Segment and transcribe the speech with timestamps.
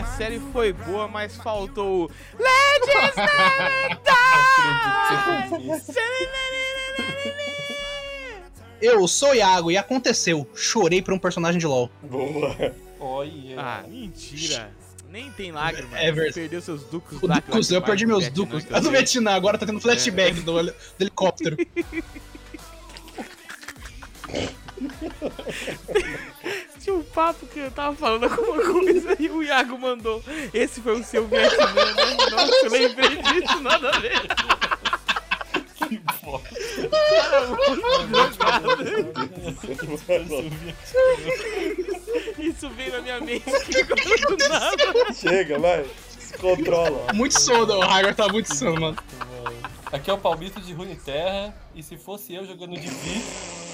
[0.00, 3.14] A série foi boa, mas faltou o Legends
[8.80, 10.48] Eu sou Iago e aconteceu.
[10.54, 11.90] Chorei por um personagem de LoL.
[12.02, 12.56] Boa.
[12.98, 13.60] Olha.
[13.60, 14.72] Ah, mentira.
[15.10, 15.92] Nem tem lágrimas.
[16.00, 16.34] É verdade.
[16.34, 17.22] Perdeu seus ducos.
[17.22, 18.66] O lá, Ducos, eu perdi meus Vietnã, Ducos.
[18.72, 18.90] A do.
[18.90, 21.56] Vietnã, agora tá tendo flashback do, heli- do helicóptero.
[26.90, 30.20] Tinha um papo que eu tava falando alguma coisa e o Iago mandou.
[30.52, 31.84] Esse foi o seu Vietnã, né?
[32.32, 34.20] Nossa, eu lembrei disso, nada a ver.
[35.86, 36.50] Que bosta.
[37.20, 38.82] Cara, muito drogado.
[42.38, 45.14] Isso veio na minha mente do nada.
[45.14, 45.86] Chega, vai.
[46.18, 47.12] Se controla.
[47.12, 48.96] Muito sono, o Hagar tá muito sono, mano.
[49.92, 53.24] Aqui é o palmito de Runeterra, e se fosse eu jogando de Vi,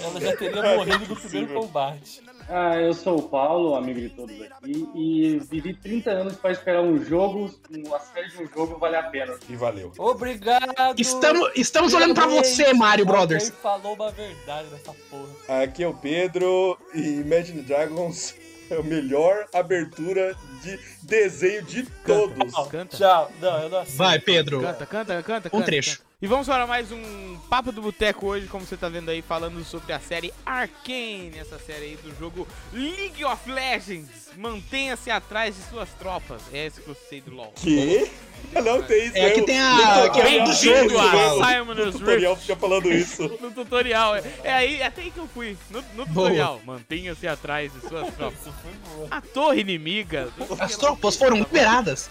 [0.07, 2.23] ela já teria morrido no primeiro combate.
[2.49, 6.81] Ah, eu sou o Paulo, amigo de todos aqui, e vivi 30 anos para esperar
[6.81, 9.37] um jogo, uma série de um jogo vale a pena.
[9.49, 9.93] E valeu.
[9.99, 10.95] Obrigado!
[10.97, 13.45] Estamos, estamos olhando pra você, Mario Brothers.
[13.45, 15.63] Alguém falou uma verdade nessa porra.
[15.63, 18.35] Aqui é o Pedro e Imagine Dragons
[18.71, 22.55] é a melhor abertura de desenho de todos.
[22.71, 22.97] Canta.
[22.97, 23.33] Tchau.
[23.41, 23.97] Não, eu não aceito.
[23.97, 24.61] Vai, Pedro.
[24.61, 25.49] Canta, canta, canta.
[25.49, 25.99] Um canta, trecho.
[25.99, 26.07] canta.
[26.21, 29.63] E vamos para mais um Papo do Boteco hoje, como você tá vendo aí, falando
[29.63, 34.31] sobre a série Arcane, essa série aí do jogo League of Legends.
[34.35, 36.41] Mantenha-se atrás de suas tropas.
[36.53, 37.53] É esse que eu sei do LoL.
[37.57, 38.11] Que?
[38.65, 39.17] Não tem isso.
[39.17, 39.47] É, aqui né?
[39.47, 41.11] tem a- aqui é do jogo, a.
[41.55, 43.23] Simon's O tutorial fica falando isso.
[43.41, 45.57] No tutorial, é, é aí até aí que eu fui.
[45.71, 48.41] No, no tutorial, mantenha-se atrás de suas tropas.
[48.41, 49.09] Isso foi boa.
[49.11, 50.29] A torre inimiga.
[50.59, 52.09] As tropas foram liberadas.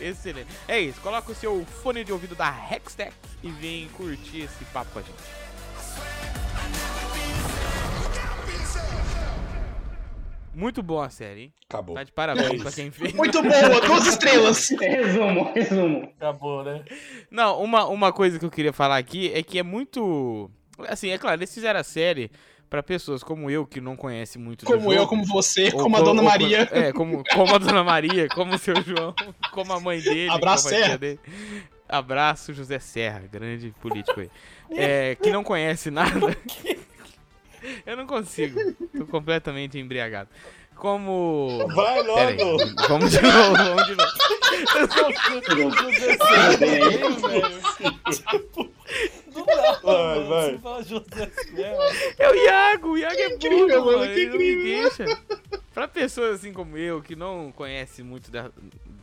[0.00, 0.48] Excelente.
[0.68, 4.90] É isso, coloca o seu fone de ouvido da Hextech e vem curtir esse papo
[4.92, 6.43] com a gente.
[10.54, 11.52] Muito boa a série, hein?
[11.68, 11.94] Acabou.
[11.96, 13.12] Tá de parabéns É pra quem fez.
[13.12, 14.68] Muito boa, duas estrelas.
[14.70, 16.12] Resumo, resumo.
[16.16, 16.84] Acabou, né?
[17.30, 20.50] Não, uma, uma coisa que eu queria falar aqui é que é muito.
[20.88, 22.30] Assim, é claro, eles fizeram a série
[22.70, 24.92] pra pessoas como eu, que não conhece muito Como jogo.
[24.92, 26.68] eu, como você, como a Dona Maria.
[26.72, 29.14] É, como, como a Dona Maria, como o seu João,
[29.52, 30.28] como a mãe dele.
[30.30, 30.98] Abraço, como a tia Serra.
[30.98, 31.20] dele.
[31.88, 34.30] Abraço, José Serra, grande político aí.
[34.70, 36.10] É, que não conhece nada.
[37.86, 38.58] Eu não consigo,
[38.96, 40.28] tô completamente embriagado.
[40.76, 41.66] Como.
[41.74, 42.58] Vai logo.
[42.88, 44.12] vamos de novo, vamos de novo.
[45.44, 46.98] Tudo bem aí?
[49.34, 50.28] Não dá, Vai, mano.
[50.28, 50.50] vai.
[50.52, 51.30] Você fala José.
[52.18, 54.82] É o Iago, o Iago é burro, incrível, mano, mano, que ele não me incrível.
[54.96, 55.22] deixa.
[55.72, 58.50] Pra pessoas assim como eu, que não conhece muito da-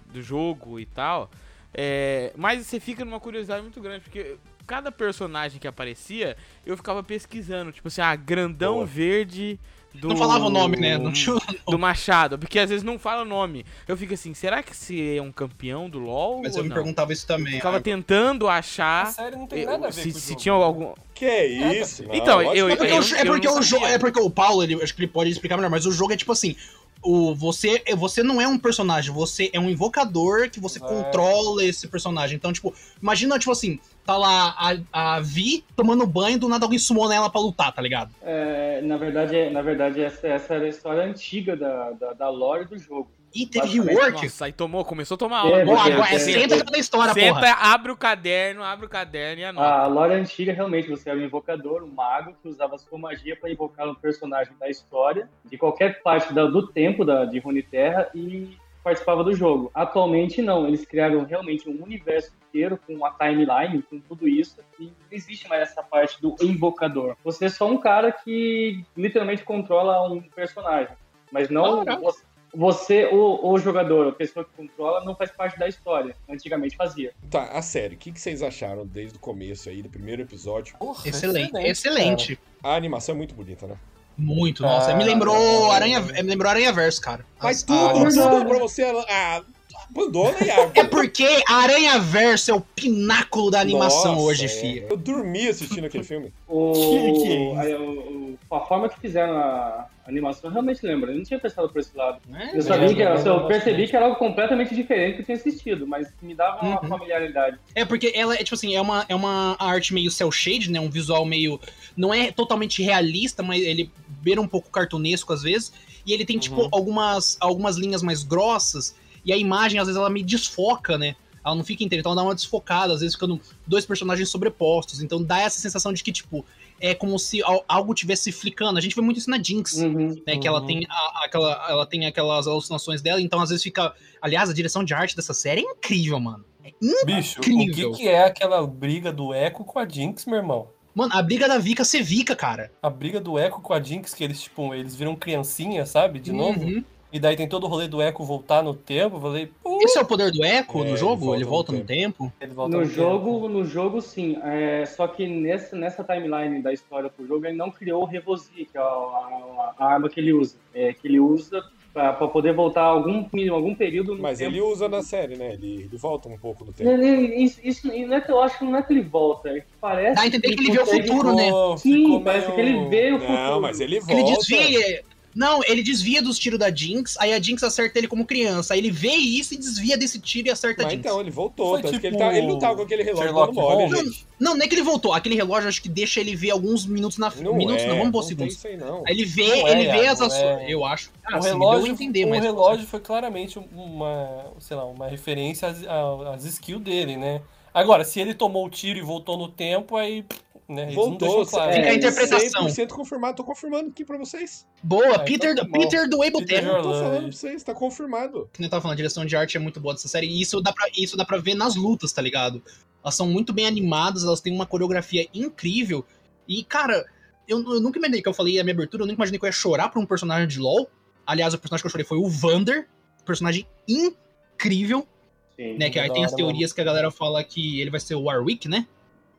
[0.05, 1.29] do jogo e tal,
[1.73, 4.35] é, mas você fica numa curiosidade muito grande, porque
[4.71, 8.85] cada personagem que aparecia, eu ficava pesquisando, tipo assim, ah, grandão Boa.
[8.85, 9.59] verde
[9.93, 10.07] do...
[10.07, 10.97] Não falava o nome, né?
[10.97, 13.65] Não tinha o Do Machado, porque às vezes não fala o nome.
[13.85, 16.69] Eu fico assim, será que esse é um campeão do LoL Mas ou eu me
[16.69, 16.75] não?
[16.77, 17.55] perguntava isso também.
[17.55, 19.07] Ficava Ah, tentando A achar...
[19.07, 20.39] série não tem nada a ver se, com se jogo.
[20.41, 20.93] tinha algum...
[21.13, 21.45] Que é
[21.81, 22.03] isso?
[22.07, 23.88] Não, Então, eu- que É porque, eu- é, eu porque o jo- sabia.
[23.89, 26.15] é porque o Paulo, ele, acho que ele pode explicar melhor, mas o jogo é
[26.17, 26.55] tipo assim.
[27.03, 30.81] O, você, você não é um personagem, você é um invocador que você É.
[30.81, 32.35] controla esse personagem.
[32.38, 34.56] Então, tipo, imagina, tipo assim, tá lá
[34.94, 38.12] a, a Vi tomando banho, do nada alguém sumou ela pra lutar, tá ligado?
[38.22, 42.29] É, na verdade, é- na verdade essa, essa era a história antiga da, da, da
[42.29, 43.09] lore do jogo.
[43.34, 44.24] E teve rework.
[44.24, 45.74] Nossa, aí tomou, começou a tomar É, aula.
[45.74, 46.64] Ó, porque- agora, é, é, senta é.
[46.72, 47.53] na história, Senta, porra.
[47.74, 49.68] abre o caderno, abre o caderno e anota.
[49.68, 53.50] A lore antiga, realmente, você era um invocador, um mago, que usava sua magia para
[53.50, 58.58] invocar um personagem da história, de qualquer parte da- do tempo da, de Runeterra, e
[58.84, 59.69] participava do jogo.
[59.74, 60.68] Atualmente, não.
[60.68, 65.48] Eles criaram realmente um universo inteiro com a timeline, com tudo isso, e não existe
[65.48, 67.16] mais essa parte do invocador.
[67.24, 70.94] Você é só um cara que literalmente controla um personagem,
[71.31, 71.86] mas não...
[71.86, 72.12] Caraca.
[72.53, 76.15] Você- o, o jogador, a pessoa que controla, não faz parte da história.
[76.30, 77.13] Antigamente fazia.
[77.30, 80.75] Tá, a série, o que, que vocês acharam desde o começo aí, do primeiro episódio?
[80.77, 82.39] Porra, Excelente, excelente.
[82.63, 83.75] A animação é muito bonita, né?
[84.18, 84.92] Muito, nossa.
[84.92, 85.71] Ah, me lembrou é.
[85.75, 87.25] Aranha, me lembrou Aranha Verso, cara.
[87.42, 88.30] Mas As- tudo, a- verdade.
[88.36, 88.83] tudo pra você...
[89.09, 89.42] Ah,
[89.89, 90.71] abandona, Iago.
[90.75, 94.48] É porque Aranha Verso é o pináculo da animação Nossa, hoje, é.
[94.50, 94.88] fia.
[94.89, 96.31] Eu dormi assistindo aquele filme.
[96.48, 97.81] O, Que que é isso?
[97.81, 101.12] o- o- a forma que fizeram a animação eu realmente lembra.
[101.12, 102.19] Eu não tinha pensado por esse lado.
[102.28, 102.52] Né?
[102.54, 105.88] Eu sabia que era, eu percebi que era algo completamente diferente que eu tinha assistido,
[105.88, 106.88] mas me dava uma Uhum.
[106.90, 107.58] familiaridade.
[107.74, 110.80] É porque ela é tipo assim, é uma, é uma arte meio cel shade, né?
[110.80, 111.60] Um visual meio.
[111.96, 115.74] Não é totalmente realista, mas ele beira um pouco cartunesco às vezes.
[116.06, 116.69] E ele tem, tipo, Uhum.
[116.72, 118.96] algumas, algumas linhas mais grossas.
[119.24, 121.16] E a imagem, às vezes, ela me desfoca, né?
[121.46, 125.02] Ela não fica inteira, então ela dá uma desfocada, às vezes ficando dois personagens sobrepostos.
[125.02, 126.46] Então dá essa sensação de que, tipo,
[126.81, 128.78] é como se al- algo tivesse flicando.
[128.78, 130.22] A gente vê muito isso na Jinx, Uhum.
[130.28, 130.38] né?
[130.38, 130.66] Que ela Uhum.
[130.68, 133.94] tem, a- aquela, ela tem aquelas alucinações dela, então às vezes fica.
[134.22, 136.44] Aliás, a direção de arte dessa série é incrível, mano.
[136.63, 137.89] É Bicho, Incrível.
[137.89, 140.68] o que, que é aquela briga do Echo com a Jinx, meu irmão?
[140.94, 142.72] Mano, a briga da Vika ser Vika, cara.
[142.84, 146.19] A briga do Echo com a Jinx, que eles, tipo, eles viram criancinha, sabe?
[146.19, 146.84] De novo.
[147.13, 149.18] E daí tem todo o rolê do Echo voltar no tempo.
[149.18, 151.25] Eu falei, pô, Esse é o poder do Echo É, no ele jogo?
[151.25, 152.24] volta Ele volta no tempo.
[152.25, 152.34] tempo?
[152.42, 154.38] ele volta No jogo, no jogo sim.
[154.44, 158.50] É, só que nessa, nessa timeline da história pro jogo, ele não criou o Revosi,
[158.72, 160.56] que é a, a- a arma que ele usa.
[160.74, 161.62] É, que ele usa
[161.94, 164.52] pra, pra poder voltar algum, algum período no Mas tempo.
[164.52, 165.54] ele usa na série, né?
[165.54, 166.90] Ele, ele volta um pouco no tempo.
[166.90, 169.50] Ele- ele- Isso, isso não é que eu acho que não é que ele volta,
[169.50, 170.16] é que parece.
[170.16, 171.50] Dá a entender que ele vê o futuro, né?
[171.78, 173.38] Sim, parece meio- que ele vê o futuro.
[173.38, 174.13] Não, mas ele volta.
[174.13, 175.04] Ele desvia.
[175.33, 178.74] Não, ele desvia dos tiros da Jinx, aí a Jinx acerta ele como criança.
[178.74, 181.06] Aí ele vê isso e desvia desse tiro e acerta a Mas Jinx.
[181.06, 181.69] então, ele voltou.
[181.69, 183.98] Foi Tanto que ele, tipo tá, ele não tava com aquele relógio Sherlock Holmes.
[183.98, 184.25] gente.
[184.39, 185.13] Não, não é que ele voltou.
[185.13, 188.12] Aquele relógio acho que deixa ele ver alguns minutos na Não Minutos é, não, vamos
[188.12, 188.54] pôr não segundos.
[188.56, 189.04] isso aí, não.
[189.07, 190.42] Aí ele vê, Não é, ele vê Iago, as não ações.
[190.44, 190.66] é.
[190.74, 191.12] Eu acho.
[191.24, 192.44] Ah, o relógio, deu a entender, o mas.
[192.44, 197.42] relógio foi claramente uma, sei lá, uma referência às, a- às skills dele, né?
[197.74, 200.25] Agora, se ele tomou o tiro e voltou no tempo, aí,
[200.71, 201.45] né, Voltou.
[201.45, 201.73] claro.
[201.73, 202.65] Fica a É, interpretação.
[202.68, 203.35] 100% confirmado.
[203.38, 204.65] Tô confirmando aqui pra vocês.
[204.81, 205.79] Boa, Ah, Peter, então tá.
[205.79, 206.81] Peter do Able Peter Terra.
[206.81, 208.50] Tô falando pra vocês, tá confirmado.
[208.53, 210.27] que nem eu tava falando, a direção de arte é muito boa dessa série.
[210.27, 212.62] E isso dá pra, isso dá pra ver nas lutas, tá ligado?
[213.03, 216.06] Elas são muito bem animadas, elas têm uma coreografia incrível.
[216.47, 217.06] E, cara,
[217.47, 219.50] eu, eu nunca imaginei que eu falei a minha abertura, eu nunca imaginei que eu
[219.50, 220.89] ia chorar pra um personagem de LoL.
[221.25, 222.88] Aliás, o personagem que eu chorei foi o Vander,
[223.25, 225.07] personagem incrível,
[225.56, 225.77] Sim.
[225.77, 225.89] né?
[225.89, 228.67] Que aí tem as teorias que a galera fala que ele vai ser o Warwick,
[228.67, 228.88] né?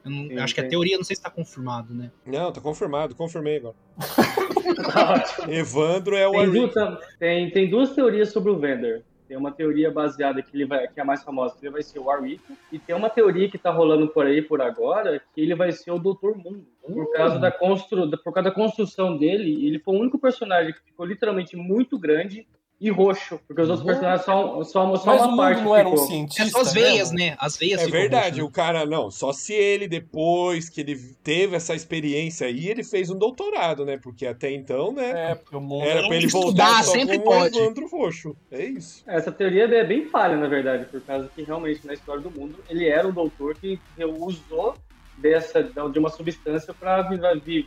[0.04, 0.70] Eu não- Sim, acho que a sim.
[0.70, 2.10] teoria, não sei se tá confirmado, né?
[2.26, 3.14] Não, tá confirmado.
[3.14, 3.74] Confirmei agora.
[5.48, 6.74] Evandro é o Tem, duas,
[7.18, 9.04] tem, tem duas teorias sobre o Vender.
[9.28, 11.82] Tem uma teoria baseada que ele vai, que é a mais famosa, que ele vai
[11.82, 15.40] ser o Warwick, e tem uma teoria que tá rolando por aí por agora, que
[15.40, 16.66] ele vai ser o Doutor Mundo.
[16.86, 20.80] Por causa da constru, por causa da construção dele, ele foi o único personagem que
[20.84, 22.46] ficou literalmente muito grande
[22.84, 25.92] e roxo, porque os outros personagens só, só, só Mas uma parte não era um
[25.92, 26.06] ficou.
[26.08, 27.36] cientista, É só as veias, né?
[27.38, 28.42] As veias É verdade, roxas, né?
[28.42, 33.08] o cara, não, só se ele, depois que ele teve essa experiência aí, ele fez
[33.08, 33.98] um doutorado, né?
[34.02, 36.92] Porque até então, né, É, porque o mundo era é pra ele Estudar, voltar só
[36.92, 37.56] sempre com o pode.
[37.56, 38.36] Evandro Roxo.
[38.50, 39.04] É isso.
[39.06, 42.56] Essa teoria é bem falha, na verdade, por causa que realmente na história do mundo
[42.68, 43.78] ele era um doutor que
[44.18, 44.74] usou
[45.18, 47.02] dessa de uma substância para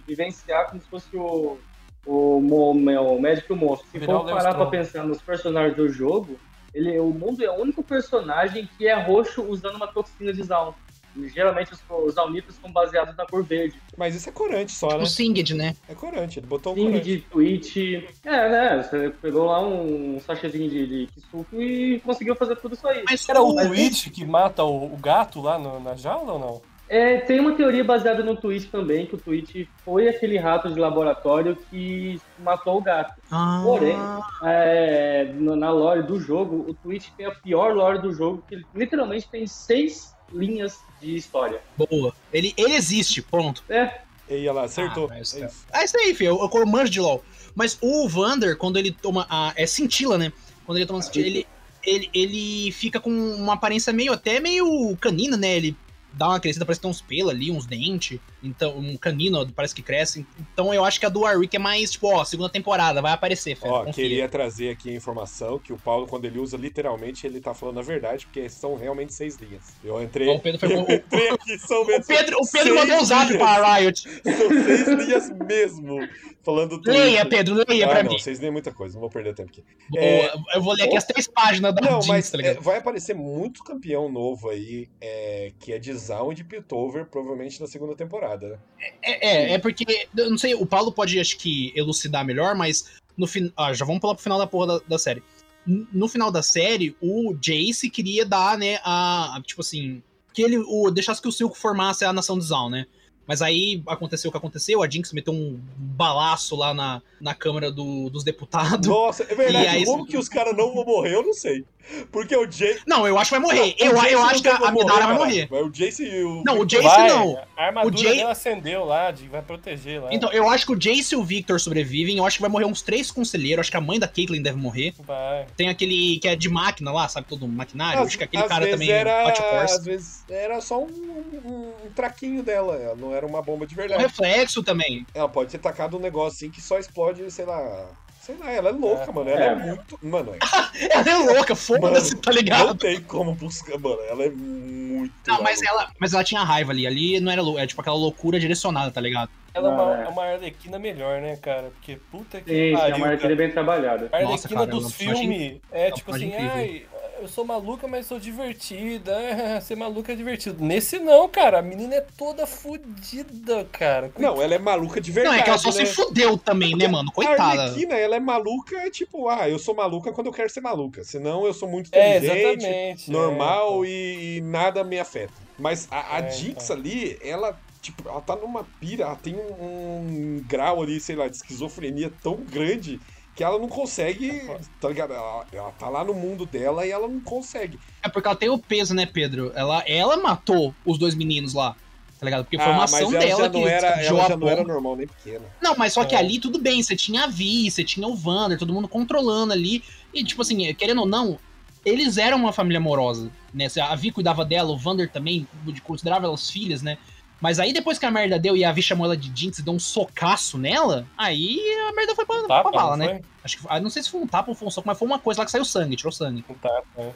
[0.05, 1.57] vivenciar como se fosse o
[2.05, 3.87] o, o médico e o monstro.
[3.91, 4.71] Se for parar para Strong.
[4.71, 6.37] pensar nos personagens do jogo,
[6.73, 10.73] ele o mundo é o único personagem que é roxo usando uma toxina de Zaun.
[11.17, 13.79] E, geralmente os, os Zaunitas são baseados na cor verde.
[13.97, 15.03] Mas isso é corante só, né?
[15.03, 15.73] O Singed, né?
[15.87, 17.05] É corante, ele botou um King corante.
[17.09, 17.77] de Twitch.
[18.25, 18.83] É, né?
[18.83, 23.01] Você pegou lá um sachêzinho de, de Kisuko e conseguiu fazer tudo isso aí.
[23.09, 26.61] Mas Era o Twitch que mata o, o gato lá no- na jaula ou não?
[26.87, 30.79] É, tem uma teoria baseada no Twitch também, que o Twitch foi aquele rato de
[30.79, 33.13] laboratório que matou o gato.
[33.31, 33.97] Ah, Porém,
[34.43, 39.27] é, na lore do jogo, o Twitch tem a pior lore do jogo, que literalmente
[39.27, 41.59] tem seis linhas de história.
[41.77, 42.13] boa.
[42.31, 43.63] Ele, ele existe, ponto.
[43.69, 45.05] É, E aí, lá, acertou.
[45.11, 45.21] Ah, É tá.
[45.21, 45.65] isso.
[45.73, 46.37] Ah, isso aí, filho.
[46.39, 47.23] Eu, eu manjo de LOL.
[47.55, 49.53] Mas o Vander, quando ele toma a.
[49.55, 50.31] É cintila, né?
[50.65, 51.47] Quando ele toma cintila, ele,
[51.83, 55.55] ele, ele fica com uma aparência meio até meio canina, né?
[55.55, 55.75] Ele
[56.15, 58.19] dá uma crescida, parece que tem uns pelos ali, uns dentes.
[58.45, 60.25] Então, um canino parece que cresce.
[60.53, 63.55] Então eu acho que a do Warwick é mais, tipo, ó, segunda temporada, vai aparecer,
[63.55, 63.93] fera, Ó, confia.
[64.03, 67.79] queria trazer aqui a informação que o Paulo, quando ele usa literalmente, ele tá falando
[67.79, 69.63] a verdade, porque são realmente seis linhas.
[69.83, 70.27] Eu entrei.
[70.29, 70.91] Ó, o Pedro foi eu bom.
[70.91, 73.37] entrei aqui, são O Pedro, o Pedro mandou um zap linhas.
[73.43, 74.01] pra Riot.
[74.01, 76.07] São seis linhas mesmo.
[76.43, 76.91] Falando tudo.
[76.91, 78.19] Leia, Pedro, leia ah, pra não, mim.
[78.19, 79.63] Seis linhas é muita coisa, não vou perder tempo aqui.
[79.89, 82.53] Boa, É, eu vou ler aqui as três páginas da Não, Jinx, mas tá é,
[82.55, 87.59] vai aparecer muito campeão novo aí, é, que é de Zaun e de Piltover, provavelmente
[87.61, 88.57] na segunda temporada, né?
[89.01, 92.85] É, é, é porque, eu não sei, o Paulo pode, acho que, elucidar melhor, mas
[93.17, 93.51] no final.
[93.57, 95.23] Ah, já vamos pular pro final da porra da, da série.
[95.65, 99.37] No final da série, o Jace queria dar, né, a.
[99.37, 100.03] a, Tipo assim.
[100.33, 102.85] Que ele o, deixasse que o Silco formasse a nação de Zaun, né?
[103.25, 107.71] Mas aí aconteceu o que aconteceu, a Jinx meteu um balaço lá na, na Câmara
[107.71, 108.87] do- dos Deputados.
[108.87, 109.65] Nossa, é verdade.
[109.65, 111.65] E aí- Como que os caras não vão morrer, eu não sei.
[112.11, 112.79] Porque o Jay.
[112.87, 113.75] Não, eu acho que vai morrer.
[113.77, 115.47] Eu, o Jace eu não acho que a, a Midara vai morrer.
[115.51, 116.43] Mas o Jace e o.
[116.45, 117.37] Não, o Jace vai, não.
[117.55, 120.09] A armadura O Jay- dela acendeu lá, de, vai proteger lá.
[120.11, 122.17] Então, eu acho que o Jace e o Victor sobrevivem.
[122.17, 123.61] Eu acho que vai morrer uns três conselheiros.
[123.61, 124.93] Acho que a mãe da Caitlyn deve morrer.
[124.99, 125.45] Vai.
[125.55, 127.27] Tem aquele que é de máquina lá, sabe?
[127.27, 128.01] Todo maquinário.
[128.01, 129.75] Às- acho que aquele às cara também era, bate o Corsa.
[129.75, 133.75] Às vezes era só um, um- um traquinho dela, ela não era uma bomba de
[133.75, 134.01] verdade.
[134.01, 135.05] reflexo também.
[135.13, 137.85] Ela pode ter tacado um negócio assim que só explode, sei lá.
[138.25, 139.13] Sei lá, ela é louca, É.
[139.13, 139.29] mano.
[139.29, 139.55] Ela é, É.
[139.55, 139.99] muito.
[140.01, 140.33] Mano,
[140.89, 142.75] Ela é louca, foda-se, tá não ligado?
[142.75, 143.99] tem como buscar, mano.
[144.09, 145.13] Ela é muito.
[145.27, 146.87] Não, mas ela, mas ela tinha raiva ali.
[146.87, 149.29] Ali não era lou- é tipo aquela loucura direcionada, tá ligado?
[149.53, 150.03] Ela é Não, uma, é.
[150.05, 151.71] é uma Arlequina melhor, né, cara?
[151.75, 153.11] Porque puta que Sim, sim, pariu, é uma cara.
[153.15, 154.09] arquilha bem trabalhada.
[154.11, 156.85] A Nossa, Arlequina cara, é uma dos personagem- filmes é tipo assim, ai,
[157.21, 159.15] eu sou maluca, mas sou divertida.
[159.61, 160.63] Ser maluca é divertido.
[160.63, 161.59] Nesse não, cara.
[161.59, 164.11] A menina é toda fodida, cara.
[164.17, 165.39] Não, ela é maluca de não, verdade.
[165.39, 165.73] é que ela só né?
[165.73, 167.09] se fudeu também, né, mano?
[167.09, 167.63] A Coitada.
[167.63, 171.03] Arlequina, ela é maluca, tipo, ah, eu sou maluca quando eu quero ser maluca.
[171.03, 173.11] Senão eu sou muito É, inteligente, exatamente.
[173.11, 175.33] normal é, e, e nada me afeta.
[175.57, 176.75] Mas a, a É, Jinx então.
[176.75, 181.27] ali, ela, tipo, ela tá numa pira, ela tem um, um grau ali, sei lá,
[181.27, 182.99] de esquizofrenia tão grande
[183.35, 184.41] que ela não consegue,
[184.79, 185.13] tá ligado?
[185.13, 187.77] Ela, ela tá lá no mundo dela e ela não consegue.
[188.01, 189.51] É porque ela tem o peso, né, Pedro?
[189.55, 191.75] Ela, ela matou os dois meninos lá.
[192.17, 192.45] Tá ligado?
[192.45, 195.43] Porque foi uma Ah, ação dela que era, ela já não era normal nem pequena.
[195.61, 196.17] Não, mas só que É.
[196.17, 199.83] ali tudo bem, você tinha a Vi, você tinha o Vander, todo mundo controlando ali.
[200.13, 201.37] E, tipo assim, querendo ou não,
[201.83, 203.67] eles eram uma família amorosa, né?
[203.81, 205.45] A Vi cuidava dela, o Vander também,
[205.83, 206.97] considerava elas filhas, né?
[207.41, 209.63] Mas aí depois que a merda deu e a Vi chamou ela de Jinx e
[209.63, 213.07] deu um socaço nela, aí a merda foi pra, Tapa, pra bala, né?
[213.07, 213.21] foi?
[213.43, 215.07] Acho que, ah, não sei se foi um tapa ou foi um soco, mas foi
[215.07, 216.43] uma coisa lá que saiu sangue, tirou sangue.
[216.49, 217.11] Um tapa, é.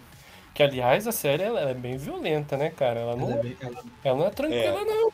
[0.53, 2.99] Que, aliás, a série ela é bem violenta, né, cara?
[2.99, 3.29] Ela não,
[4.03, 4.85] ela não é tranquila, É.
[4.85, 5.09] não.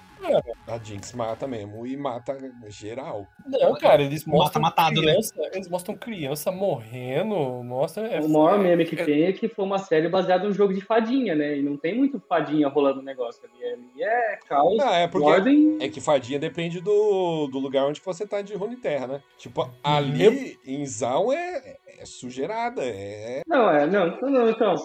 [0.68, 3.28] A Jinx mata mesmo e mata geral.
[3.46, 5.12] Não, cara, eles Mata mostram matado, né?
[5.12, 8.08] criança, eles mostram criança morrendo, mostra...
[8.08, 10.74] é O maior meme que é- tem é que foi uma série baseada num jogo
[10.74, 11.58] de fadinha, né?
[11.58, 13.66] E não tem muito fadinha rolando o negócio ali.
[13.66, 15.78] Ali é caos, Ah, é porque ordem.
[15.82, 19.22] É que fadinha depende do, do lugar onde você tá de Runeterra, né?
[19.38, 23.42] Tipo, ali em Zaun é, é sujeirada, é.
[23.48, 24.76] Não, é, não, não, não, então.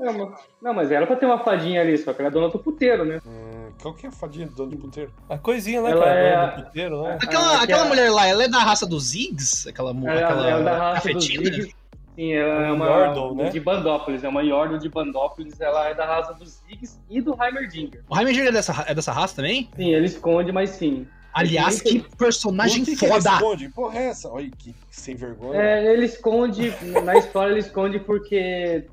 [0.00, 2.48] É uma- Não, mas era pra ter uma fadinha ali, só que ela é dona
[2.48, 3.20] do puteiro, né?
[3.26, 5.12] Hum, qual que é a fadinha do dono de puteiro?
[5.28, 6.20] A coisinha, né, Ela cara?
[6.20, 7.18] é- do puteiro, né?
[7.22, 9.68] Aquela, Ah, aquela que é- mulher lá, ela é da raça dos Ziggs?
[9.68, 11.24] Aquela, mu- Ela, aquela ela é da raça dos?
[11.24, 11.74] Ziggs.
[12.16, 13.48] Sim, ela é Um uma Yordle, né?
[13.50, 17.36] de Bandópolis, é uma Yordle de Bandópolis, ela é da raça dos Ziggs e do
[17.40, 18.02] Heimerdinger.
[18.08, 19.70] O Heimerdinger é dessa, é dessa raça também?
[19.76, 21.06] Sim, ele esconde, mas sim.
[21.32, 23.30] Aliás, que personagem que que ele foda!
[23.34, 23.68] esconde?
[23.68, 24.28] Porra, é essa?
[24.28, 25.60] Olha que sem vergonha.
[25.60, 26.72] É, ele esconde,
[27.04, 28.86] na história ele esconde porque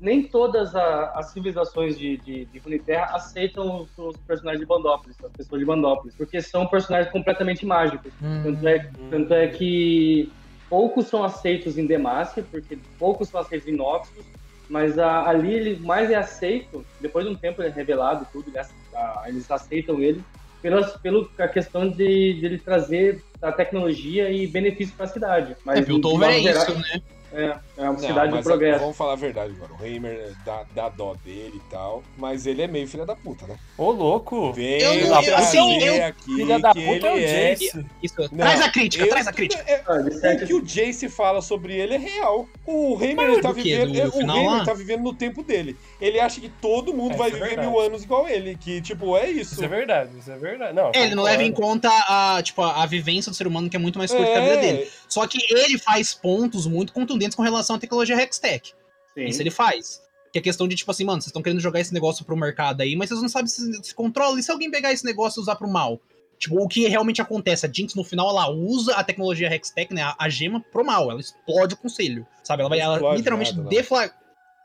[0.00, 5.16] nem todas a- as civilizações de, de, de Runeterra aceitam os, os personagens de Bandópolis,
[5.24, 8.12] as pessoas de Bandópolis, porque são personagens completamente mágicos.
[8.22, 8.42] Hum.
[8.44, 10.30] Tanto é, tanto é que
[10.68, 14.24] poucos são aceitos em Demacia, porque poucos são aceitos em Noxus,
[14.68, 18.48] mas a- ali ele mais é aceito, depois de um tempo ele é revelado tudo,
[18.48, 20.22] ele ace- a- eles aceitam ele,
[20.62, 25.56] pelas, pelo a questão de, de ele trazer a tecnologia e benefício para a cidade.
[25.64, 27.02] Mas, É, Piltover é geral, isso, né?
[27.32, 28.80] É, é uma cidade do mas progresso.
[28.80, 29.72] Vamos falar a verdade agora.
[29.80, 33.46] O Heimer dá, dá dó dele e tal, mas ele é meio filha da puta,
[33.46, 33.56] né?
[33.78, 34.52] Ô, louco!
[34.52, 37.50] Vem Eu assim, eu- aqui Filha da puta é o é...
[37.54, 37.86] Jace.
[38.02, 38.14] Isso.
[38.20, 39.62] Não, traz a crítica, eu- traz a crítica.
[39.66, 42.48] é- Ah, de O que o Jace fala sobre ele é real.
[42.66, 43.92] O Heimer Mas ele tá vivendo.
[43.92, 45.76] Do é, o Heimer tá vivendo no tempo dele.
[46.00, 47.68] Ele acha que todo mundo É, vai é viver verdade.
[47.68, 48.56] mil anos igual ele.
[48.56, 49.54] Que, tipo, é isso.
[49.54, 50.74] Isso é verdade, isso é verdade.
[50.74, 53.68] Não, É, ele não leva em conta a, tipo, a, a vivência do ser humano,
[53.68, 54.88] que é muito mais curta que a vida dele.
[55.08, 58.74] Só que ele faz pontos muito contundentes com relação à tecnologia Hextech.
[59.14, 59.24] Sim.
[59.26, 60.00] Isso ele faz.
[60.32, 62.82] Que é questão de, tipo assim, mano, vocês estão querendo jogar esse negócio pro mercado
[62.82, 64.38] aí, mas vocês não sabem se, se controla.
[64.38, 66.00] E se alguém pegar esse negócio e usar pro mal?
[66.38, 67.66] Tipo, o que realmente acontece?
[67.66, 70.02] A Jinx, no final, ela usa a tecnologia Hextech, né?
[70.02, 71.10] A, a gema pro mal.
[71.10, 72.26] Ela explode o conselho.
[72.42, 72.62] Sabe?
[72.62, 74.10] Ela, vai, ela literalmente nada, defla-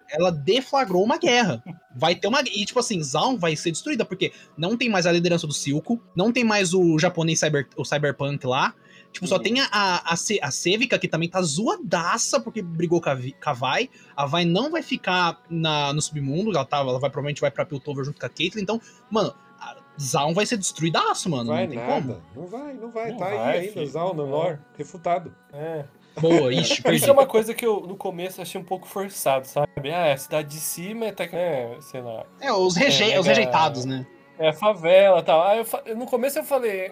[0.10, 1.64] ela deflagrou uma guerra.
[1.94, 2.42] Vai ter uma.
[2.42, 6.00] E, tipo assim, Zaun vai ser destruída, porque não tem mais a liderança do Silco,
[6.16, 8.74] não tem mais o japonês cyber, o Cyberpunk lá.
[9.16, 9.44] Tipo, só Uhum.
[9.44, 13.16] tem a, a, a, Ce- a Sevica, que também tá zoadaça porque brigou com a,
[13.16, 13.90] com a Vai.
[14.16, 17.66] A Vai não vai ficar na, no submundo, ela, tá, ela vai, provavelmente vai pra
[17.66, 18.62] Piltover junto com a Caitlyn.
[18.62, 18.80] Então,
[19.10, 21.52] mano, a Zaun vai ser destruidaço, mano.
[21.54, 22.22] Vai não tem nada.
[22.36, 23.12] Não vai, não vai.
[23.12, 23.88] Não tá vai, aí ainda, filho.
[23.88, 25.34] Zal, no Nor, refutado.
[25.54, 25.86] É.
[26.16, 26.38] como.
[26.38, 26.98] Boa, ixi, perdi.
[26.98, 29.70] Isso é uma coisa que eu, no começo, achei um pouco forçado, sabe?
[29.94, 33.02] Ah, é a cidade de cima é, tec- é sei lá, É, os, reje...
[33.04, 34.06] É, os mega- rejeitados, né?
[34.38, 35.42] é favela e tal.
[35.42, 36.92] Aí eu fa- no começo eu falei,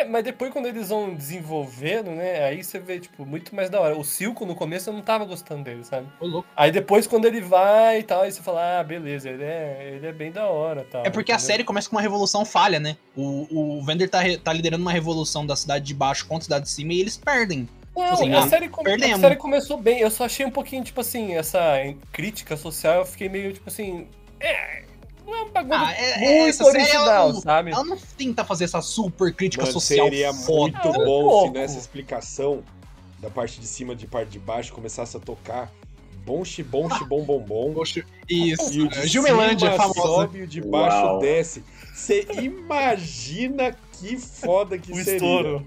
[0.00, 3.80] "É", mas depois quando eles vão desenvolvendo, né, aí você vê, tipo, muito mais da
[3.80, 3.96] hora.
[3.96, 6.06] O Silco, no começo, eu não tava gostando dele, sabe?
[6.20, 6.48] Ô, louco.
[6.56, 10.06] Aí depois, quando ele vai e tal, aí você fala, ah, beleza, ele é, ele
[10.06, 11.04] é bem da hora tal.
[11.04, 11.46] É porque a entendeu?
[11.46, 12.96] série começa com uma revolução falha, né?
[13.16, 16.64] O, o Vender tá, tá liderando uma revolução da cidade de baixo contra a cidade
[16.64, 17.68] de cima e eles perdem.
[17.96, 20.84] Não, assim, a, ah, série come- a série começou bem, eu só achei um pouquinho,
[20.84, 21.60] tipo assim, essa
[22.12, 24.06] crítica social, eu fiquei meio, tipo assim,
[24.38, 24.84] é,
[25.28, 27.70] não é um bagulho Ah, é- muito essa série, ela original, não- sabe?
[27.72, 30.60] Ela não tenta fazer essa super crítica Mano, social seria foda.
[30.72, 31.46] muito É um bom pouco.
[31.48, 32.62] se nessa explicação
[33.20, 35.70] da parte de cima de parte de baixo começasse a tocar
[36.24, 37.82] bom bom bom bom bom.
[38.28, 38.72] Isso.
[38.78, 40.00] E o de Jumelândia cima famosa.
[40.02, 41.18] sobe e o de baixo Uau.
[41.20, 41.64] desce.
[41.94, 45.14] Você imagina que foda que O seria.
[45.14, 45.66] estouro.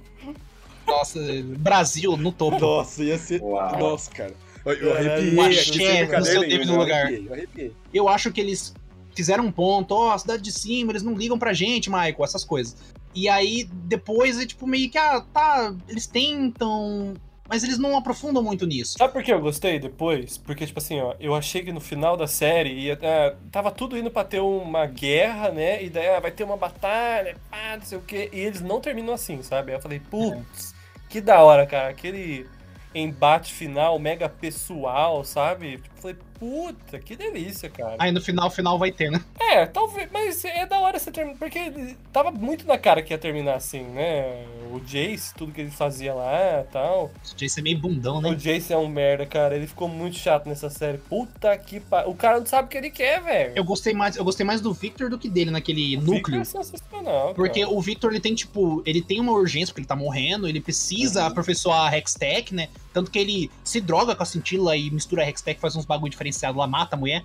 [0.87, 1.19] Nossa,
[1.57, 2.59] Brasil no topo.
[2.59, 3.41] Nossa, ia ser.
[3.41, 3.77] Uau.
[3.79, 4.33] Nossa, cara.
[4.65, 7.11] Eu, arrepiei o axé no seu devido lugar.
[7.11, 7.73] eu arrepiei.
[7.93, 8.73] Eu acho que eles
[9.15, 12.43] fizeram um ponto, ó, a cidade de cima, eles não ligam pra gente, Michael, essas
[12.43, 12.75] coisas.
[13.13, 17.13] E aí, depois, é tipo, meio que, ah, tá, eles tentam,
[17.51, 18.97] mas eles não aprofundam muito nisso.
[18.97, 20.37] Sabe por que eu gostei depois?
[20.37, 23.97] Porque, tipo assim, ó, eu achei que no final da série ia, é, tava tudo
[23.97, 25.83] indo pra ter uma guerra, né?
[25.83, 28.29] E daí ah, vai ter uma batalha, pá, não sei o quê.
[28.31, 29.71] E eles não terminam assim, sabe?
[29.71, 30.73] Aí eu falei, putz,
[31.09, 31.89] que da hora, cara.
[31.89, 32.47] Aquele
[32.95, 35.77] embate final mega pessoal, sabe?
[35.77, 37.95] Tipo, falei, puta, que delícia, cara.
[37.99, 39.21] Aí no final, final vai ter, né?
[39.39, 41.71] É, talvez, mas é da hora você terminar, porque
[42.11, 44.43] tava muito na cara que ia terminar assim, né?
[44.73, 47.11] O Jace, tudo que ele fazia lá e tal.
[47.31, 48.29] O Jace é meio bundão, né?
[48.31, 49.55] O Jace é um merda, cara.
[49.55, 50.97] Ele ficou muito chato nessa série.
[50.97, 52.09] Puta que pariu.
[52.09, 53.53] O cara não sabe o que ele quer, velho.
[53.55, 56.39] Eu gostei mais, eu gostei mais do Victor do que dele naquele O núcleo.
[56.39, 57.71] Victor é sensacional, Porque cara.
[57.73, 61.21] o Victor, ele tem, tipo, ele tem uma urgência porque ele tá morrendo, ele precisa
[61.21, 61.27] Uhum.
[61.27, 62.69] aperfeiçoar a Hextech, né?
[62.93, 66.57] Tanto que ele se droga com a cintila e mistura Hextech, faz uns bagulho diferenciado
[66.57, 67.23] lá, mata a mulher.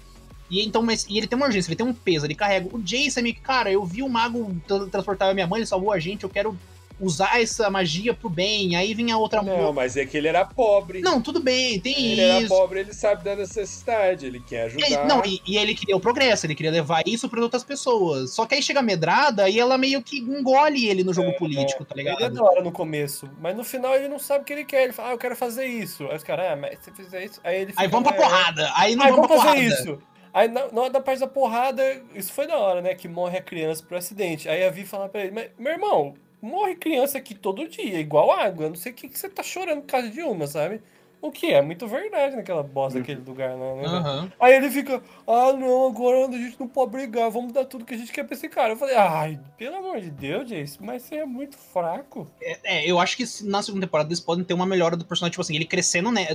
[0.48, 2.68] E então, mas e ele tem uma urgência, ele tem um peso, ele carrega.
[2.72, 5.92] O Jace é cara, eu vi o mago tra- transportar a minha mãe, ele salvou
[5.92, 6.56] a gente, eu quero
[7.00, 8.76] usar essa magia pro bem.
[8.76, 11.00] Aí vem a outra Não, mas é que ele era pobre.
[11.00, 12.48] Não, tudo bem, tem Ele era isso.
[12.48, 15.04] pobre, ele sabe da necessidade, ele quer ajudar.
[15.06, 18.30] não, e, e ele queria o progresso, ele queria levar isso para outras pessoas.
[18.34, 21.84] Só que aí chega a medrada e ela meio que engole ele no jogo político,
[21.84, 22.16] tá ligado?
[22.16, 24.64] Ele é da hora no começo, mas no final ele não sabe o que ele
[24.64, 24.84] quer.
[24.84, 26.06] Ele fala, ah, eu quero fazer isso.
[26.08, 27.40] Aí os caras, ah, mas se você fizer isso.
[27.44, 28.72] Aí ele Aí fica, vamos pra "Ah, porrada.
[28.76, 29.82] Aí não Aí vamos vamos pra fazer porrada.
[29.82, 30.02] isso.
[30.32, 32.94] Aí na, na hora da parte da porrada, isso foi da hora, né?
[32.94, 34.48] Que morre a criança por acidente.
[34.48, 38.30] Aí a Vi fala pra ele, mas, meu irmão, morre criança aqui todo dia, igual
[38.30, 38.66] água.
[38.66, 40.82] Eu não sei o que, que você tá chorando por causa de uma, sabe?
[41.20, 43.84] O que é muito verdade naquela bosta daquele lugar lá, né?
[43.86, 44.32] Aham.
[44.38, 47.94] Aí ele fica, ah não, agora a gente não pode brigar, vamos dar tudo que
[47.94, 48.74] a gente quer pra esse cara.
[48.74, 52.26] Eu falei, ai, pelo amor de Deus, Jace, mas você é muito fraco.
[52.40, 55.40] É, eu acho que na segunda temporada eles podem ter uma melhora do personagem, tipo
[55.42, 56.28] assim, ele crescendo, né?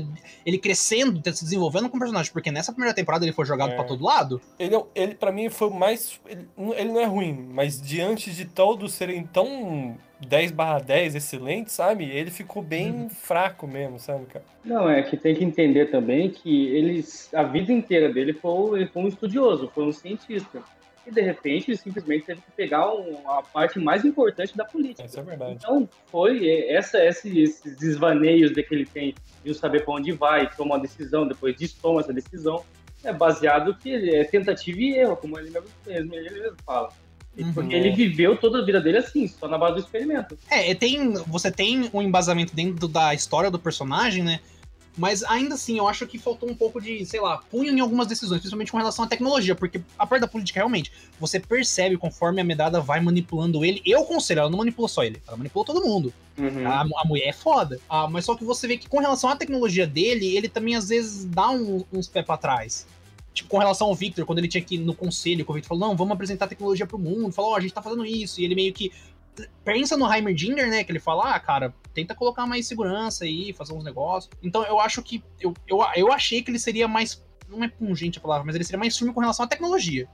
[0.46, 3.76] Ele crescendo, se desenvolvendo com o personagem, porque nessa primeira temporada ele foi jogado É.
[3.76, 4.42] pra todo lado.
[4.60, 6.20] Ele, é- ele para mim, foi o mais.
[6.28, 9.96] Ele, ele não é ruim, mas diante de todos serem tão
[10.28, 12.06] 10 barra 10 excelentes, sabe?
[12.06, 14.46] Ele ficou bem fraco mesmo, sabe, cara?
[14.64, 18.88] Não, é que tem que entender também que eles, a vida inteira dele foi, ele
[18.90, 20.62] foi um estudioso, foi um cientista.
[21.06, 25.08] E de repente ele simplesmente teve que pegar um- a parte mais importante da política.
[25.08, 25.54] Isso é verdade.
[25.54, 29.96] Então foi é, essa, esse- esses desvaneios de que ele tem de não saber para
[29.96, 32.64] onde vai, toma uma decisão, depois toma essa decisão,
[33.04, 36.90] é baseado que é tentativa e erro, como ele mesmo, ele mesmo fala.
[37.38, 37.54] Uhum.
[37.54, 40.38] Porque ele viveu toda a vida dele assim, só na base do experimento.
[40.50, 44.40] É, tem, você tem um embasamento dentro da história do personagem, né?
[44.98, 48.08] Mas ainda assim, eu acho que faltou um pouco de, sei lá, punho em algumas
[48.08, 52.42] decisões, principalmente com relação à tecnologia, porque a parte da política, realmente, você percebe conforme
[52.42, 53.82] a Medada vai manipulando ele.
[53.86, 56.14] Eu conselho, ela não manipula só ele, ela manipulou todo mundo.
[56.68, 57.80] A, a mulher é foda.
[57.90, 60.90] Ah, mas só que você vê que com relação à tecnologia dele, ele também às
[60.90, 62.86] vezes dá um- uns pés pra trás.
[63.34, 65.88] Tipo, com relação ao Victor, quando ele tinha que ir no conselho, o Victor falou,
[65.88, 67.32] não, vamos apresentar tecnologia pro mundo.
[67.32, 68.42] Falou, ó, a gente tá fazendo isso.
[68.42, 68.92] E ele meio que
[69.64, 70.84] pensa no Heimerdinger, né?
[70.84, 74.32] Que ele fala, ah, cara, tenta colocar mais segurança aí, fazer uns negócios.
[74.44, 75.24] Então eu acho que.
[75.40, 77.24] Eu, eu, eu achei que ele seria mais.
[77.48, 80.08] Não é pungente a palavra, mas ele seria mais firme com relação à tecnologia.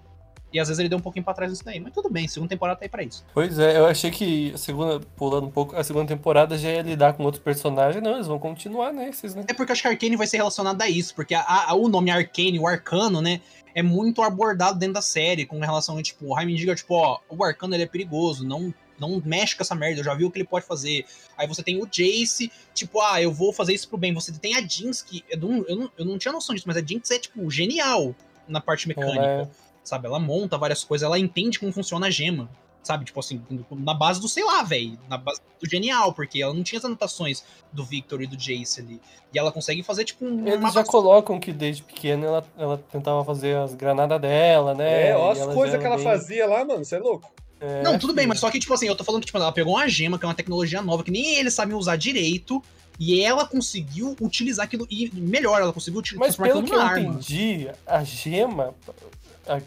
[0.51, 1.79] E às vezes ele deu um pouquinho pra trás nisso daí.
[1.79, 3.25] Mas tudo bem, segunda temporada tá aí pra isso.
[3.33, 6.81] Pois é, eu achei que a segunda, pulando um pouco, a segunda temporada já ia
[6.81, 8.01] lidar com outros personagens.
[8.01, 9.43] Não, eles vão continuar nesses, né?
[9.47, 11.89] É porque eu acho que Arcane vai ser relacionado a isso, porque a, a- o
[11.89, 13.41] nome Arcane, o arcano, né,
[13.75, 17.43] é muito abordado dentro da série, com relação a, tipo, o Heimendinger, tipo, ó, o
[17.43, 20.37] arcano ele é perigoso, não, não mexe com essa merda, eu já vi o que
[20.39, 21.05] ele pode fazer.
[21.37, 24.13] Aí você tem o Jace, tipo, ah, eu vou fazer isso pro bem.
[24.13, 26.77] Você tem a Jinx, que eu não, eu não, eu não tinha noção disso, mas
[26.77, 28.15] a Jinx é, tipo, genial
[28.47, 29.49] na parte mecânica, Ela
[29.87, 30.07] sabe?
[30.07, 32.49] Ela monta várias coisas, ela entende como funciona a gema.
[32.83, 34.97] Sabe, tipo assim, na base do sei lá, velho.
[35.09, 38.79] Na base do genial, porque ela não tinha as anotações do Victor e do Jace
[38.79, 39.01] ali.
[39.33, 40.47] E ela consegue fazer, tipo, um.
[40.47, 45.09] Eles uma já colocam que desde pequena ela, ela tentava fazer as granadas dela, né?
[45.09, 47.29] É, ó as coisas que ela bem- fazia lá, mano, você é louco.
[47.59, 48.29] É, Não, tudo bem, filho.
[48.29, 50.23] mas só que, tipo assim, eu tô falando que tipo, ela pegou uma gema, que
[50.23, 52.63] é uma tecnologia nova, que nem eles sabem usar direito,
[52.99, 54.87] e ela conseguiu utilizar aquilo.
[54.89, 56.99] E melhor, ela conseguiu utilizar Mas pelo que eu arma.
[57.01, 58.73] entendi, a gema.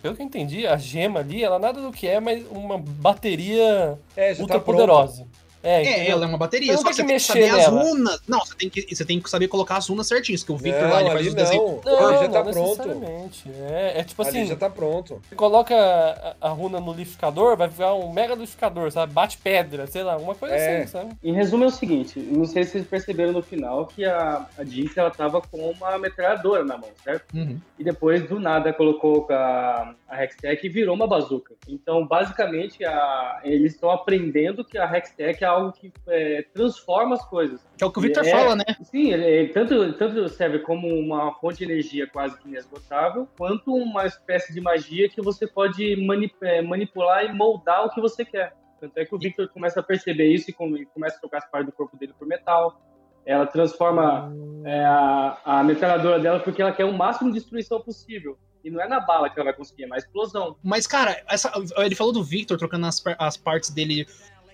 [0.03, 3.99] Pelo que eu entendi, a gema ali, ela nada do que é, mas uma bateria
[4.17, 5.27] É, já ultra tá pronto.
[5.63, 7.55] É, É, ela é uma bateria, só não que você tem tem que saber mexer
[7.61, 7.83] as nela.
[7.83, 8.21] runas.
[8.27, 10.83] Não, você tem, que, você tem que saber colocar as runas certinhas, que o Victor
[10.85, 11.65] Não, lá, ele faz os desenhos.
[11.65, 11.81] não.
[11.85, 12.69] Não, já não tá pronto.
[12.89, 13.51] necessariamente.
[13.69, 15.21] É, é tipo Ali assim, já tá pronto.
[15.29, 19.13] você coloca a, a runa no liquidificador, vai ficar um mega liquidificador, sabe?
[19.13, 20.79] Bate pedra, sei lá, uma coisa É.
[20.83, 21.13] assim, sabe?
[21.23, 24.65] Em resumo é o seguinte, não sei se vocês perceberam no final que a, a
[24.65, 27.25] Jinx ela tava com uma metralhadora na mão, certo?
[27.35, 27.59] Uhum.
[27.79, 31.55] E depois do nada colocou a, a Hextech e virou uma bazuca.
[31.69, 37.25] Então basicamente a- eles estão aprendendo que a Hextech é algo que é, transforma as
[37.29, 37.61] coisas.
[37.77, 38.31] Que é o que o Victor É.
[38.31, 38.65] fala, né?
[38.83, 43.75] Sim, ele, ele tanto, tanto serve como uma fonte de energia quase que inesgotável, quanto
[43.75, 48.25] uma espécie de magia que você pode mani- é, manipular e moldar o que você
[48.25, 48.55] quer.
[48.81, 51.51] Tanto é que o Victor começa a perceber isso e come- começa a trocar as
[51.51, 52.81] partes do corpo dele por metal.
[53.27, 54.33] Ela transforma
[54.65, 58.39] é, a, a metralhadora dela porque ela quer o máximo de destruição possível.
[58.65, 60.57] E não é na bala que ela vai conseguir, é na explosão.
[60.63, 64.07] Mas, cara, essa- ele falou do Victor trocando as, as partes dele,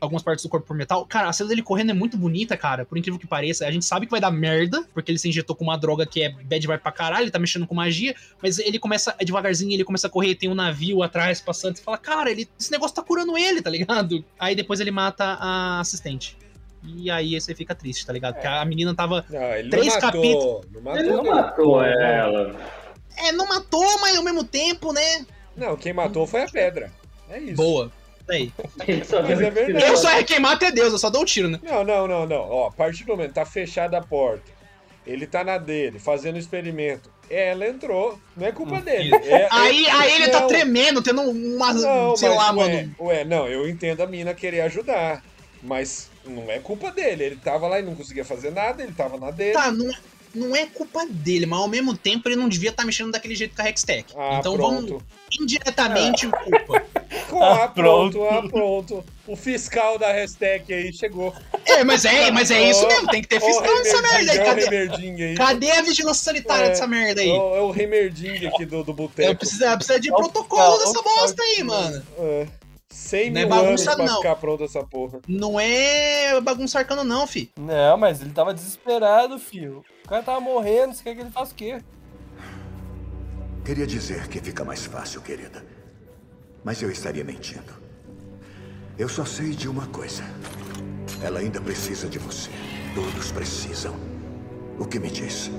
[0.06, 1.04] algumas partes do corpo por metal.
[1.06, 2.84] Cara, a cena dele correndo é muito bonita, cara.
[2.84, 3.66] Por incrível que pareça.
[3.66, 6.22] A gente sabe que vai dar merda, porque ele se injetou com uma droga que
[6.22, 9.72] é bad vibe pra caralho, ele tá mexendo com magia, mas ele começa, é devagarzinho,
[9.72, 12.94] ele começa a correr, tem um navio atrás passando, você fala, cara, ele, esse negócio
[12.96, 14.24] tá curando ele, tá ligado?
[14.38, 16.36] Aí depois ele mata a assistente.
[16.84, 18.34] E aí você fica triste, tá ligado?
[18.34, 19.24] Porque a menina tava.
[19.28, 20.10] Não, ele Três não matou.
[20.12, 20.66] capítulos.
[20.72, 21.34] Não matou, Ele não não.
[21.34, 22.56] matou ela.
[23.16, 25.26] É, não matou, mas ao mesmo tempo, né?
[25.56, 26.92] Não, quem matou foi a pedra.
[27.28, 27.54] É isso.
[27.56, 27.90] Boa.
[28.26, 29.90] Mas é.
[29.90, 31.60] Eu só quem mata é Deus, eu só dou o tiro, né?
[31.62, 32.50] Não, não, não, não.
[32.50, 34.50] Ó, a partir do momento que tá fechada a porta,
[35.06, 37.10] ele tá na dele, fazendo experimento.
[37.28, 39.12] Ela entrou, não é culpa dele.
[39.14, 41.72] É- é- Aí, aí ele tá tremendo, tendo uma.
[41.72, 42.94] Não, sei mas, lá, ué, mano.
[43.00, 45.24] Ué, não, eu entendo a mina querer ajudar.
[45.62, 47.24] Mas não é culpa dele.
[47.24, 49.52] Ele tava lá e não conseguia fazer nada, ele tava na dele.
[49.54, 49.94] Tá, não, é-
[50.36, 53.54] não é culpa dele, mas ao mesmo tempo ele não devia estar mexendo daquele jeito
[53.56, 54.12] com a Hextech.
[54.16, 54.86] Ah, então pronto.
[54.88, 55.02] vamos
[55.40, 56.84] indiretamente culpa.
[57.38, 58.24] Ah, pronto, pronto.
[58.46, 59.04] ah, pronto.
[59.26, 61.34] O fiscal da hashtag aí chegou.
[61.64, 64.38] É, mas é, mas é isso mesmo, tem que ter fiscal nessa merda aí.
[64.38, 65.34] O Cadê, aí.
[65.34, 67.28] cadê a vigilância sanitária É, dessa merda aí?
[67.28, 69.36] É o, é Remerdinho aqui do, do Eu boteco.
[69.36, 72.02] preciso, eu preciso de Ó, protocolo dessa bosta aí, mano.
[72.18, 72.46] É.
[72.90, 74.16] 100 Não é mil anos bagunça, pra não.
[74.16, 75.20] ficar pronta essa porra.
[75.28, 77.50] Não é bagunça arcano, não, fi.
[77.58, 79.84] Não, mas ele tava desesperado, filho.
[80.04, 81.82] O cara tava morrendo, você quer que ele faça o quê?
[83.64, 85.64] Queria dizer que fica mais fácil, querida.
[86.64, 87.72] Mas eu estaria mentindo.
[88.98, 90.22] Eu só sei de uma coisa.
[91.22, 92.50] Ela ainda precisa de você.
[92.94, 93.94] Todos precisam.
[94.78, 95.50] O que me diz?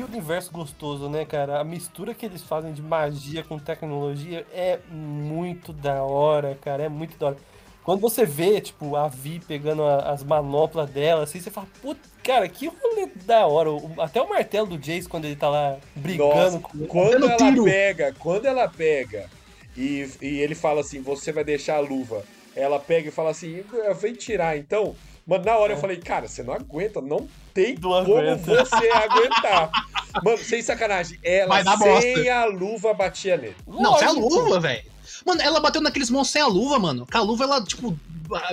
[0.00, 1.60] E o universo gostoso, né, cara?
[1.60, 6.84] A mistura que eles fazem de magia com tecnologia é muito da hora, cara.
[6.84, 7.36] É muito da hora.
[7.84, 12.00] Quando você vê, tipo, a Vi pegando a- as manoplas dela, assim, você fala, puta,
[12.24, 13.70] cara, que rolê da hora.
[13.70, 17.36] O- até o martelo do Jace, quando ele tá lá brigando Nossa, com quando ela
[17.50, 17.64] tiro.
[17.64, 19.28] pega, quando ela pega
[19.76, 22.22] e, e ele fala assim, você vai deixar a luva.
[22.56, 23.62] Ela pega e fala assim,
[24.00, 24.96] vem tirar então.
[25.26, 28.64] Mano, na hora eu falei, cara, você não aguenta, não tem Não como aguenta.
[28.64, 29.70] você aguentar.
[30.24, 32.34] Mano, sem sacanagem, ela sem bosta.
[32.34, 33.56] a luva batia nele.
[33.66, 34.82] Não, sem a luva, velho.
[35.24, 37.06] Mano, ela bateu naqueles monstros sem a luva, mano.
[37.10, 37.96] Com a luva, ela, tipo,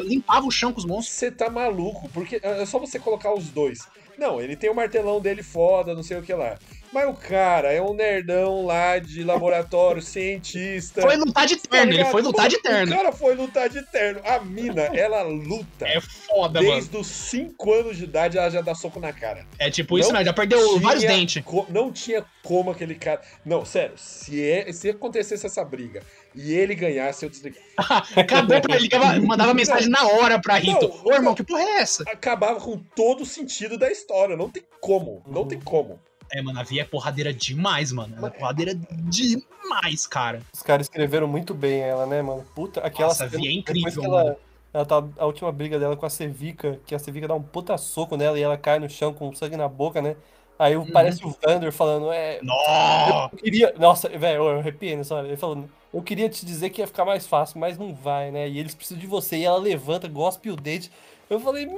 [0.03, 1.15] limpava o chão com os monstros.
[1.17, 3.79] Você tá maluco, porque é só você colocar os dois.
[4.17, 6.57] Não, ele tem o martelão dele foda, não sei o que lá.
[6.91, 11.01] Mas o cara é um nerdão lá de laboratório, cientista.
[11.01, 12.95] Foi lutar de terno, ele foi lutar de O terno.
[12.95, 14.21] cara foi lutar de terno.
[14.25, 15.85] A mina, ela luta.
[15.87, 16.73] É foda, mano.
[16.75, 19.45] Desde os 5 anos de idade, ela já dá soco na cara.
[19.59, 20.25] É tipo isso, Não né?
[20.25, 21.43] Já perdeu Tinha vários dentes.
[21.69, 23.21] Não tinha como aquele cara.
[23.45, 26.01] Não, sério, se, é, se acontecesse essa briga
[26.33, 27.65] e ele ganhasse, eu desligava.
[28.15, 28.89] Acabou pra ele,
[29.25, 30.87] mandava mensagem na hora pra Rito.
[30.87, 31.35] Não, Ô, irmão, não.
[31.35, 32.03] que porra é essa?
[32.03, 34.35] Acabava com todo o sentido da história.
[34.37, 35.21] Não tem como.
[35.27, 35.47] Não Uhum.
[35.47, 35.99] tem como.
[36.31, 38.15] É, mano, a Via é porradeira demais, mano.
[38.17, 40.41] Ela é porradeira demais, cara.
[40.53, 42.43] Os caras escreveram muito bem ela, né, mano?
[42.55, 44.35] Puta, aquela Nossa, a Vi é incrível, ela, mano.
[44.73, 47.77] ela tá a última briga dela com a Sevica, que a Sevica dá um puta
[47.77, 50.15] soco nela e ela cai no chão com sangue na boca, né?
[50.59, 50.91] Aí Uhum.
[50.91, 53.29] parece o Vander falando, é, Nossa!
[53.31, 55.27] eu queria, nossa, velho, eu arrepiei nessa hora.
[55.27, 58.49] Ele falando, eu queria te dizer que ia ficar mais fácil, mas não vai, né?
[58.49, 59.37] E eles precisam de você.
[59.37, 60.91] E ela levanta, gospe o dente.
[61.29, 61.77] Eu falei, meu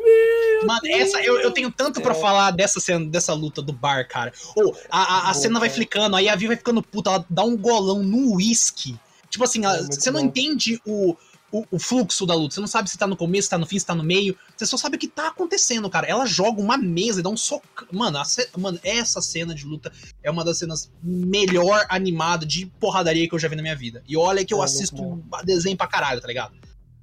[0.66, 2.20] Mano, essa, eu, eu tenho tanto pra É.
[2.20, 4.32] falar dessa cena, dessa luta do bar, cara.
[4.56, 7.26] Ou, a, a, a Bom, cena vai flicando, aí a Vi vai ficando puta, ela
[7.30, 8.96] dá um golão no uísque.
[9.30, 10.26] Tipo assim, ela- É você não bom.
[10.28, 11.16] entende o,
[11.52, 12.54] o, o fluxo da luta.
[12.56, 14.38] Você não sabe se tá no começo, se tá no fim, se tá no meio.
[14.56, 16.06] Você só sabe o que tá acontecendo, cara.
[16.06, 17.66] Ela joga uma mesa e dá um soco.
[17.92, 22.66] Mano, a ce- mano, essa cena de luta é uma das cenas melhor animada de
[22.80, 24.04] porradaria que eu já vi na minha vida.
[24.08, 26.54] E olha que eu É, assisto desenho pra caralho, tá ligado?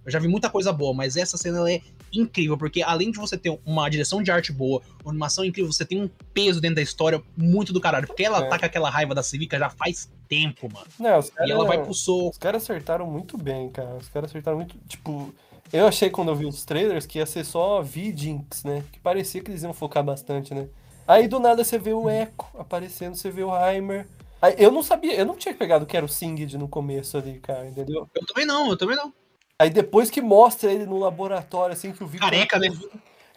[0.05, 1.81] Eu já vi muita coisa boa, mas essa cena é
[2.13, 5.85] incrível, porque além de você ter uma direção de arte boa, uma animação incrível, você
[5.85, 8.07] tem um peso dentro da história muito do caralho.
[8.07, 8.49] Porque ela É.
[8.49, 10.87] tá com aquela raiva da Civica já faz tempo, mano.
[10.99, 12.31] Não, os E caras ela vai pro soco.
[12.31, 13.97] Os caras acertaram muito bem, cara.
[13.97, 14.77] Os caras acertaram muito.
[14.89, 15.33] Tipo,
[15.73, 18.85] eu achei quando eu vi os trailers que ia ser só V-Jinx, né?
[18.93, 20.69] Que parecia que eles iam focar bastante, né?
[21.07, 24.07] Aí do nada você vê o Echo aparecendo, você vê o Heimer.
[24.43, 27.39] Aí, eu não sabia, eu não tinha pegado que era o Singed no começo ali,
[27.39, 28.07] cara, entendeu?
[28.15, 29.13] Eu também não, eu também não.
[29.59, 32.29] Aí depois que mostra ele no laboratório, assim, que o Victor.
[32.31, 32.69] Careca, né?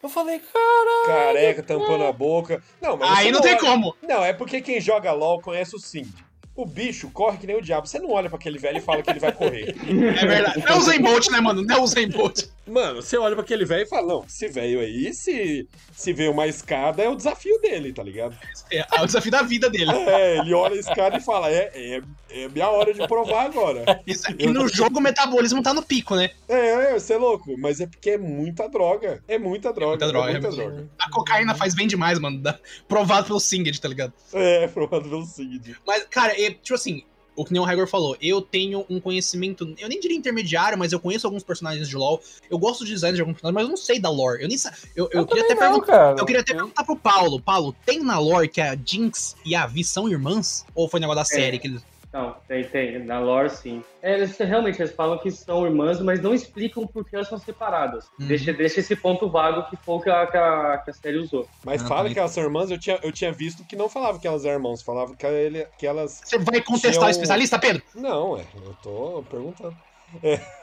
[0.03, 1.07] Eu falei, cara.
[1.07, 2.61] Careca, tampando a boca.
[2.81, 3.95] Não, mas Aí você não tem é- como.
[4.01, 6.11] Não, é porque quem joga LOL conhece o Sing.
[6.55, 7.87] O bicho corre que nem o diabo.
[7.87, 9.73] Você não olha pra aquele velho e fala que ele vai correr.
[9.79, 10.59] É verdade.
[10.59, 11.61] Não é o Zen Bolt, né, mano?
[11.61, 12.43] Não é o Zen Bolt.
[12.69, 16.27] Mano, você olha pra aquele velho e fala, não, esse velho aí, se, se vê
[16.27, 18.37] uma escada, é o desafio dele, tá ligado?
[18.71, 19.91] É, é o desafio da vida dele.
[19.91, 24.01] É, ele olha a escada e fala, é, é, é minha hora de provar agora.
[24.05, 26.29] Isso aqui no jogo o metabolismo tá no pico, né?
[26.47, 29.23] É, é, você é louco, mas é porque é muita droga.
[29.27, 29.91] É muita droga.
[29.91, 30.89] muita droga, É muita é muita droga.
[30.99, 32.41] A cocaína faz bem demais, mano.
[32.87, 34.13] Provado pelo Singed, tá ligado?
[34.33, 35.75] É, provado pelo seguinte.
[35.85, 37.03] Mas, cara, é, tipo assim,
[37.41, 40.91] o que nem o Hagor falou, eu tenho um conhecimento, eu nem diria intermediário, mas
[40.91, 42.21] eu conheço alguns personagens de LoL.
[42.49, 44.41] Eu gosto de design de alguns personagens, mas eu não sei da lore.
[44.43, 45.85] Eu nem sa- Eu, eu, queria até não, perguntar.
[45.85, 46.15] cara.
[46.19, 47.39] Eu queria até perguntar pro Paulo.
[47.41, 50.65] Paulo, tem na lore que a Jinx e a Vi são irmãs?
[50.75, 51.81] Ou foi negócio da série que eles.
[52.11, 52.99] Não, tem, tem.
[53.05, 53.83] Na lore, sim.
[54.01, 57.37] É, eles realmente eles falam que são irmãs, mas não explicam por que elas são
[57.37, 58.09] separadas.
[58.19, 58.27] Uhum.
[58.27, 61.17] Deixa, deixa esse ponto vago que foi o que a, que a, que a série
[61.17, 61.47] usou.
[61.63, 64.19] Mas Ah, fala que elas são irmãs, eu tinha, eu tinha visto que não falava
[64.19, 66.19] que elas eram irmãos, falava que, ele, que elas.
[66.23, 67.83] Você vai contestar Tinha um- o especialista, Pedro?
[67.93, 69.75] Não, é, eu tô perguntando.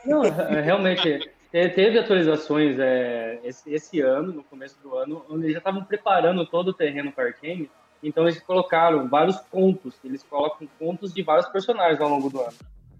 [0.04, 1.18] Não, é, realmente,
[1.52, 5.84] te- teve atualizações é, esse, esse ano, no começo do ano, onde eles já estavam
[5.84, 7.70] preparando todo o terreno para Arcane,
[8.08, 12.54] então eles colocaram vários contos, eles colocam contos de vários personagens ao longo do ano.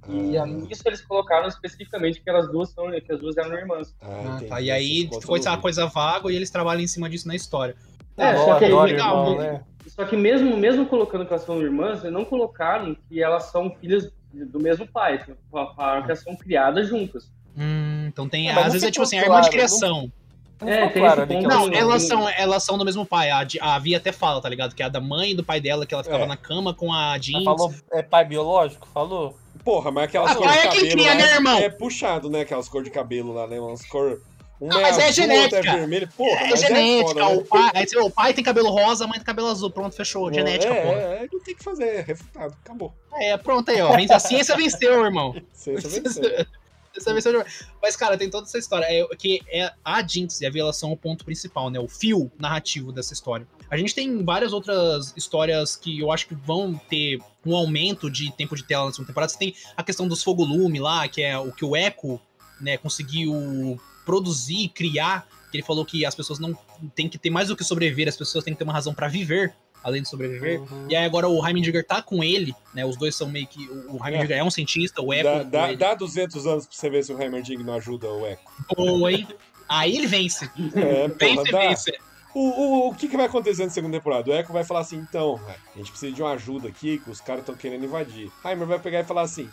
[0.08, 3.94] E Ah, nisso eles colocaram especificamente que elas duas, são, que as duas eram irmãs.
[4.00, 4.46] ah, entendi.
[4.46, 4.60] tá.
[4.60, 5.62] E aí ficou essa não vi.
[5.62, 7.74] coisa vaga e eles trabalham em cima disso na história.
[8.16, 9.62] É, só que adoro legal, irmão, né?
[9.88, 14.10] Só que mesmo, mesmo colocando que elas são irmãs, não colocaram que elas são filhas
[14.32, 15.24] do mesmo pai.
[15.50, 17.30] Falaram que elas são criadas juntas.
[17.56, 18.48] Hum, então tem.
[18.48, 20.02] É, às vezes é tipo assim, a irmã de criação.
[20.02, 20.25] Não
[20.60, 21.48] É, ficou tem claro que ponto.
[21.48, 22.26] Não, elas Não, não.
[22.26, 23.30] são, elas são do mesmo pai.
[23.30, 24.74] A, a Vi até fala, tá ligado?
[24.74, 26.26] Que é a da mãe e do pai dela, que ela ficava É.
[26.26, 27.44] na cama com a Ela Jinx.
[27.44, 28.88] falou, é pai biológico?
[28.94, 29.36] Falou?
[29.64, 31.58] Porra, mas aquelas Ah, cores de é quem cabelo cria, lá né, irmão?
[31.58, 32.40] é puxado, né?
[32.42, 33.58] Aquelas cores de cabelo lá, né?
[33.60, 34.18] Umas cores.
[34.58, 35.58] Uma Ah, mas é azul, outra genética.
[35.70, 36.08] é vermelha.
[36.16, 37.20] Porra, é mas genética.
[37.20, 37.36] é foda, né?
[37.36, 39.70] o, pai, vê, o pai tem cabelo rosa, a mãe tem cabelo azul.
[39.70, 40.32] Pronto, fechou.
[40.32, 40.98] Genética, é, porra.
[40.98, 42.94] É, é, não tem o que fazer, é refutado, acabou.
[43.12, 43.94] É, pronto aí, ó.
[44.10, 45.34] A ciência venceu, irmão.
[45.52, 46.22] Ciência venceu.
[47.82, 48.86] Mas, cara, tem toda essa história.
[48.86, 51.78] É, que é a Jinx e a Vi, elas são o ponto principal, né?
[51.78, 53.46] O fio narrativo dessa história.
[53.70, 58.32] A gente tem várias outras histórias que eu acho que vão ter um aumento de
[58.32, 59.32] tempo de tela na segunda temporada.
[59.32, 62.20] Você tem a questão dos Fogolume lá, que é o que o Echo,
[62.60, 65.26] né, conseguiu produzir, criar.
[65.50, 66.56] Que ele falou que as pessoas não
[66.94, 69.08] têm que ter mais do que sobreviver, as pessoas têm que ter uma razão pra
[69.08, 70.60] viver, além de sobreviver.
[70.60, 70.86] Uhum.
[70.88, 72.84] E aí agora o Heimendinger tá com ele, né?
[72.84, 73.68] Os dois são meio que.
[73.88, 75.24] O o Heimendinger é, um cientista, o Echo.
[75.24, 78.40] Dá, dá, dá 200 anos pra você ver se o Heimerdinger não ajuda o Echo.
[78.76, 79.26] Boa, hein?
[79.68, 80.48] Aí ele vence.
[80.74, 81.58] É, porra, Vence, dá.
[81.60, 81.98] vence.
[82.34, 84.30] O, o, o que, que vai acontecer na segunda temporada?
[84.30, 85.40] O Echo vai falar assim, então,
[85.74, 88.30] a gente precisa de uma ajuda aqui, que os caras estão querendo invadir.
[88.44, 89.48] Heimer vai pegar e falar assim,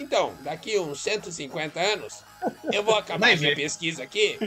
[0.00, 2.22] então, daqui uns 150 anos,
[2.72, 3.56] eu vou acabar Vai minha ver.
[3.62, 4.38] pesquisa aqui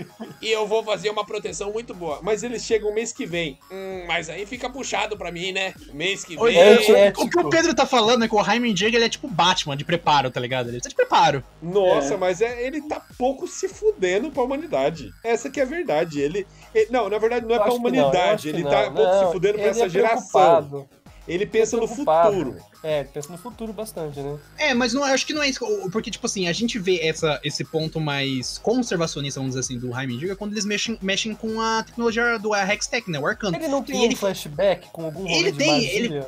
[0.41, 2.19] e eu vou fazer uma proteção muito boa.
[2.21, 3.59] Mas eles chegam mês que vem.
[3.69, 5.73] Hum, mas aí fica puxado pra mim, né?
[5.93, 6.61] Mês que Oi, vem...
[6.61, 9.27] é, é, o que o Pedro tá falando é que o Heimendinger ele é tipo
[9.27, 10.67] Batman, de preparo, tá ligado?
[10.69, 11.43] Ele precisa de preparo.
[11.61, 12.17] Nossa, É.
[12.17, 15.11] mas é, ele tá pouco se fudendo pra humanidade.
[15.23, 16.21] Essa que é a verdade.
[16.21, 18.43] Ele, ele- não, na verdade não é Eu pra não, humanidade.
[18.43, 18.69] que ele não.
[18.71, 20.27] tá pouco Não, se fudendo pra essa é geração.
[20.31, 20.89] preocupado.
[21.31, 22.57] Ele pensa no futuro.
[22.83, 24.37] É, pensa no futuro bastante, né?
[24.57, 25.59] É, mas não, eu acho que não é isso.
[25.91, 29.97] Porque, tipo assim, a gente vê essa, esse ponto mais conservacionista, vamos dizer assim, do
[29.97, 33.19] Heimendinger quando eles mexem, mexem com a tecnologia do a Hextech, né?
[33.19, 33.55] O Arcano.
[33.55, 35.89] Ele não tem E um ele- flashback com algum Ele de tem, magia?
[35.93, 36.23] ele-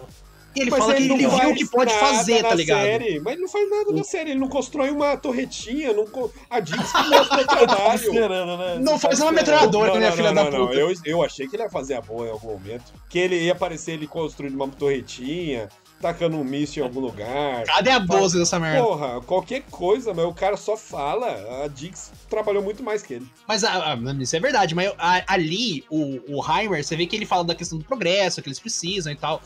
[0.56, 2.82] E ele Mas fala que ele viu o que pode nada fazer, na tá ligado?
[2.84, 3.20] Série.
[3.20, 4.32] Mas ele não faz nada na série.
[4.32, 5.94] Ele não constrói uma torretinha.
[5.94, 8.14] Não co- A Jinx que mostra o trabalho.
[8.14, 8.78] né?
[8.80, 10.68] Não faz uma metralhadora, Não, né, não, filha não, da não, não.
[10.68, 10.80] puta?
[10.80, 12.94] Eu, eu achei que ele ia fazer a boa em algum momento.
[13.10, 15.70] Que ele ia aparecer ele construindo uma torretinha,
[16.02, 17.64] tacando um míssil em algum lugar.
[17.64, 18.84] Cadê a 12 dessa merda?
[18.84, 21.28] Porra, qualquer coisa, mas o cara só fala.
[21.64, 23.28] A Jinx trabalhou muito mais que ele.
[23.48, 27.16] Mas a- a- isso é verdade, mas a- ali, o, o Heimer, você vê que
[27.16, 29.42] ele fala da questão do progresso, que eles precisam e tal.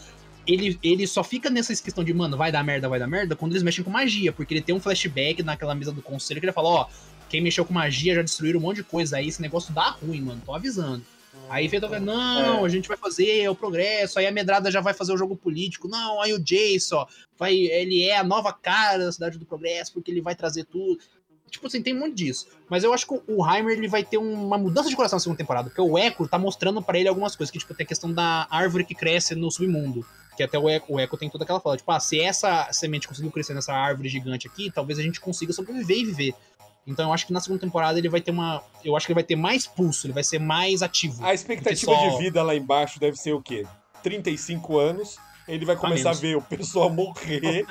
[0.48, 3.52] Ele, ele só fica nessa questão de, mano, vai dar merda, vai dar merda, quando
[3.52, 6.54] eles mexem com magia, porque ele tem um flashback naquela mesa do conselho que ele
[6.54, 6.88] fala, ó,
[7.30, 10.22] quem mexeu com magia já destruíram um monte de coisa aí, esse negócio dá ruim,
[10.22, 11.04] mano, tô avisando.
[11.50, 12.66] Aí Feito vai, não, É.
[12.66, 15.36] a gente vai fazer é o progresso, aí a Medrada já vai fazer o jogo
[15.36, 17.08] político, não, aí o Jason, ó,
[17.38, 21.00] vai, ele é a nova cara da Cidade do Progresso, porque ele vai trazer tudo.
[21.50, 22.48] Tipo assim, tem um monte disso.
[22.70, 25.38] Mas eu acho que o Heimer ele vai ter uma mudança de coração na segunda
[25.38, 28.12] temporada, porque o Echo tá mostrando pra ele algumas coisas, que tipo, tem a questão
[28.12, 30.06] da árvore que cresce no submundo.
[30.36, 33.08] Que até o Echo, o Echo tem toda aquela fala, tipo, ah, se essa semente
[33.08, 36.34] conseguiu crescer nessa árvore gigante aqui, talvez a gente consiga sobreviver e viver.
[36.86, 38.62] Então eu acho que na segunda temporada ele vai ter uma.
[38.84, 41.26] Eu acho que ele vai ter mais pulso, ele vai ser mais ativo.
[41.26, 43.66] A expectativa só- de vida lá embaixo deve ser o quê?
[44.04, 45.18] 35 anos.
[45.48, 46.20] Ele vai começar a, menos.
[46.20, 47.66] ver o pessoal morrer.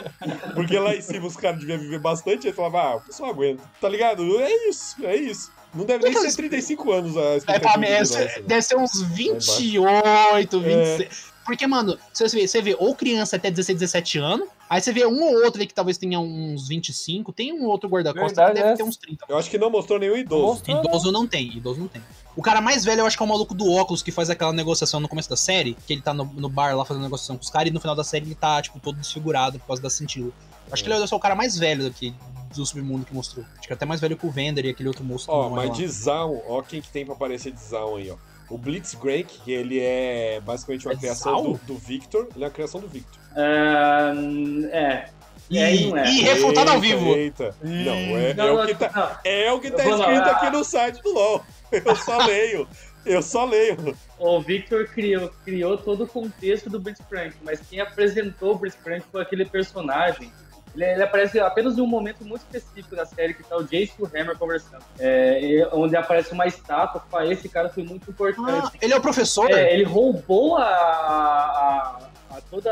[0.54, 2.46] porque lá em cima os caras deviam viver bastante.
[2.46, 3.62] Ele falava, ah, o pessoal aguenta.
[3.80, 4.40] Tá ligado?
[4.40, 5.52] É isso, é isso.
[5.74, 8.40] Não deve nem ser 35 anos a É, expectativa esse- nossa.
[8.42, 11.35] deve ser uns 28, 26.
[11.46, 15.06] Porque, mano, você vê, você vê ou criança até 16, 17 anos, aí você vê
[15.06, 18.68] um ou outro ali que talvez tenha uns 25, tem um outro guarda-costas que deve
[18.70, 18.74] é.
[18.74, 19.26] ter uns 30.
[19.28, 20.42] Eu acho que não mostrou nenhum idoso.
[20.42, 20.82] Mostrou, né?
[20.88, 22.02] Idoso não tem, idoso não tem.
[22.34, 24.52] O cara mais velho eu acho que é o maluco do óculos que faz aquela
[24.52, 27.44] negociação no começo da série, que ele tá no, no bar lá fazendo negociação com
[27.44, 29.88] os caras e no final da série ele tá, tipo, todo desfigurado por causa da
[29.88, 30.32] cintilha.
[30.70, 32.12] Acho que ele é só o cara mais velho daqui
[32.54, 33.46] do submundo que mostrou.
[33.56, 35.26] Acho que é até mais velho que o Vender e aquele outro moço.
[35.26, 35.74] que Ó, mas lá.
[35.74, 38.16] de Zaun, ó quem que tem pra aparecer de Zaun aí, ó.
[38.48, 42.28] O Blitzcrank, que ele é basicamente uma É criação do, do Victor.
[42.34, 43.20] Ele é uma criação do Victor.
[44.72, 45.08] É.
[45.48, 46.08] E aí não é.
[46.08, 47.14] E refutado ao vivo.
[47.14, 47.54] Eita.
[47.62, 49.30] Não, é, Não, é não, o que tá, não.
[49.30, 51.44] é o que tá escrito aqui no site do LoL.
[51.72, 52.68] Eu só leio.
[53.04, 53.96] Eu só leio.
[54.18, 59.22] O Victor criou, criou todo o contexto do Blitzcrank, mas quem apresentou o Blitzcrank foi
[59.22, 60.32] aquele personagem.
[60.76, 63.94] Ele, ele aparece apenas em um momento muito específico da série, que tá o Jace
[63.98, 64.84] e o Hammer conversando.
[64.98, 68.78] É, e- onde aparece uma estátua, fala, esse cara foi muito Ah, importante.
[68.82, 69.50] ele é o professor?
[69.50, 71.98] É, ele roubou a, a,
[72.36, 72.70] a toda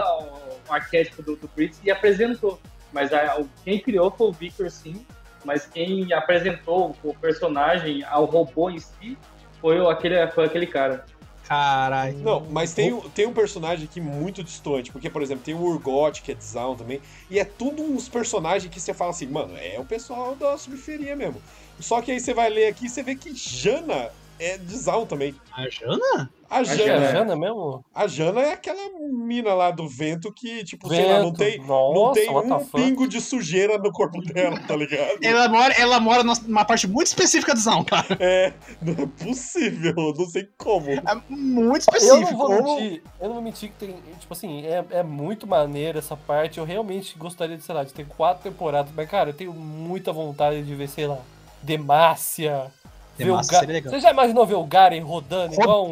[0.69, 1.49] o arquétipo do, do
[1.83, 2.61] e apresentou.
[2.93, 5.05] Mas a- quem criou foi o Victor, sim.
[5.45, 9.19] Mas quem apresentou o personagem ao robô em si
[9.61, 11.05] foi aquele, foi aquele cara.
[11.47, 12.19] Caralho.
[12.19, 16.23] Não, mas tem, tem um personagem aqui muito distante, porque, por exemplo, tem o Urgot,
[16.23, 19.55] que é de Zaun também, e é tudo uns personagens que você fala assim, mano,
[19.57, 21.41] é o pessoal da subferia mesmo.
[21.79, 25.07] Só que aí você vai ler aqui e você vê que Jana é de Zaun
[25.07, 25.35] também.
[25.53, 26.31] A Jana?
[26.61, 27.13] A que É a Jana, é.
[27.13, 27.85] Jana mesmo?
[27.95, 31.37] a Jana é aquela mina lá do vento que, tipo, sei lá, não Vento.
[31.39, 35.19] tem, Nossa, não tem um pingo de sujeira no corpo dela, tá ligado?
[35.23, 38.07] Ela mora, ela mora numa parte muito específica do Zão, cara.
[38.21, 40.91] É, não é possível, não sei como.
[40.91, 42.31] É muito Eu específico.
[42.31, 45.99] não vou mentir, eu não vou mentir que tem, tipo assim, é, é muito maneiro
[45.99, 46.59] essa parte.
[46.59, 50.13] Eu realmente gostaria de, sei lá, de ter quatro temporadas, mas, cara, eu tenho muita
[50.13, 51.19] vontade de ver, sei lá,
[51.63, 52.67] Demacia.
[53.15, 53.93] O Demacia Ga- seria legal.
[53.93, 55.87] Você já imaginou ver o Garen rodando igual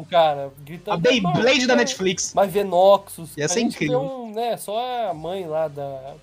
[0.00, 0.50] um cara?
[0.60, 0.94] Gritando.
[0.94, 2.32] A Beyblade da "Não, Netflix.
[2.34, 3.36] Mas ver Noxus.
[3.36, 4.00] Ia ser incrível.
[4.02, 6.14] Um, né, só a mãe lá da.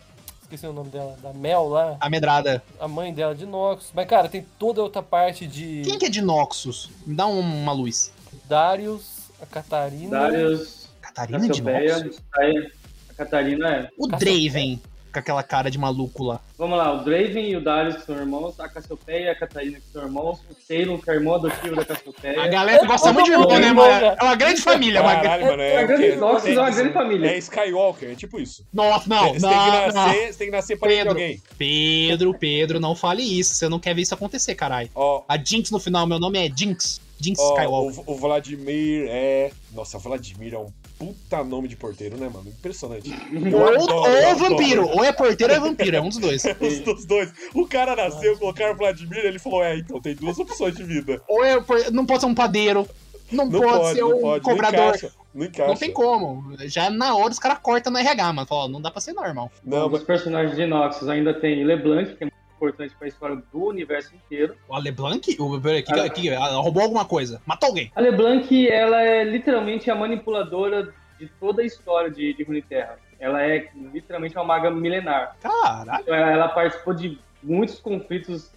[0.42, 1.98] Esqueci o nome dela, da Mel lá.
[2.00, 2.64] A medrada.
[2.80, 3.92] A mãe dela de Noxus.
[3.94, 6.90] Mas, cara, tem toda outra parte de Quem que é de Noxus?
[7.06, 8.14] Me dá um- uma luz.
[8.48, 10.10] Darius, a Catarina.
[10.10, 12.22] Darius, Catarina de Noxus?
[12.38, 12.72] aí
[13.10, 13.90] a Catarina é.
[13.98, 14.82] O Draven,
[15.18, 16.40] com aquela cara de maluco lá.
[16.58, 19.78] Vamos lá, o Draven e o Darius que são irmãos, a Cassiopeia e a Catarina
[19.80, 22.42] que são irmãos, o Taylor que é irmão adotivo da Cassiopeia.
[22.44, 24.06] A galera gosta muito de irmão, né, mano?
[24.20, 26.20] É uma grande família, uma Caralho, mano, é, É, o?
[26.20, 27.28] Noxus Tem é uma que- grande família.
[27.32, 28.66] É Skywalker, é tipo isso.
[28.74, 29.94] Nossa, não, você, não, tem que não.
[30.06, 31.22] nascer, você tem que nascer parente de Pedro.
[31.22, 31.42] alguém.
[31.58, 33.56] Pedro, Pedro, não fale isso.
[33.56, 34.90] Você não quer ver isso acontecer, caralho.
[34.96, 37.02] Ó, A Jinx no final, meu nome é Jinx.
[37.20, 38.04] Jinx ó, Skywalker.
[38.06, 39.52] o, o Vladimir é.
[39.74, 42.50] Nossa, Vladimir é um puta nome de porteiro, né, mano?
[42.50, 43.10] Impressionante.
[43.54, 44.50] Ou, adoro, ou é adoro.
[44.50, 46.44] vampiro, ou é porteiro ou é vampiro, é um dos dois.
[46.46, 47.32] Os dos dois.
[47.54, 51.22] O cara nasceu, colocaram Vladimir, ele falou: É, então tem duas opções de vida.
[51.28, 51.58] Ou é
[51.92, 52.88] não pode ser um padeiro,
[53.32, 54.44] não, Não pode, pode, ser não um pode.
[54.44, 54.80] cobrador.
[54.80, 55.12] Não encaixa.
[55.34, 55.68] Não encaixa.
[55.68, 56.56] Não tem como.
[56.66, 58.48] Já na hora os caras cortam no RH, mano.
[58.48, 59.52] Fala, ó, não dá pra ser normal.
[59.64, 63.06] Não, um mas dos personagens de Noxus ainda tem LeBlanc, que é muito importante para
[63.06, 64.56] a história do universo inteiro.
[64.68, 65.36] O LeBlanc?
[65.40, 67.42] O, peraí, que, que, que- ela roubou alguma coisa.
[67.46, 67.92] Matou alguém.
[67.96, 72.98] A LeBlanc, ela é literalmente a manipuladora de toda a história de, de Runeterra.
[73.20, 75.36] Ela é literalmente uma maga milenar.
[75.42, 76.02] Caralho.
[76.02, 78.52] Então, ela, ela participou de muitos conflitos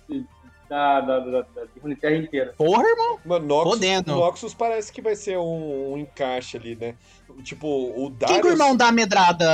[0.68, 2.54] da, da, da, da Runeterra inteira.
[2.56, 3.18] Porra, irmão.
[3.24, 4.14] Mano, Noxus, Podendo.
[4.14, 6.94] Noxus parece que vai ser um, um encaixe ali, né?
[7.42, 8.30] Tipo, o Darius...
[8.32, 9.46] Quem que o irmão da medrada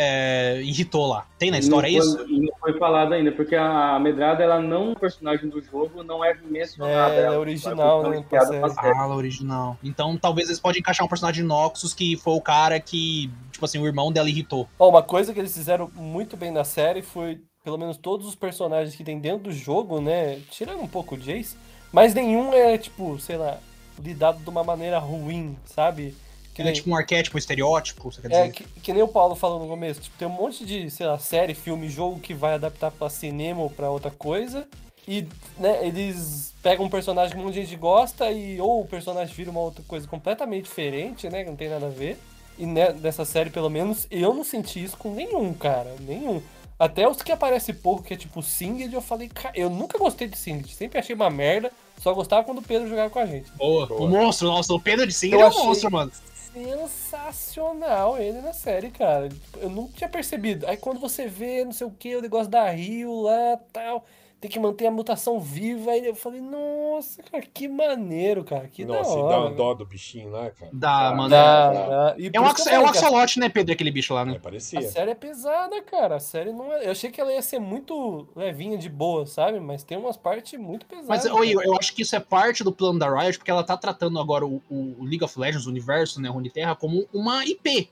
[0.00, 1.26] é, irritou lá?
[1.38, 2.16] Tem na história E não isso?
[2.16, 5.60] foi, e não foi falado ainda, porque a Medrada, ela não é um personagem do
[5.60, 7.14] jogo, não é mencionada.
[7.14, 8.24] É, ela é original, né.
[8.32, 9.76] Ah, ela original.
[9.84, 13.64] Então talvez eles podem encaixar um personagem de Noxus que foi o cara que, tipo
[13.64, 14.66] assim, o irmão dela irritou.
[14.78, 18.96] Uma coisa que eles fizeram muito bem na série foi, pelo menos todos os personagens
[18.96, 20.40] que tem dentro do jogo, né?
[20.50, 21.56] Tirando um pouco o Jace,
[21.92, 23.58] mas nenhum é, tipo, sei lá,
[24.02, 26.14] lidado de uma maneira ruim, sabe?
[26.60, 28.52] Que Ele é tipo um arquétipo, um estereótipo, você quer é, dizer?
[28.52, 31.18] que, que nem o Paulo falou no começo, tipo, tem um monte de, sei lá,
[31.18, 34.68] série, filme, jogo que vai adaptar pra cinema ou pra outra coisa.
[35.08, 35.26] E,
[35.58, 39.34] né, eles pegam um personagem que um monte de gente gosta e ou o personagem
[39.34, 42.18] vira uma outra coisa completamente diferente, né, que não tem nada a ver.
[42.58, 46.42] E né, nessa série, pelo menos, eu não senti isso com nenhum, cara, nenhum.
[46.78, 50.28] Até os que aparecem pouco, que é tipo Singed, eu falei, cara, eu nunca gostei
[50.28, 53.50] de Singed, sempre achei uma merda, só gostava quando o Pedro jogava com a gente.
[53.52, 53.86] Boa.
[53.86, 54.02] Boa.
[54.02, 56.12] O monstro, nossa, o Pedro de Singer Eu é um achei- monstro, mano.
[56.52, 59.28] Sensacional ele na série, cara.
[59.56, 60.66] Eu não tinha percebido.
[60.66, 64.04] Aí quando você vê, não sei o que, o negócio da Rio lá tal.
[64.40, 65.90] Tem que manter a mutação viva.
[65.90, 68.66] Aí eu falei, nossa, cara, que maneiro, cara.
[68.68, 69.28] Que Nossa, da e hora.
[69.36, 70.70] dá uma dó do bichinho lá, cara.
[70.72, 71.28] Dá, Ah, mano.
[71.28, 71.88] Dá, Dá.
[71.88, 72.14] dá.
[72.18, 73.72] E É um, que é eu um axolote, né, Pedro?
[73.74, 74.36] Aquele bicho lá, É, né?
[74.36, 74.80] A parecia.
[74.82, 76.16] série é pesada, cara.
[76.16, 76.86] A série não é.
[76.86, 79.60] Eu achei que ela ia ser muito levinha de boa, sabe?
[79.60, 81.08] Mas tem umas partes muito pesadas.
[81.08, 83.62] Mas oi, eu, eu acho que isso é parte do plano da Riot, porque ela
[83.62, 87.90] tá tratando agora o, o League of Legends, o universo, né, Runeterra, como uma IP.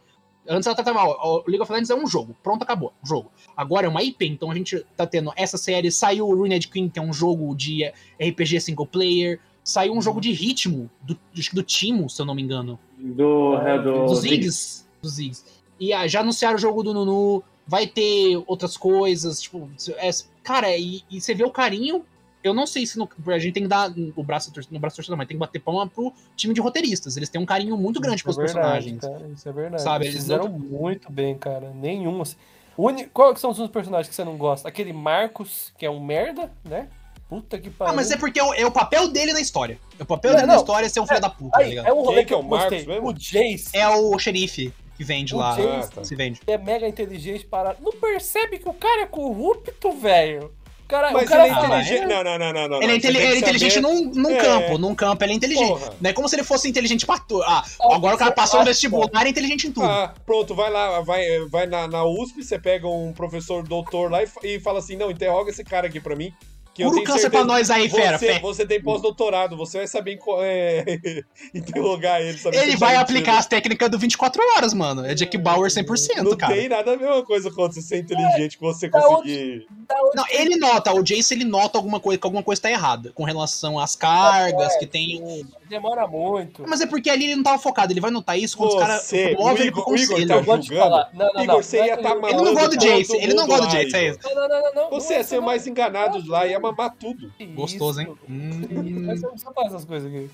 [0.49, 3.31] Antes ela tratava, ó, o League of Legends é um jogo, pronto, acabou, jogo.
[3.57, 6.89] Agora é uma IP, então a gente tá tendo essa série, saiu o Ruined Queen,
[6.89, 7.85] que é um jogo de
[8.19, 11.19] RPG single player, saiu um jogo de ritmo, do,
[11.53, 12.79] do Timo, se eu não me engano.
[12.97, 14.87] Do, é, do, Dos Ziggs.
[15.03, 15.45] Dos Ziggs.
[15.79, 20.11] E ah, já anunciaram o jogo do Nunu, vai ter outras coisas, tipo, é-
[20.43, 22.05] cara, e, e você vê o carinho.
[22.49, 25.17] Eu não sei se no- a gente tem que dar o braço no braço torcedor,
[25.19, 27.17] mas tem que bater palma pro time de roteiristas.
[27.17, 29.01] Eles têm um carinho muito grande Isso pros é verdade, personagens.
[29.01, 29.83] Cara, isso é verdade.
[29.83, 31.71] Sabe, eles eles fizeram muito bem, cara.
[31.75, 32.21] Nenhum.
[32.23, 32.37] Assim.
[32.77, 33.07] Uni...
[33.07, 34.69] Qual são os personagens que você não gosta?
[34.69, 36.89] Aquele Marcos, que é um merda, né?
[37.29, 37.93] Puta que pariu.
[37.93, 39.79] Ah, mas é porque é o, é o papel dele na história.
[39.99, 40.55] É o papel É, dele não.
[40.55, 41.87] na história é ser um filho da puta, tá Aí, ligado?
[41.89, 42.95] é um rolê que que é eu o Marcos gostei.
[42.95, 43.09] mesmo?
[43.09, 45.55] O Jace É o xerife que vende O lá.
[45.55, 45.91] Jace.
[45.91, 46.05] Tá.
[46.05, 46.41] Se vende.
[46.47, 47.77] é mega inteligente para.
[47.81, 50.51] Não percebe que o cara é corrupto, velho?
[50.89, 52.03] Cara, Mas o cara ele é Ah, inteligente.
[52.03, 52.07] é?
[52.07, 52.83] Não, não, não, não, não.
[52.83, 54.39] Ele é, intele- ele é inteligente saber- num, num É.
[54.39, 54.79] campo.
[54.79, 55.69] Num campo ele é inteligente.
[55.69, 55.93] Porra.
[56.01, 57.43] Não é como se ele fosse inteligente pra tudo.
[57.43, 59.85] Ah, agora o cara passou no vestibular é inteligente em tudo.
[59.87, 64.23] Ah, pronto, vai lá, vai, vai na, na USP, você pega um professor doutor lá
[64.23, 66.33] e, e fala assim: não, interroga esse cara aqui pra mim.
[66.79, 68.39] Que eu Puro câncer certeza- pra nós aí, fera, Você, fé.
[68.39, 70.85] você tem pós-doutorado, você vai saber é,
[71.53, 72.39] interrogar ele.
[72.53, 75.05] Ele vai aplicar as técnicas do 24 horas, mano.
[75.05, 76.55] É Jack Bauer 100%, Não cara.
[76.55, 79.67] tem nada a mesma coisa quando você ser inteligente, que você Da conseguir.
[79.89, 82.71] Da onde Não, ele nota, o Jace ele nota alguma coisa, que alguma coisa tá
[82.71, 85.45] errada com relação às cargas que tem.
[85.69, 86.63] Demora muito.
[86.67, 89.03] Mas é porque ali ele não tava focado, ele vai notar isso quando os caras
[89.03, 90.89] Você, o ele pro Igor- o Igor tá Eu vou te julgando?
[90.91, 91.11] falar.
[91.13, 91.63] Não, não, Igor, não.
[91.63, 93.73] você não é ia que tá ele- não gosta do Jace, ele não gosta do
[93.73, 94.19] Jace, é isso.
[94.23, 94.91] Não, não, não, não, não.
[94.91, 97.33] Você não é ia ser mais enganado lá, ia mamar tudo.
[97.39, 97.47] não.
[97.55, 98.09] Gostoso, hein?
[98.09, 98.19] Isso.
[98.29, 99.05] Hum.
[99.07, 100.31] Mas você não falar essas coisas aqui.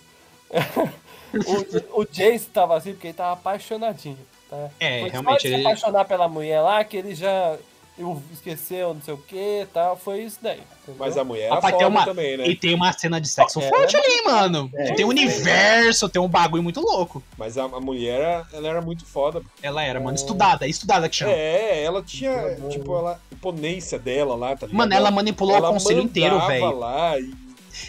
[1.97, 4.19] o, o Jace tava assim porque ele tava apaixonadinho.
[4.49, 4.71] Tá?
[4.79, 7.57] É, Foi realmente, Só de ele- se apaixonar pela mulher lá que ele já
[7.97, 9.97] eu esqueceu, não sei o que e tal.
[9.97, 10.61] Foi isso daí.
[10.83, 10.97] entendeu?
[10.99, 12.47] Mas a mulher Rapaz, tem foda uma- também, né?
[12.49, 14.71] E tem uma cena de sexo É, forte é, ali, mano.
[14.75, 15.11] é, tem um é.
[15.13, 17.23] universo, tem um bagulho muito louco.
[17.39, 19.43] Mas a, a mulher, ela era muito foda.
[19.63, 21.33] Ela era, mano, estudada, estudada que chama.
[21.33, 24.77] É, ela tinha, tipo, ela, imponência dela lá, tá ligado?
[24.77, 26.79] Mano, ela manipulou Ela o conselho inteiro, velho.
[26.79, 27.44] lá e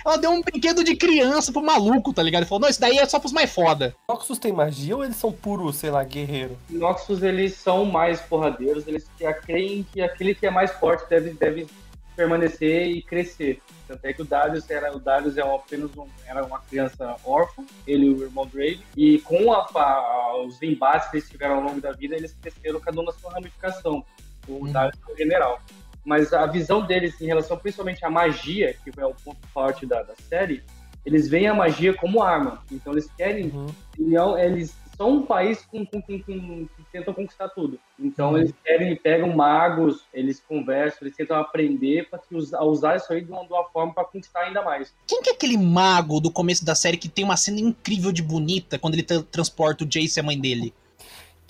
[0.06, 2.42] Ela deu um brinquedo de criança pro maluco, tá ligado?
[2.42, 3.96] Ele falou, não, isso daí é só pros mais foda.
[4.10, 6.58] Noxus tem magia ou eles são puros, sei lá, guerreiro?
[6.70, 9.08] Noxus, eles são mais porradeiros, eles
[9.44, 11.68] creem que aquele que é mais forte deve, deve
[12.16, 13.62] permanecer e crescer.
[13.88, 17.16] Tanto é que o Darius era, o Darius é um- apenas um, era uma criança
[17.24, 21.56] órfã, ele e o irmão Drake, e com a- a- os embates que eles tiveram
[21.58, 24.04] ao longo da vida, eles cresceram cada um na sua ramificação.
[24.48, 24.72] O Uhum.
[24.72, 25.60] Darius é o general.
[26.06, 30.03] Mas a visão deles em relação principalmente à magia, que é o ponto forte da,
[30.03, 30.64] da série,
[31.06, 32.64] eles veem a magia como arma.
[32.72, 33.66] Então eles querem Uhum.
[33.97, 37.78] e não- eles são um país com, com- com- com- que tentam conquistar tudo.
[37.99, 38.38] Então Uhum.
[38.38, 43.30] eles querem, pegam magos, eles conversam, eles tentam aprender para usar, usar isso aí de
[43.32, 44.93] uma, de uma forma para conquistar ainda mais.
[45.08, 48.22] Quem que é aquele mago do começo da série que tem uma cena incrível de
[48.24, 50.74] bonita quando ele tra- transporta o Jace e a mãe dele?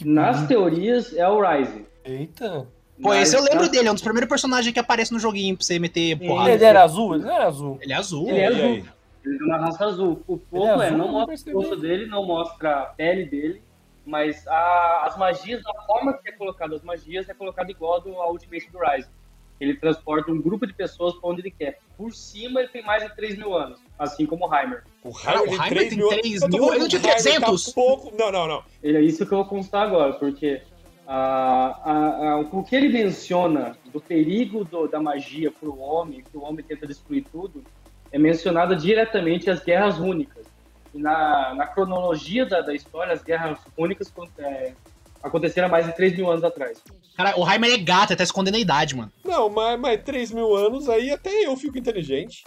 [0.03, 1.85] Nas teorias é o Ryze.
[2.03, 2.67] Eita.
[3.01, 5.19] Pô, Mas esse eu lembro nas- dele, é um dos primeiros personagens que aparece no
[5.19, 6.51] joguinho pra você meter porrada.
[6.51, 7.15] Ele era azul?
[7.15, 7.77] Ele não era azul.
[7.81, 8.27] Ele é azul.
[8.29, 8.85] Ele é azul.
[9.25, 10.21] Ele é uma raça azul.
[10.27, 11.55] O pouco Ele é é, não mostra percebi.
[11.55, 13.61] o rosto dele, não mostra a pele dele,
[14.05, 18.13] mas a- as magias, a forma que é colocado as magias é colocado igual do,
[18.15, 19.09] ao Ultimate do Rise.
[19.59, 21.79] Ele transporta um grupo de pessoas para onde ele quer.
[21.97, 24.83] Por cima, ele tem mais de 3 mil anos, assim como o Heimer.
[25.03, 26.07] O Heimer Heimer tem 3 tem mil.
[26.09, 27.73] 3 Eu tô mil, tinha o Heimer tá 300.
[27.73, 28.13] pouco.
[28.17, 28.63] Não, não, não.
[28.83, 30.61] É isso que eu vou constar agora, porque
[31.07, 36.21] ah, ah, ah, o que ele menciona do perigo do- da magia para o homem,
[36.21, 37.63] que o homem tenta destruir tudo,
[38.11, 40.45] é mencionado diretamente as guerras rúnicas.
[40.93, 44.71] E na, na cronologia da, da história, as guerras rúnicas é,
[45.21, 46.81] aconteceram há mais de 3 mil anos atrás.
[47.17, 49.11] Cara, o Heimer é gato, ele tá escondendo a idade, mano.
[49.23, 52.43] Não, mas, mas 3 mil anos aí até eu fico inteligente.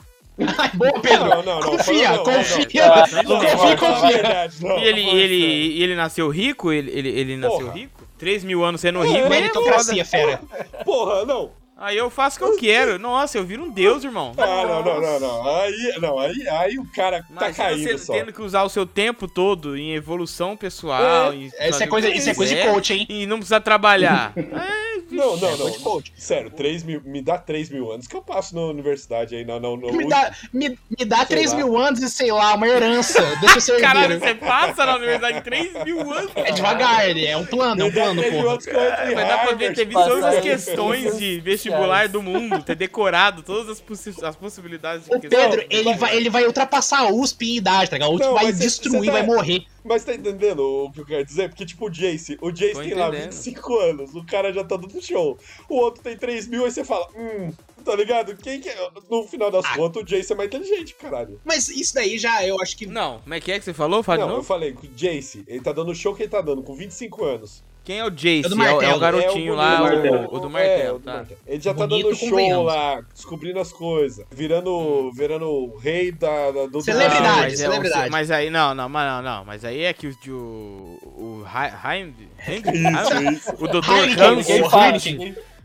[0.75, 1.29] Boa, Pedro.
[1.29, 1.71] Não, não, não.
[1.71, 2.87] confia, não, confia.
[2.87, 2.95] não.
[2.95, 4.79] Ah, Não, confia, confia.
[4.79, 5.35] E ele, e ele,
[5.79, 6.71] e ele nasceu rico?
[6.73, 7.73] Ele, ele, ele nasceu Porra.
[7.73, 7.98] rico?
[8.19, 9.17] 3 mil anos sendo É, rico?
[9.19, 10.41] aí é Meritocracia, fera.
[10.85, 11.51] Porra, não.
[11.81, 12.99] Aí eu faço o que eu quero.
[12.99, 14.33] Nossa, eu viro um deus, irmão.
[14.37, 15.57] Ah, não, não, não, não.
[15.61, 18.13] Aí, não, aí, aí o cara tá Imagina caindo você só.
[18.15, 21.33] tendo que usar o seu tempo todo em evolução pessoal.
[21.33, 23.07] em Isso é coisa, isso é coisa de coach, hein?
[23.09, 24.33] E não precisar trabalhar.
[24.37, 25.73] é, Não, não, É não.
[25.75, 26.13] coach.
[26.17, 29.45] Sério, 3 mil, me dá 3 mil anos que eu passo na universidade aí.
[29.45, 29.93] Não, não, não.
[29.93, 31.57] Me dá, me, me dá Sei 3 lá.
[31.59, 33.23] mil anos e sei lá, uma herança.
[33.41, 36.33] Deixa eu ser Caralho, você passa na universidade 3 mil anos.
[36.35, 38.53] É devagar, ele é um plano, é um plano, 3 mil porra.
[38.55, 41.41] anos que eu entro em Vai dar pra ver, ter visto todas as questões de
[41.69, 45.41] vestibular do mundo, ter decorado todas as, possi as possibilidades de O questão.
[45.51, 48.11] Pedro, ele vai, ele vai ultrapassar a USP em idade, tá ligado?
[48.11, 49.65] A USP Não, vai cê- destruir, cê tá- vai morrer.
[49.85, 51.49] Mas tá entendendo o que eu quero dizer?
[51.49, 53.31] Porque, tipo, o Jace, o Jace Tô tem lá entendendo.
[53.33, 55.39] 25 anos, o cara já tá dando show.
[55.69, 57.51] O outro tem 3 mil, aí você fala, hum,
[57.85, 58.37] tá ligado?
[58.37, 58.91] Quem que é?
[59.11, 59.77] No final das Ah.
[59.77, 61.41] contas, o Jace é mais inteligente, caralho.
[61.43, 62.85] Mas isso daí já, eu acho que.
[62.87, 64.03] Não, como é que é que você falou?
[64.03, 66.43] Fala de Não, eu falei, o Jace, ele tá dando o show que ele tá
[66.43, 67.65] dando, com 25 anos.
[67.89, 68.43] Quem é o Jace?
[68.53, 71.05] É É, o- é o garotinho É o lá, o, o do É, martelo, do
[71.07, 71.25] tá?
[71.47, 76.51] Ele já tá Bonito, dando show lá, descobrindo as coisas, virando, virando o rei da,
[76.51, 78.11] da- do Celebridade, Não, mas, é celebridade.
[78.11, 81.47] mas aí, não, não, mas não, não, mas aí é que o, o, o
[81.83, 82.15] Heim,
[82.47, 82.63] Heim,
[83.33, 83.55] Isso, isso.
[83.59, 83.89] o Dr.
[84.21, 84.93] Hans, Ninguém fala,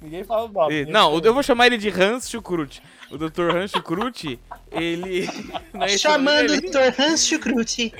[0.01, 0.85] ninguém, o nome.
[0.85, 2.81] Não, eu vou chamar ele de Hans Chucrute.
[3.11, 3.55] O Dr.
[3.55, 4.39] Hans Chucrute,
[4.71, 5.27] ele.
[5.75, 6.61] é Chamando o?
[6.61, 6.99] Dr.
[7.01, 7.93] Hans Chucruti.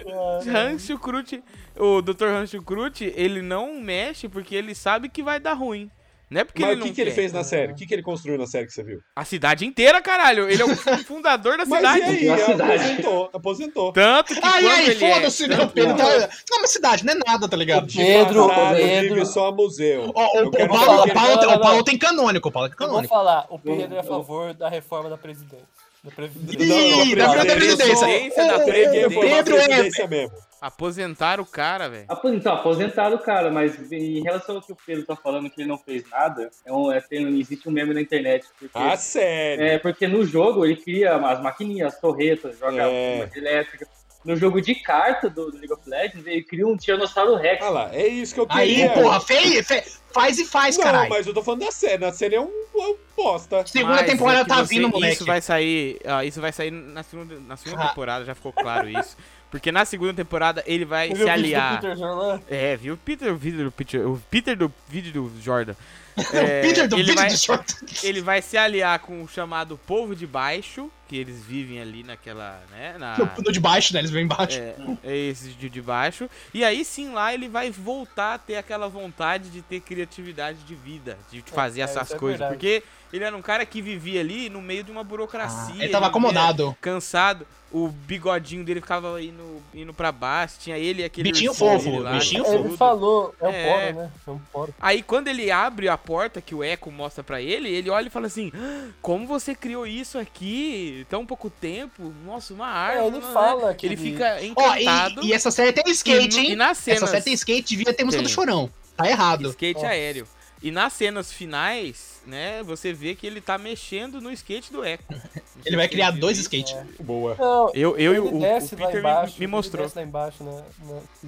[0.48, 1.44] Hans Chucrute.
[1.78, 2.26] O Dr.
[2.28, 5.90] Hans Chucrute, ele não mexe porque ele sabe que vai dar ruim.
[6.30, 7.74] Não é porque Mas ele o não que, que ele fez na série?
[7.74, 9.00] O que, que ele construiu na série que você viu?
[9.16, 10.50] A cidade inteira, caralho.
[10.50, 12.00] Ele é o fundador da Mas cidade.
[12.00, 12.26] e aí?
[12.26, 12.74] Na cidade.
[12.84, 13.92] Aposentou, aposentou.
[13.94, 16.30] Tanto que Ai, ai, é- foda-se, não, Pedro tá.
[16.50, 17.86] Não, mas cidade, não é nada, tá ligado?
[17.86, 19.14] De Pedro, passado, Pedro.
[19.16, 20.12] vive só museu.
[20.16, 22.80] Ó, o, o, Paulo, o, Paulo, tem- o Paulo tem canônico, o Paulo tem Eu
[22.80, 23.14] vou canônico.
[23.14, 25.68] falar, o Pedro é a favor da reforma da presidência.
[26.04, 27.04] Da Previdência.
[27.06, 27.78] Ih, da não, Previdência.
[27.98, 29.68] Previdência da O- o- o uma Pedro é.
[29.68, 30.36] presidência mesmo.
[30.68, 32.06] Aposentar o cara, velho.
[32.26, 35.68] Então, aposentado o cara, mas em relação ao que o Pedro tá falando que ele
[35.68, 38.46] não fez nada, é um, é, tem, existe um meme na internet.
[38.58, 39.62] Porque, Ah, sério.
[39.66, 43.30] é, porque no jogo ele cria as maquininhas, as torretas, joga É.
[43.36, 43.86] elétrica.
[44.24, 47.62] No jogo de carta do, do League of Legends, ele cria um Tiranossauro Rex.
[47.62, 48.90] Ah lá, é isso que eu Aí, queria.
[48.92, 49.84] porra, fei, fe-
[50.14, 51.10] faz e faz, Não, caralho.
[51.10, 51.98] mas eu tô falando da série.
[51.98, 53.68] Na série é um, é um bosta.
[53.68, 55.16] Segunda Mas temporada é tá você- vindo, moleque.
[55.16, 56.00] Isso vai sair.
[56.06, 57.88] ah, isso vai sair na segunda, na segunda Ah.
[57.90, 59.18] temporada, já ficou claro isso.
[59.54, 61.80] Porque na segunda temporada ele vai Você se o aliar.
[61.80, 62.42] Peter Jordan?
[62.50, 62.96] É, viu?
[62.96, 65.76] O Peter, o vídeo do Peter, o Peter do vídeo do Jordan.
[66.18, 67.76] o É, Peter do ele vídeo vai, do short.
[68.02, 72.64] ele vai se aliar com o chamado povo de baixo, que eles vivem ali naquela,
[72.72, 74.00] né, na No de baixo, né?
[74.00, 74.58] Eles vêm embaixo.
[74.60, 76.28] é, é esse de, de baixo.
[76.52, 80.74] E aí sim lá ele vai voltar a ter aquela vontade de ter criatividade de
[80.74, 82.48] vida, de fazer é, essas é coisas.
[82.48, 82.82] porque
[83.14, 85.76] ele era um cara que vivia ali no meio de uma burocracia.
[85.76, 86.76] ele tava vivia acomodado.
[86.82, 87.48] Cansado.
[87.72, 90.58] O bigodinho dele ficava indo, indo pra baixo.
[90.60, 91.32] Tinha ele e aquele.
[91.32, 92.68] Bichinho fofo, lá, bichinho tudo.
[92.68, 93.72] Ele falou, é um É.
[93.92, 94.12] poro, né?
[94.28, 94.76] É um poro.
[94.80, 98.12] Aí quando ele abre a porta que o Echo mostra pra ele, ele olha e
[98.12, 102.14] fala assim: "Ah, Como você criou isso aqui tão pouco tempo?
[102.24, 103.08] Nossa, uma árvore.
[103.18, 105.24] ele né?" fala que Ele ele- fica encantado.
[105.24, 106.52] e, e essa série tem skate, e, hein?
[106.52, 108.36] e nas cenas, Essa série tem skate, devia ter música do Tem.
[108.36, 108.70] chorão.
[108.96, 109.50] Tá errado.
[109.50, 109.88] skate Nossa.
[109.88, 110.28] aéreo.
[110.62, 115.04] E nas cenas finais, né, você vê que ele tá mexendo no skate do Echo.
[115.66, 116.76] Ele vai criar dois skates.
[117.00, 117.38] Boa.
[117.40, 119.90] Não, Eu, eu e ele o, o desce lá Peter embaixo, me, mostrou.
[120.02, 120.62] embaixo, né?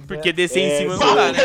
[0.06, 1.04] Porque descer em É, cima sim.
[1.04, 1.38] não dá, né?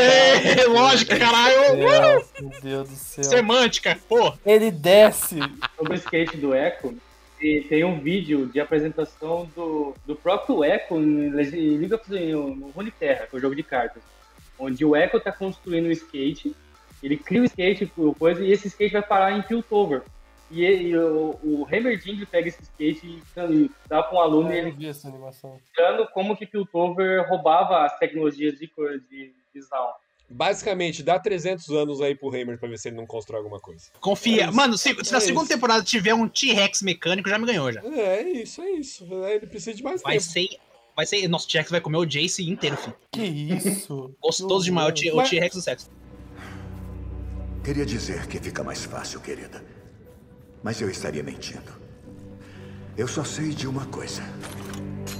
[0.60, 1.78] É, lógico, caralho.
[1.78, 3.24] Meu Deus do céu.
[3.24, 4.34] Semântica, pô.
[4.45, 5.38] Ele desce.
[5.78, 6.93] Sobre o skate do Echo,
[7.39, 12.56] e tem um vídeo de apresentação do, do próprio Echo em em League of no
[12.56, 14.04] no Runeterra, que é o jogo de cartas.
[14.60, 16.54] Onde o Echo tá construindo um skate,
[17.02, 20.04] ele cria o skate por coisa, e esse skate vai parar em Piltover.
[20.49, 23.22] E, ele- e o, o Heimerdinger pega esse skate e
[23.54, 25.52] e dá para um aluno e Eu ele vi essa animação.
[25.52, 29.91] mostrando como que Piltover roubava as tecnologias de, cor- de, de Zaun.
[30.30, 33.88] Basicamente, dá 300 anos aí pro Hammer pra ver se ele não constrói alguma coisa.
[33.99, 34.43] Confia.
[34.45, 34.52] É.
[34.52, 35.54] Mano, se, se na É segunda isso.
[35.54, 37.82] temporada tiver um T-Rex mecânico, já me ganhou já.
[37.84, 39.08] É, é isso, é isso.
[39.26, 40.24] É, Ele precisa de mais Vai tempo.
[40.26, 40.47] ser.
[40.95, 41.28] Vai ser.
[41.28, 42.95] Nosso T-Rex vai comer o Jace inteiro, filho.
[43.12, 44.16] Que isso?
[44.22, 45.89] Gostoso demais o T-Rex do sexo.
[47.64, 49.64] Queria dizer que fica mais fácil, querida.
[50.64, 51.72] Mas eu estaria mentindo.
[52.97, 54.24] Eu só sei de uma coisa.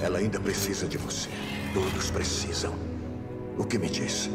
[0.02, 1.30] Ela ainda precisa de você.
[1.72, 2.74] Todos precisam.
[3.60, 4.28] O que me diz?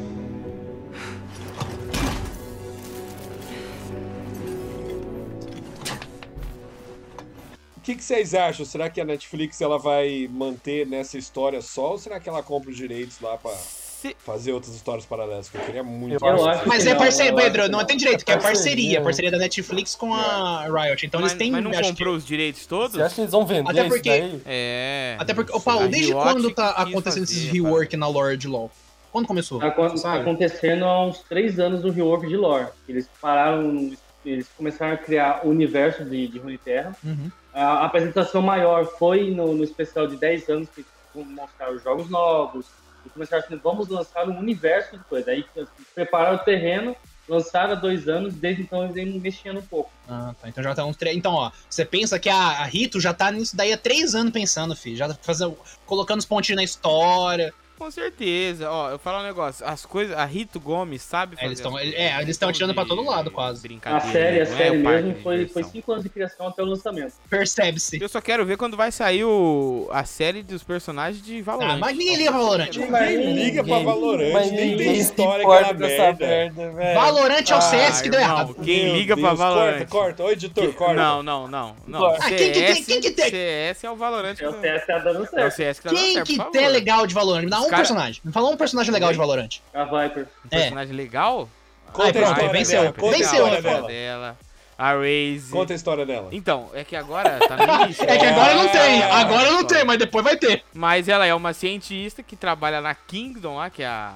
[7.77, 8.65] O que, que vocês acham?
[8.65, 12.71] Será que a Netflix ela vai manter nessa história só ou será que ela compra
[12.71, 13.53] os direitos lá pra
[14.01, 15.49] Se- fazer outras histórias paralelas?
[15.49, 16.23] Que eu queria muito.
[16.23, 19.01] Eu Eu acho Mas que é parceria, Pedro, não tem direito, que é É parceria.
[19.01, 19.31] parceria.
[19.31, 21.07] Da Netflix com a Riot.
[21.07, 21.51] Então mas, eles têm.
[21.51, 22.95] mas não acho que- comprou os direitos todos?
[22.97, 24.43] Você acha que eles vão vender Até isso porque- daí?
[24.45, 25.17] É.
[25.19, 28.47] Até porque, ô Paulo, desde Riot quando tá acontecendo esses fazer, rework na lore de
[28.49, 28.71] LoL?
[29.11, 29.61] Quando começou?
[29.61, 32.67] Tá, tá acontecendo há uns três anos no rework de lore.
[32.87, 33.91] Eles pararam,
[34.27, 36.95] eles começaram a criar o universo de, de Runeterra.
[37.03, 37.31] Uhum.
[37.55, 40.85] A apresentação maior foi no, no especial de 10 anos, que
[41.15, 42.67] vão mostrar os jogos novos.
[43.07, 45.31] E começaram assim, vamos lançar um universo de coisa.
[45.31, 46.97] Aí assim, prepararam o terreno
[47.29, 49.91] Lançaram há dois anos, desde então eles vêm mexendo um pouco.
[50.09, 50.49] Ah, tá.
[50.49, 51.17] Então já tá uns três.
[51.17, 54.33] Então, ó, você pensa que a, a Rito já tá nisso daí há três anos
[54.33, 54.97] pensando, filho.
[54.97, 57.53] Já tá fazendo, colocando os pontinhos na história.
[57.79, 58.71] Com certeza.
[58.71, 59.65] Ó, eu falo um negócio.
[59.67, 60.17] As coisas.
[60.17, 61.47] A Rito Gomes sabe É, fazer.
[61.49, 63.59] eles tão- as é, eles estão Não atirando pra de todo lado, quase.
[63.59, 64.13] A Brincadeira.
[64.13, 66.63] série, a é série o parque mesmo de foi, foi cinco anos de criação até
[66.63, 67.13] o lançamento.
[67.29, 68.01] Percebe-se.
[68.01, 71.75] Eu só quero ver quando vai sair o, a série dos personagens de Valorant.
[71.75, 72.71] Ah, mas ninguém liga pra Valorant.
[72.77, 76.27] Ninguém liga pra Valorant, mas nem ninguém tem história com essa merda.
[76.27, 76.95] merda, velho.
[77.01, 78.55] Valorant é o Ah, CS que deu irmão, errado.
[78.55, 79.67] Quem Meu liga pra Deus, Valorant?
[79.79, 80.25] Corta, corta.
[80.25, 80.95] Ô, editor, corta.
[80.95, 81.77] Não, não, não.
[82.07, 83.31] Ah, quem que tem- CS, quem que tem?
[83.31, 84.37] CS é o Valorant.
[84.41, 85.53] É o que- CS tá dando É o certo.
[85.55, 87.45] CS que tá dando Quem que tem legal de Valorant?
[87.45, 88.21] Me dá um cara- personagem.
[88.25, 89.49] Me fala um personagem legal de Valorant.
[89.75, 90.25] A Viper.
[90.45, 90.59] Um É.
[90.61, 91.49] personagem legal?
[91.93, 92.81] Conta Ai, pronto, a história venceu.
[92.83, 92.93] dela.
[92.95, 93.87] Conta a Venceu, história é dela.
[93.89, 94.39] dela.
[94.79, 95.51] A Raze.
[95.51, 96.29] Conta a história dela.
[96.33, 98.05] Então, é que agora tá no início.
[98.05, 100.63] É que agora não tem, Ah, agora não tem, mas depois vai ter.
[100.75, 104.13] Mas ela é uma cientista que trabalha na Kingdom lá, que é a,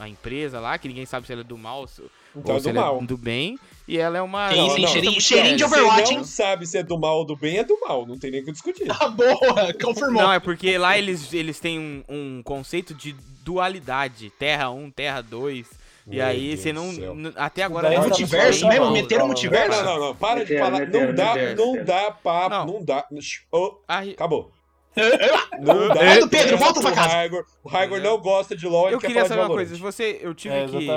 [0.00, 2.02] a, a empresa lá, que ninguém sabe se ela é do mal se-
[2.34, 2.98] Então ou é se do ela mal.
[3.00, 3.56] é do bem.
[3.86, 4.50] E ela é uma.
[4.50, 4.88] Sim, sim, não.
[4.88, 6.16] cheirinho, cheirinho de Se Overwatch, hein?
[6.18, 8.06] não sabe se é do mal ou do bem, é do mal.
[8.06, 8.86] Não tem nem o que discutir.
[8.90, 10.22] Ah, boa, confirmou.
[10.22, 14.30] Não, é porque lá eles, eles têm um, um conceito de dualidade.
[14.38, 15.66] Terra 1, Terra 2.
[16.06, 17.32] E Meu aí Deus você não.
[17.36, 18.90] Até agora tá no multiverso mesmo?
[18.90, 19.82] Meteram multiverso?
[19.82, 20.16] Não, não, não.
[20.16, 20.80] Para de Meteram, falar.
[20.80, 21.66] meteram, Não dá, meteram.
[21.76, 22.50] não dá papo.
[22.50, 22.66] Não.
[22.66, 23.06] Não dá.
[23.52, 24.50] Oh, A Ri- acabou.
[24.96, 25.02] É,
[25.60, 25.94] Não dá.
[25.94, 27.08] Volta, Pedro, volta pra casa.
[27.08, 27.44] Raigor.
[27.64, 29.76] O Raigor não gosta de LoL, Eu quer queria saber de uma coisa.
[29.76, 30.90] Você, eu tive É, que.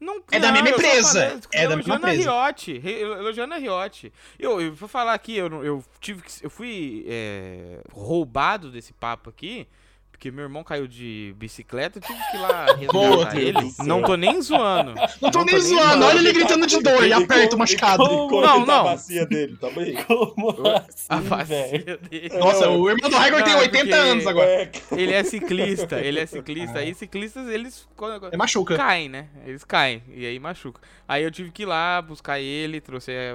[0.00, 1.40] Não, É da mesma empresa.
[1.52, 2.30] É da mesma empresa.
[2.46, 2.78] Riot.
[2.78, 4.10] re- Elogiando a Riot.
[4.38, 6.32] Eu, eu vou falar aqui, eu, eu tive que.
[6.44, 9.68] Eu fui é, roubado desse papo aqui.
[10.20, 13.72] Porque meu irmão caiu de bicicleta, eu tive que ir lá resgatar ele.
[13.86, 14.94] Não tô nem zoando.
[15.18, 16.04] Não tô nem nem zoando, zoando.
[16.04, 18.02] olha ele gritando de dor e Ele aperta o machucado.
[18.04, 18.80] ele com- Não, tá não.
[18.80, 19.94] a bacia dele, tá bem?
[20.04, 21.24] Como A assim, velho?
[21.24, 22.38] vacina dele.
[22.38, 24.46] Nossa, o irmão do Raigor tem Não, é 80 porque- anos agora.
[24.50, 26.78] É, Ele é ciclista, ele é ciclista.
[26.80, 28.76] Aí ciclistas, eles quando- É machuca.
[28.76, 29.28] caem, né?
[29.46, 30.82] Eles caem e aí machuca.
[31.08, 33.32] Aí eu tive que ir lá buscar ele, trouxe é,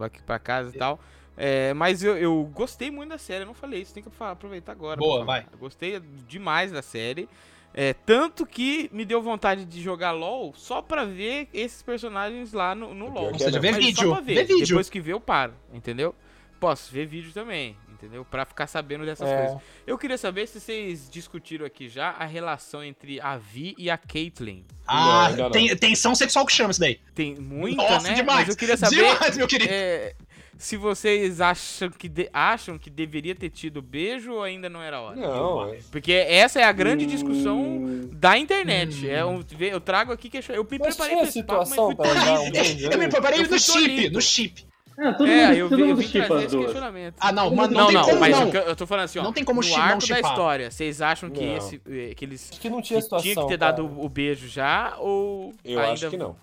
[0.00, 1.00] aqui pra casa e tal.
[1.40, 4.32] É, mas eu, eu gostei muito da série, eu não falei isso, tem que falar,
[4.32, 4.98] aproveitar agora.
[4.98, 5.46] Boa, vai.
[5.52, 7.28] Eu gostei demais da série.
[7.72, 12.74] É, tanto que me deu vontade de jogar LOL só pra ver esses personagens lá
[12.74, 13.26] no, no LOL.
[13.32, 14.34] Ou seja, é vídeo, só pra ver.
[14.34, 14.66] vê vídeo.
[14.66, 16.12] Depois que ver, eu paro, entendeu?
[16.58, 18.24] Posso ver vídeo também, entendeu?
[18.24, 19.36] Pra ficar sabendo dessas É.
[19.46, 19.62] coisas.
[19.86, 23.96] Eu queria saber se vocês discutiram aqui já a relação entre a Vi e a
[23.96, 24.64] Caitlyn.
[24.84, 25.50] Ah, Não, ainda não.
[25.52, 26.98] tem, tensão sexual que chama isso daí.
[27.14, 28.14] Tem muita, Nossa, né?
[28.14, 28.40] demais.
[28.40, 29.72] Mas eu queria saber Demais, meu querido.
[29.72, 30.14] é,
[30.58, 35.00] se vocês acham que, de- acham que deveria ter tido beijo ou ainda não era
[35.00, 35.16] hora.
[35.16, 39.08] Não, é- Porque essa é a grande discussão Hum, da internet.
[39.08, 42.12] É um, eu trago aqui que eu me Mas preparei pra papo, situação fui pra
[42.12, 42.50] dar um Eu
[42.98, 43.08] me aí?
[43.08, 44.68] preparei Eu no chip, no chip.
[45.00, 46.64] É, todo É, mundo, eu, todo vi, eu mundo vim trazer as esse duas.
[46.64, 47.14] questionamento.
[47.20, 48.48] Ah, não, mas não, Não, tem não, como mas não.
[48.48, 49.22] eu, tô falando assim, ó.
[49.22, 51.56] Não tem como no chi- não arco da história, vocês acham que, Não.
[51.56, 53.22] esse, eh, que eles Acho que não tinha que situação.
[53.32, 53.94] tinha que ter dado cara.
[53.94, 56.34] o, o beijo já ou eu ainda acho que não.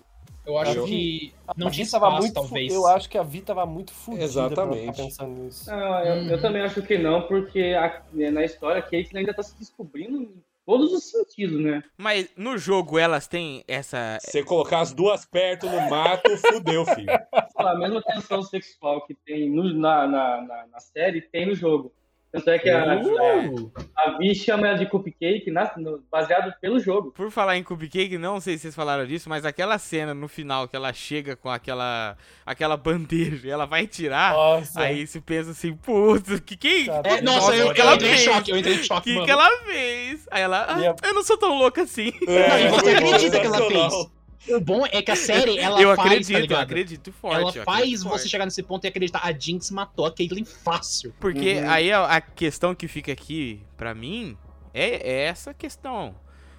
[0.46, 2.72] Eu acho Eu- que não tinha Vi tava espaço, muito, talvez.
[2.72, 4.84] Eu acho que a Vi tava muito fudida Exatamente.
[4.84, 5.68] pra ficar pensando nisso.
[5.70, 6.40] Não, eu, eu Hum.
[6.40, 10.32] também acho que não, porque a- na história a Kate ainda tá se descobrindo em
[10.64, 11.82] todos os sentidos, né?
[11.98, 14.18] Mas no jogo elas têm essa.
[14.20, 17.10] Se você colocar as duas perto no mato, fudeu, filho.
[17.56, 21.92] A mesma tensão sexual que tem no- na, na, na, na série, tem no jogo.
[22.32, 26.78] Tanto é que a, Uh, a Vi chama ela de cupcake na, no- baseado pelo
[26.78, 27.10] jogo.
[27.12, 30.68] Por falar em Cupcake, não sei se vocês falaram disso, mas aquela cena no final
[30.68, 34.80] que ela chega com aquela aquela bandeja e ela vai tirar, Nossa.
[34.80, 38.14] aí você pensa assim, puto, que que é, nossa, eu, que eu ela entrei em
[38.14, 38.24] fez?
[38.24, 39.24] choque, eu entrei em choque, que mano.
[39.24, 40.28] que ela fez?
[40.30, 42.12] Aí ela, ah, a- eu não sou tão louca assim.
[42.26, 43.92] Não, e você É, acredita que ela fez?
[44.48, 47.58] O bom é que a série, ela eu faz, acredito, tá eu acredito forte.
[47.58, 48.28] ela faz você forte.
[48.28, 49.20] chegar nesse ponto e acreditar.
[49.24, 51.12] A Jinx matou a Caitlyn fácil.
[51.20, 51.70] Porque Uhum.
[51.70, 54.36] aí a, a questão que fica aqui, pra mim,
[54.74, 56.14] é, é essa questão.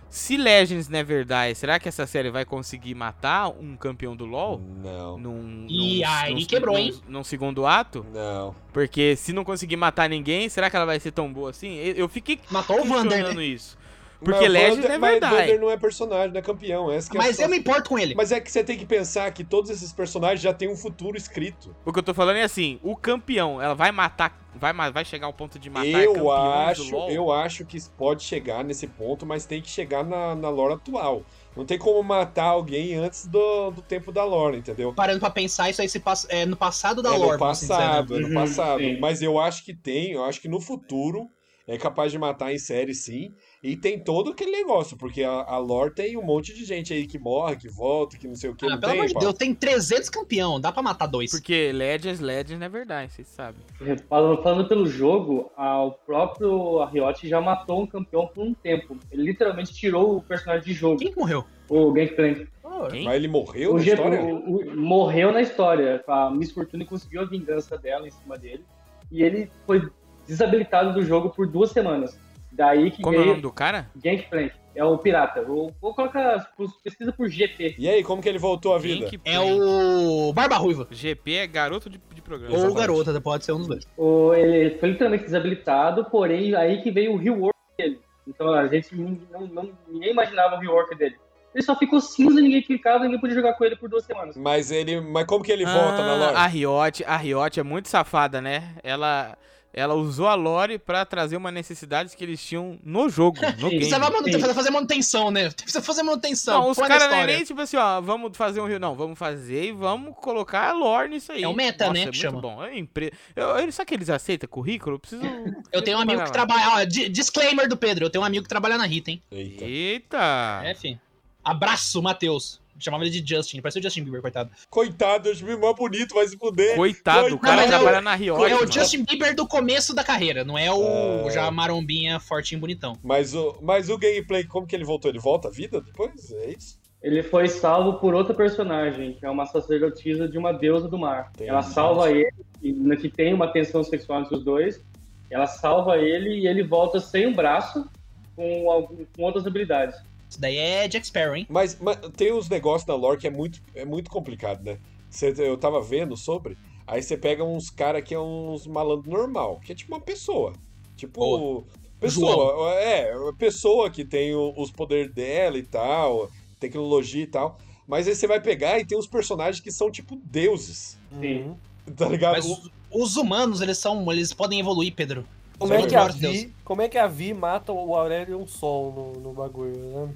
[0.09, 4.25] Se Legends não é verdade, será que essa série vai conseguir matar um campeão do
[4.25, 4.57] LoL?
[4.81, 7.01] Não, Num, E num- aí num- quebrou, num- hein?
[7.09, 8.05] Num segundo ato?
[8.13, 8.55] não.
[8.71, 11.75] Porque se não conseguir matar ninguém, será que ela vai ser tão boa assim?
[11.75, 13.43] Eu, eu fiquei Matou o Vander, né?
[13.43, 13.77] isso.
[14.20, 15.20] Porque Mas Vander- é mas.
[15.20, 16.91] Vander não é personagem, não é campeão.
[16.91, 17.51] Essa que é Mas eu situação.
[17.51, 18.15] me importo com ele.
[18.15, 21.15] Mas é que você tem que pensar que todos esses personagens já têm um futuro
[21.15, 21.76] escrito.
[21.86, 25.28] O que eu tô falando é assim, o campeão, ela vai matar, vai, vai chegar
[25.28, 27.09] ao ponto de matar eu campeões do acho, LoL?
[27.11, 31.22] eu acho que pode chegar nesse ponto, mas tem que chegar na, na lore atual.
[31.55, 34.93] Não tem como matar alguém antes do, do tempo da lore, entendeu?
[34.93, 37.68] Parando pra pensar, isso aí se passa, é no passado da é lore, no assim
[37.68, 37.86] dizer, né?
[37.86, 38.84] passado, é no Uhum, passado.
[38.84, 38.99] sim.
[38.99, 41.28] Mas eu acho que tem, eu acho que no futuro
[41.68, 43.34] é capaz de matar em série sim.
[43.61, 47.05] E tem todo aquele negócio, porque a, a lore tem um monte de gente aí
[47.05, 48.65] que morre, que volta, que não sei o que.
[48.65, 49.20] Ah, não pelo tem, amor de?
[49.20, 51.30] Deus, tem 300 campeão, dá pra matar dois.
[51.32, 53.59] Porque Legends, Legends não é verdade, vocês sabem.
[54.07, 58.53] Falando, falando pelo jogo, a- o próprio a Riot já matou um campeão por um
[58.53, 58.97] tempo.
[59.11, 61.43] Ele literalmente tirou o personagem de jogo, Quem que morreu?
[61.68, 62.47] o Gangplank.
[62.91, 63.03] Quem?
[63.05, 64.22] Mas ele morreu O na G- história?
[64.24, 66.03] o- o- morreu na história.
[66.07, 68.63] A Miss Fortune conseguiu a vingança dela em cima dele.
[69.11, 69.82] E ele foi
[70.28, 72.19] desabilitado do jogo por duas semanas.
[72.51, 73.89] Daí que Como é o nome veio do cara?
[73.95, 74.51] Gangplank.
[74.75, 75.43] É o pirata.
[75.43, 76.51] Vou, vou colocar.
[76.84, 77.75] Pesquisa por GP.
[77.80, 79.05] E aí, como que ele voltou à vida?
[79.07, 80.88] Hank É o Barba Ruiva.
[80.91, 82.51] GP é garoto de, de programa.
[82.53, 82.88] Ou Exatamente.
[82.88, 83.88] garota, pode ser um dos dois.
[83.97, 87.99] O, ele foi literalmente desabilitado, porém aí que veio o rework dele.
[88.28, 91.15] Então a gente não, não- ninguém imaginava o rework dele.
[91.55, 94.38] Ele só ficou cinza, ninguém clicava, ninguém podia jogar com ele por duas semanas.
[94.38, 95.01] Mas ele.
[95.01, 96.36] Mas como que ele volta na Ah, lore?
[96.36, 98.75] A Riot, a Riot é muito safada, né?
[98.84, 99.36] Ela,
[99.78, 103.78] ela usou a lore pra trazer uma necessidade que eles tinham no jogo, no game.
[103.78, 105.51] Precisava fazer manutenção, né?
[105.51, 106.61] Precisa fazer manutenção.
[106.61, 108.80] Não, os caras não é nem tipo assim, ó, vamos fazer um rio.
[108.80, 111.43] Não, vamos fazer e vamos colocar a lore nisso aí.
[111.43, 112.41] É o meta, Nossa, né, É que muito chama.
[112.41, 112.63] bom.
[112.63, 113.13] É empre...
[113.36, 114.95] eu, eu, sabe que eles aceitam currículo?
[114.95, 115.21] Eu preciso.
[115.71, 116.69] Eu tenho um amigo que trabalha.
[116.82, 118.05] Ó, di- disclaimer do Pedro.
[118.05, 119.21] Eu tenho um amigo que trabalha na Rita, hein?
[119.32, 119.63] Eita.
[119.63, 120.61] Eita!
[120.63, 120.99] É, fi.
[121.43, 122.59] Abraço, Matheus.
[122.80, 123.61] Chamava ele de Justin.
[123.61, 124.49] Parece o Justin Bieber, coitado.
[124.69, 126.75] Coitado, eu achei mó bonito, vai se fuder.
[126.75, 128.30] Coitado, o cara Não, mas é o- trabalha na Riot.
[128.43, 128.71] é o mano.
[128.71, 131.32] Justin Bieber do começo da carreira, não é o Ah.
[131.32, 132.93] já marombinha, fortinho, bonitão.
[133.03, 135.09] Mas o, mas o gameplay, como que ele voltou?
[135.09, 136.32] Ele volta à vida depois?
[136.32, 136.78] É isso?
[137.01, 141.30] Ele foi salvo por outra personagem, que é uma sacerdotisa de uma deusa do mar.
[141.36, 141.49] Entendi.
[141.49, 142.30] Ela salva ele,
[142.61, 144.82] e na que tem uma tensão sexual entre os dois.
[145.30, 147.88] Ela salva ele e ele volta sem um braço,
[148.36, 149.95] com, com outras habilidades.
[150.30, 151.45] Isso daí é Jack Sparrow, hein?
[151.49, 154.78] Mas, mas tem uns negócios na lore que é muito, é muito complicado, né?
[155.09, 159.59] Cê- eu tava vendo sobre, aí você pega uns cara que é uns malandro normal,
[159.63, 160.53] que é tipo uma pessoa.
[160.95, 161.19] Tipo.
[161.19, 161.63] Boa.
[161.99, 167.57] Pessoa, é, uma pessoa que tem o- os poderes dela e tal, tecnologia e tal.
[167.88, 170.99] Mas aí você vai pegar e tem uns personagens que são tipo deuses.
[171.19, 171.55] Sim.
[171.95, 172.34] Tá ligado?
[172.36, 174.11] Mas os, os humanos, eles são.
[174.11, 175.25] Eles podem evoluir, Pedro.
[175.59, 179.21] Como é, que a Vi, como é que a Vi mata o Aurélio Sol no,
[179.21, 180.09] no bagulho, né?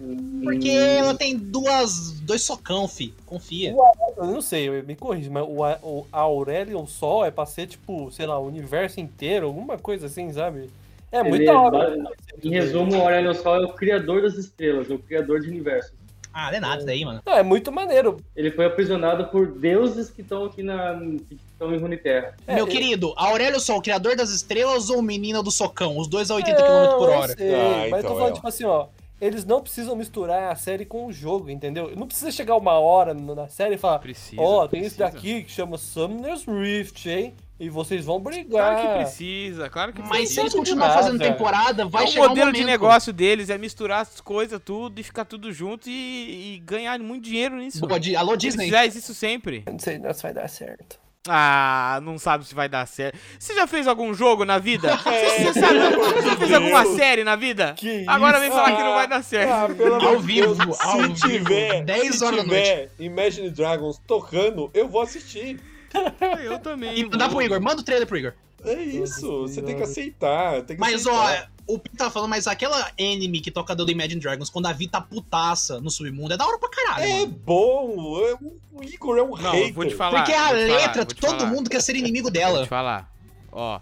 [0.44, 2.20] Porque ela tem duas.
[2.22, 3.12] dois socão, fi.
[3.26, 3.76] Confia.
[4.18, 8.12] Eu não sei, eu- me corrija, mas o, o Aurelion Sol é pra ser, tipo,
[8.12, 10.70] sei lá, o universo inteiro, alguma coisa assim, sabe?
[11.12, 11.98] É muito da é hora.
[11.98, 12.12] ba-
[12.44, 15.94] Em resumo, o Aurelion Sol é o criador das estrelas, o criador de universos.
[16.34, 17.22] Ah, não é nada isso daí, mano.
[17.26, 18.18] Não, é muito maneiro.
[18.36, 20.98] Ele foi aprisionado por deuses que estão aqui na.
[21.28, 22.36] que estão em Runeterra.
[22.48, 25.98] É, Meu eu- querido, Aurélio Sol, o criador das estrelas ou o menino do socão?
[25.98, 27.34] Os dois a 80 Não, km por eu hora.
[27.36, 28.88] sei, Ah, mas eu então, tô falando, é, tipo assim, ó.
[29.20, 31.92] Eles não precisam misturar a série com o jogo, entendeu?
[31.96, 34.42] Não precisa chegar uma hora na série e falar, Precisa.
[34.42, 35.16] ó, tem esse precisa.
[35.16, 37.36] daqui que chama Summoner's Rift, hein?
[37.64, 38.76] E vocês vão brigar.
[38.76, 40.34] Claro que precisa, claro que Mas precisa.
[40.34, 42.60] se eles continuar fazendo temporada, vai é o chegar um modelo momento...
[42.60, 46.98] de negócio deles é misturar as coisas tudo e ficar tudo junto e, e ganhar
[46.98, 47.86] muito dinheiro nisso.
[47.86, 48.72] Boa, di- Alô, Eles Disney.
[48.72, 49.62] fazem isso sempre.
[49.68, 51.00] Eu Não sei não se vai dar certo.
[51.28, 53.16] Ah, não sabe se vai dar certo.
[53.38, 54.98] Você já fez algum jogo na vida?
[55.06, 57.76] Você, você sabe, você fez alguma série na vida?
[57.78, 58.58] Que Agora vem isso?
[58.58, 59.52] falar que não vai dar certo.
[59.52, 64.02] Ah, pelo Ao vivo, ao se vivo, tiver, 10 se horas da tiver Imagine Dragons
[64.08, 65.60] tocando, eu vou assistir.
[66.44, 66.98] Eu também.
[67.00, 68.34] E mandar pro Igor, manda o trailer pro Igor.
[68.64, 70.62] É isso, você tem que aceitar.
[70.62, 71.52] Tem que Mas, ó, aceitar.
[71.66, 74.88] o Pim tava falando, mas aquela anime que toca do Imagine Dragons, quando a Vi
[74.88, 77.40] tá putaça no submundo, é da hora pra caralho, É mano.
[77.44, 78.38] bom, é-
[78.72, 79.70] o Igor é um Não, hater.
[79.70, 80.20] eu vou te falar.
[80.20, 82.62] Porque a vou falar, letra, vou te todo falar, mundo quer ser inimigo Vou dela.
[82.64, 83.12] te falar.
[83.52, 83.80] Ó,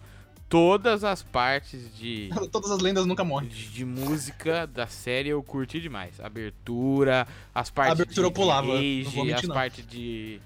[0.47, 3.49] todas as partes de, Todas as lendas nunca morrem.
[3.49, 6.21] de, de música da série eu curti demais.
[6.21, 10.39] Abertura, as partes abertura eu de pulava, rage, vou mentir, as partes de,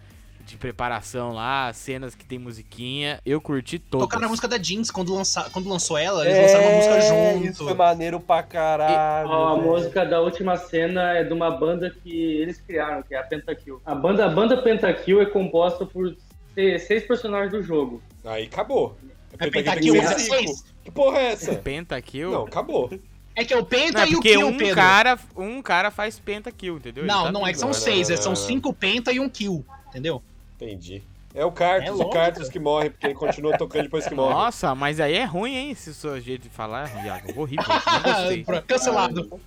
[0.45, 4.07] de preparação lá, as cenas que tem musiquinha, eu curti todas.
[4.07, 7.35] Tocaram a música da Jinx quando, lança, quando lançou ela, eles lançaram uma música É,
[7.37, 7.63] Isso junto.
[7.65, 9.31] foi maneiro pra caralho.
[9.31, 9.63] A velho.
[9.67, 13.81] música da última cena é de uma banda que eles criaram, que é a Pentakill.
[13.85, 16.15] A banda, a banda Pentakill é composta por
[16.53, 18.01] se- seis personagens do jogo.
[18.25, 18.97] Aí acabou.
[19.39, 20.49] É Pentakill Pentakill tem que ser 16?
[20.57, 20.63] cinco.
[20.83, 21.55] Que porra é essa?
[21.55, 22.31] Pentakill?
[22.31, 22.91] Não, acabou.
[23.35, 24.75] É que é o Penta Não, é e o Kill, um Pedro.
[24.75, 27.03] cara, um cara faz pentakill, entendeu?
[27.05, 28.35] Ele Não, tá não, é que são seis, é, são não.
[28.35, 30.21] cinco Penta e um Kill, entendeu?
[30.63, 31.03] Entendi.
[31.35, 32.09] É o Cartus, É o.
[32.09, 34.33] Cartus que morre, porque ele continua tocando depois que morre.
[34.35, 37.41] Nossa, mas aí é ruim, hein, esse seu jeito de falar, Iago.
[37.41, 37.65] Horrível,
[38.67, 39.39] Cancelado.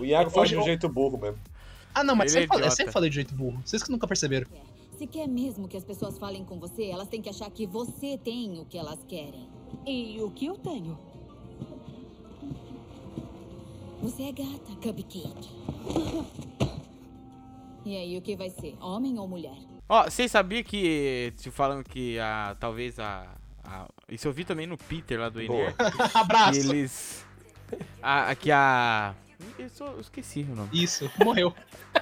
[0.00, 1.38] O Iago fala Hoje- de um jeito burro mesmo.
[1.94, 2.74] Ah, não, mas Ele é sempre idiota.
[2.76, 3.60] sempre falei de jeito burro.
[3.64, 4.46] Vocês que nunca perceberam.
[4.96, 8.16] Se quer mesmo que as pessoas falem com você, elas têm que achar que você
[8.18, 9.48] tem o que elas querem.
[9.86, 10.98] E o que eu tenho?
[14.02, 15.48] Você é gata, Cupcake.
[17.84, 18.76] E aí, o que vai ser?
[18.82, 19.56] Homem ou mulher?
[19.88, 23.26] Ó, vocês sabiam que, te falando que a, talvez a,
[23.64, 25.40] a- Isso eu vi também no Peter lá do.
[26.12, 26.58] Que Abraço.
[26.58, 27.26] eles...
[28.02, 29.14] A, a- que a...
[29.58, 30.68] Eu, só- eu esqueci o nome.
[30.72, 31.54] Isso, morreu.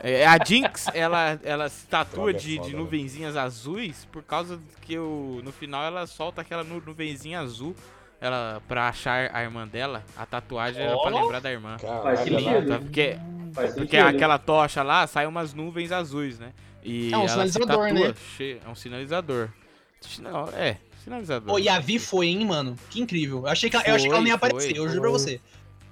[0.03, 5.41] É, a Jinx, ela, ela se tatua de, de nuvenzinhas azuis por causa que o,
[5.45, 7.77] no final ela solta aquela nu, nuvenzinha azul
[8.21, 10.03] ela, pra achar a irmã dela.
[10.17, 11.21] A tatuagem era pra Oh.
[11.21, 11.77] lembrar da irmã.
[11.79, 12.69] Faz sentido.
[12.69, 12.79] Tá?
[12.79, 13.19] Porque
[13.53, 14.17] Faz Porque sentido.
[14.17, 16.53] aquela tocha lá sai umas nuvens azuis, né?
[16.89, 18.15] E É um ela se sinalizador, tatua né?
[18.37, 19.49] cheia- É um sinalizador.
[20.21, 21.49] Não, é, sinalizador.
[21.49, 22.77] Pô, e a Vi foi, hein, mano?
[22.91, 23.39] Que incrível.
[23.41, 25.01] Eu achei que, ela- eu achei que ela não ia Foi, aparecer, foi, eu juro
[25.01, 25.19] pra foi.
[25.19, 25.41] você.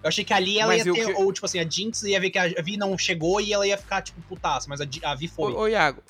[0.03, 2.20] Eu achei que ali ela Mas ia ter, que- ou tipo assim, a Jinx ia
[2.20, 5.14] ver que a Vi não chegou e ela ia ficar, tipo, putaça, mas a, a
[5.14, 5.53] Vi foi.
[5.53, 6.03] Ô, ô, Iago,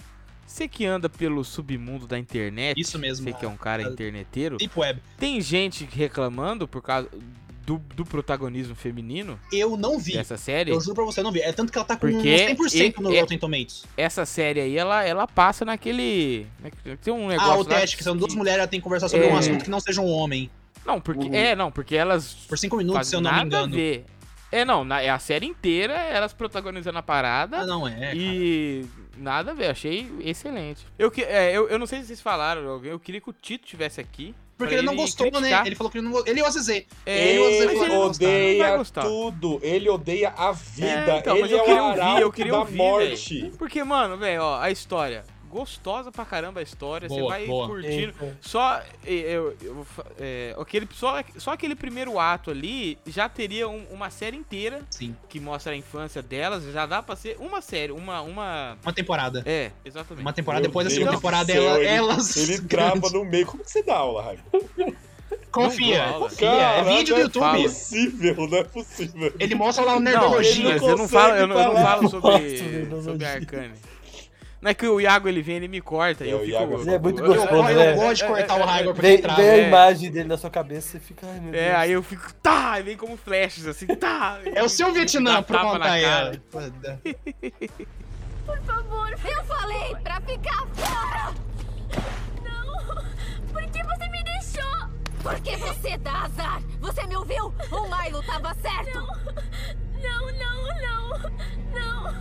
[0.47, 3.25] você que anda pelo submundo da internet, Isso mesmo.
[3.27, 5.01] você que é um cara Ah, interneteiro, Deep Web.
[5.17, 7.09] tem gente reclamando por causa
[7.65, 10.13] do, do protagonismo feminino Eu não vi.
[10.15, 10.71] dessa série?
[10.71, 11.41] Eu juro pra você, eu não vi.
[11.41, 13.85] É tanto que ela tá com Porque uns 100% no e- Rotten Tomatoes.
[13.97, 16.47] Essa série aí, ela, ela passa naquele...
[17.03, 19.09] Tem um negócio Ah, o lá teste, que são duas mulheres, ela tem que conversar
[19.09, 19.33] sobre É.
[19.33, 20.51] um assunto que não seja um homem.
[20.85, 21.27] Não, porque...
[21.27, 21.35] Uhum.
[21.35, 23.75] É, não, porque elas Por cinco minutos, se eu não me engano.
[23.75, 24.05] ver.
[24.53, 27.59] É, não, na, é a série inteira, elas protagonizando a parada.
[27.61, 28.13] Ah, não, é.
[28.15, 28.85] E
[29.17, 30.87] nada a ver, achei excelente.
[30.99, 33.33] Eu, que- é, eu, eu não sei se vocês falaram, eu, eu queria que o
[33.33, 34.33] Tito tivesse aqui.
[34.57, 35.63] Porque pra ele não gostou, criticar.
[35.63, 35.69] né?
[35.69, 36.31] Ele falou que ele não gostou.
[36.33, 36.87] Ele e o Azizê.
[37.05, 39.03] É, ele e o falaram que ele não vai odeia gostar.
[39.03, 39.61] tudo.
[39.63, 40.87] Ele odeia a vida.
[40.89, 43.53] É, então, mas ele eu é queria o ouvir, eu queria da ouvir, morte.
[43.59, 45.25] Porque, mano, velho, ó, a história.
[45.55, 47.69] Gostosa pra caramba a história, você Boa, vai boa.
[47.69, 48.13] curtindo.
[48.21, 48.39] Eita.
[48.41, 49.87] Só, eh, eu, eu
[50.19, 55.15] é, aquele, só, só aquele primeiro ato ali já teria um- uma série inteira Sim.
[55.29, 56.65] que mostra a infância delas.
[56.73, 58.21] Já dá pra ser uma série, uma.
[58.23, 59.45] uma Uma temporada.
[59.47, 60.23] é, exatamente.
[60.23, 62.37] Uma temporada Meu depois da segunda temporada, céu, ela, ele- elas.
[62.37, 63.47] Ele trava no meio.
[63.47, 64.97] Como que você dá aula, Raimundo?
[65.53, 66.49] Confia, Não confia.
[66.51, 67.61] É vídeo do não YouTube.
[67.61, 69.35] é possível, não é possível.
[69.39, 70.69] Ele mostra lá o Não, Nerdologia.
[70.73, 73.75] mas eu não falo, eu não, eu não falo sobre, sobre Arcane.
[74.65, 76.53] Não é que o Iago ele vem, ele me corta e É, eu o fico.
[76.53, 77.93] Iago- Ele é muito eu- eu- gostoso, eu, né?
[77.93, 79.43] eu gosto de cortar o Raigor Vem, trava.
[79.43, 79.69] vem a É.
[79.69, 81.63] imagem dele na sua cabeça e fica, ai meu Deus.
[81.63, 84.41] É, aí eu fico, tá, e vem como flashes, assim, tá.
[84.55, 86.33] É o seu Vietnã pra contar ela.
[88.47, 91.35] Por favor, eu falei pra ficar fora!
[92.43, 93.05] Não!
[93.53, 94.89] Por que você me deixou?
[95.23, 96.63] Porque você dá azar!
[96.81, 97.53] Você me ouviu?
[97.71, 98.99] O Milo tava certo!
[100.03, 101.19] Não, não, não,
[101.75, 102.15] não!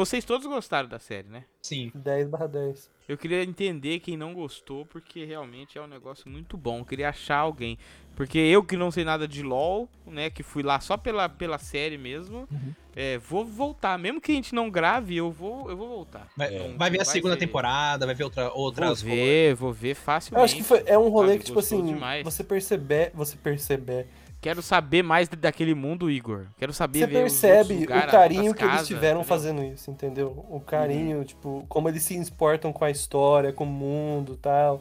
[0.00, 1.44] Vocês todos gostaram da série, né?
[1.62, 1.92] Sim.
[1.94, 2.90] 10 barra 10.
[3.06, 6.78] Eu queria entender quem não gostou, porque realmente é um negócio muito bom.
[6.78, 7.76] Eu queria achar alguém.
[8.16, 10.30] Porque eu que não sei nada de LoL, né?
[10.30, 12.48] Que fui lá só pela, pela série mesmo.
[12.96, 13.98] é, vou voltar.
[13.98, 16.28] Mesmo que a gente não grave, eu vou, eu vou voltar.
[16.36, 16.72] Vai, É.
[16.76, 19.90] vai ver a Vai segunda ser- temporada, vai ver outra, Vou outras ver, vou ver
[19.90, 20.44] Eu facilmente.
[20.44, 21.38] acho que foi, é um rolê sabe?
[21.40, 22.24] que, tipo assim, demais.
[22.24, 24.06] você perceber, você perceber,
[24.40, 26.46] Quero saber mais da- daquele mundo, Igor.
[26.56, 29.24] Quero saber você ver os percebe outros o carinho que eles casas, tiveram entendeu?
[29.24, 30.46] fazendo isso, entendeu?
[30.48, 34.80] O carinho, tipo, como eles se importam com a história, com o mundo e tal.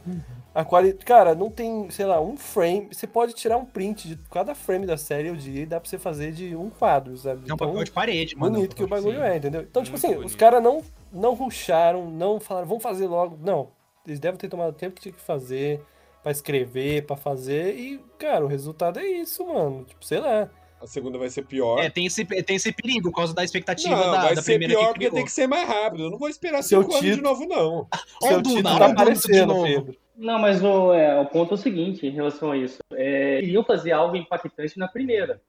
[0.55, 4.16] A qualidade, cara, não tem, sei lá, um frame, você pode tirar um print de
[4.32, 7.41] cada frame da série, eu diria, e dá pra você fazer de um quadro, sabe?
[7.49, 8.55] É um papel de parede, mano.
[8.55, 9.62] bonito que o bagulho é, entendeu?
[9.62, 10.38] Então, tipo Muito assim, os bonito.
[10.38, 10.82] caras não,
[11.12, 13.38] não rusharam, não falaram, vamos fazer logo.
[13.41, 13.68] Não.
[14.07, 15.82] Eles devem ter tomado o tempo que tinha que fazer,
[16.22, 19.86] pra escrever, pra fazer, e, cara, o resultado é isso, mano.
[19.86, 20.49] Tipo, sei lá.
[20.82, 21.80] A segunda vai ser pior.
[21.84, 24.51] É, tem esse, tem esse perigo por causa da expectativa não, da, vai da ser
[24.51, 26.03] primeira pior que porque tem que ser mais rápido.
[26.03, 27.88] Eu não vou esperar Seu cinco anos de novo, não.
[28.22, 29.63] Seu o Duna, título tá o Duna de aparecendo, novo.
[29.65, 29.97] Pedro.
[30.15, 32.80] Não, mas o, é, o ponto é o seguinte em relação a isso.
[32.93, 35.41] É, queriam fazer algo impactante na primeira.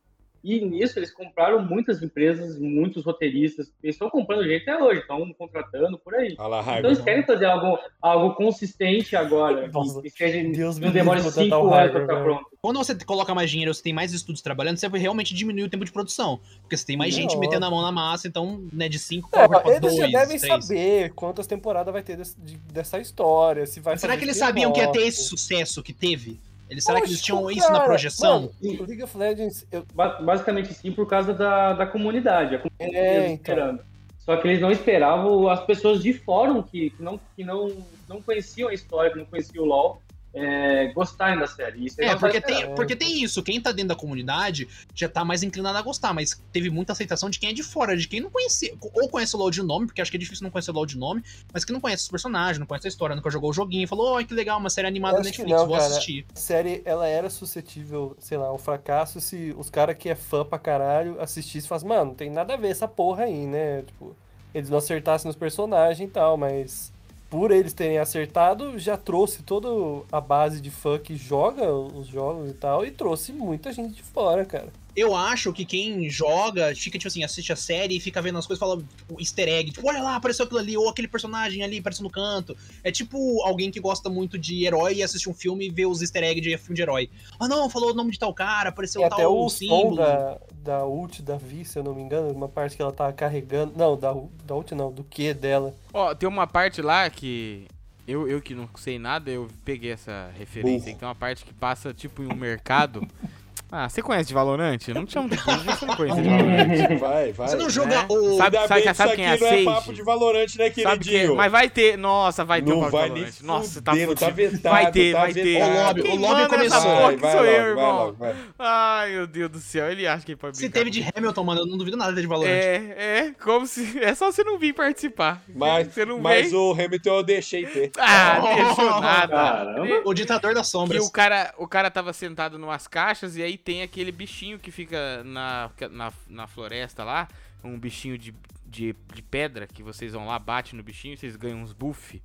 [0.42, 3.70] E nisso eles compraram muitas empresas, muitos roteiristas.
[3.82, 6.34] Eles estão comprando gente até hoje, estão contratando por aí.
[6.38, 9.68] Lá, Então eles querem fazer algo, algo consistente agora.
[9.68, 12.24] que- Nossa, que Deus me não demore livre de cinco anos pra ficar velho.
[12.24, 12.46] pronto.
[12.62, 15.84] Quando você coloca mais dinheiro, você tem mais estudos trabalhando, você realmente diminui o tempo
[15.84, 16.40] de produção.
[16.62, 19.28] Porque você tem mais É gente metendo a mão na massa, então, né, de 5
[19.32, 20.64] É, corre pra eles 2, já devem 3.
[20.66, 24.72] saber quantas temporadas vai ter desse- de- dessa história, se vai Será que eles sabiam
[24.72, 26.38] que ia ter esse sucesso que teve?
[26.70, 27.84] Eles, será que eles tinham isso na cara.
[27.84, 28.42] projeção?
[28.62, 32.54] Mano, o League of Legends, eu- Ba- Basicamente sim, por causa da, da comunidade.
[32.54, 33.34] A comunidade É, mesmo então.
[33.54, 33.82] esperando.
[34.18, 37.72] Só que eles não esperavam as pessoas de fórum que, que, não, que não,
[38.08, 40.00] não conheciam a história, que não conheciam o LoL,
[40.32, 41.86] é, gostarem da série.
[41.86, 43.42] Isso É, porque tem, porque tem isso.
[43.42, 47.28] Quem tá dentro da comunidade já tá mais inclinado a gostar, mas teve muita aceitação
[47.28, 48.74] de quem é de fora, de quem não conhecia.
[48.94, 50.86] Ou conhece o LoL de nome, porque acho que é difícil não conhecer o LoL
[50.86, 51.22] de nome,
[51.52, 54.18] mas que não conhece os personagens, não conhece a história, nunca jogou o joguinho, falou,
[54.18, 55.88] oh, que legal, uma série animada que Netflix, não, vou cara.
[55.88, 56.26] assistir.
[56.34, 60.44] a série, ela era suscetível, sei lá, ao fracasso se os caras que é fã
[60.44, 63.82] pra caralho assistissem e falassem, mano, não tem nada a ver essa porra aí, né?
[63.82, 64.16] Tipo,
[64.54, 66.92] eles não acertassem nos personagens e tal, mas
[67.30, 69.68] por eles terem acertado, já trouxe toda
[70.10, 74.02] a base de fã que joga os jogos e tal, e trouxe muita gente de
[74.02, 74.68] fora, cara.
[74.94, 78.46] Eu acho que quem joga fica, tipo assim, assiste a série e fica vendo as
[78.46, 81.62] coisas e fala, tipo, easter egg, tipo, olha lá, apareceu aquilo ali, ou aquele personagem
[81.62, 82.56] ali apareceu no canto.
[82.82, 86.02] É tipo alguém que gosta muito de herói e assiste um filme e vê os
[86.02, 87.10] easter eggs de filme de herói.
[87.38, 89.96] Ah, não, falou o nome de tal cara, apareceu Tem tal até o som símbolo.
[89.96, 93.12] da, da ult da Vi, se eu não me engano, uma parte que ela tá
[93.12, 93.72] carregando.
[93.76, 94.14] Não, da,
[94.44, 95.74] da ult não, do que dela.
[95.92, 97.66] Ó, tem uma parte lá que.
[98.08, 100.86] Eu, eu que não sei nada, eu peguei essa referência.
[100.86, 100.98] Burro.
[100.98, 103.06] Tem uma parte que passa tipo em um mercado.
[103.72, 104.78] Ah, você conhece de Valorant?
[104.88, 106.98] Eu não te chamo de Bug, você não conhece de Valorant.
[106.98, 107.48] Vai, vai.
[107.48, 108.06] Você não joga né?
[108.08, 108.36] o.
[108.36, 109.64] Sabe- bem que sabe quem é aqui não é Sage?
[109.64, 111.36] papo de Valorante, né, Sabe que, queridinho?
[111.36, 113.42] mas vai ter, nossa, vai ter Não um papo de vai nem Valorant.
[113.42, 114.50] Nossa, tá fudendo, tá fudido.
[114.52, 115.62] vetado, Vai ter, tá vai ter.
[115.62, 116.80] O lobby- Quem o lobby manda essa começou.
[116.82, 118.16] porra Vai, que vai sou eu, vai irmão.
[118.58, 120.78] Ai, meu Deus do céu, ele acha que ele pode Se brincar.
[120.80, 122.50] teve de Hamilton, mano, eu não duvido nada de Valorant.
[122.50, 123.98] É, é, como se.
[124.02, 125.42] É só você não vir participar.
[125.54, 126.58] Mas, você não mas vem.
[126.60, 127.92] o Hamilton eu deixei ter.
[128.00, 129.34] Ah, deixou nada.
[129.36, 130.02] Caramba.
[130.04, 131.06] O ditador das Que sombras.
[131.06, 135.22] o cara, o cara tava sentado numas caixas e aí tem aquele bichinho que fica
[135.24, 137.28] na, na, na floresta lá,
[137.62, 138.34] um bichinho de,
[138.66, 142.22] de, de pedra que vocês vão lá, bate no bichinho, vocês ganham uns buff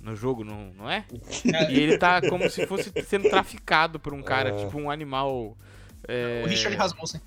[0.00, 1.04] no jogo, não, não é?
[1.70, 4.64] E ele tá como se fosse sendo traficado por um cara, Ah.
[4.64, 5.56] tipo um animal.
[6.08, 6.42] É...
[6.44, 7.20] O Richard Rasmussen.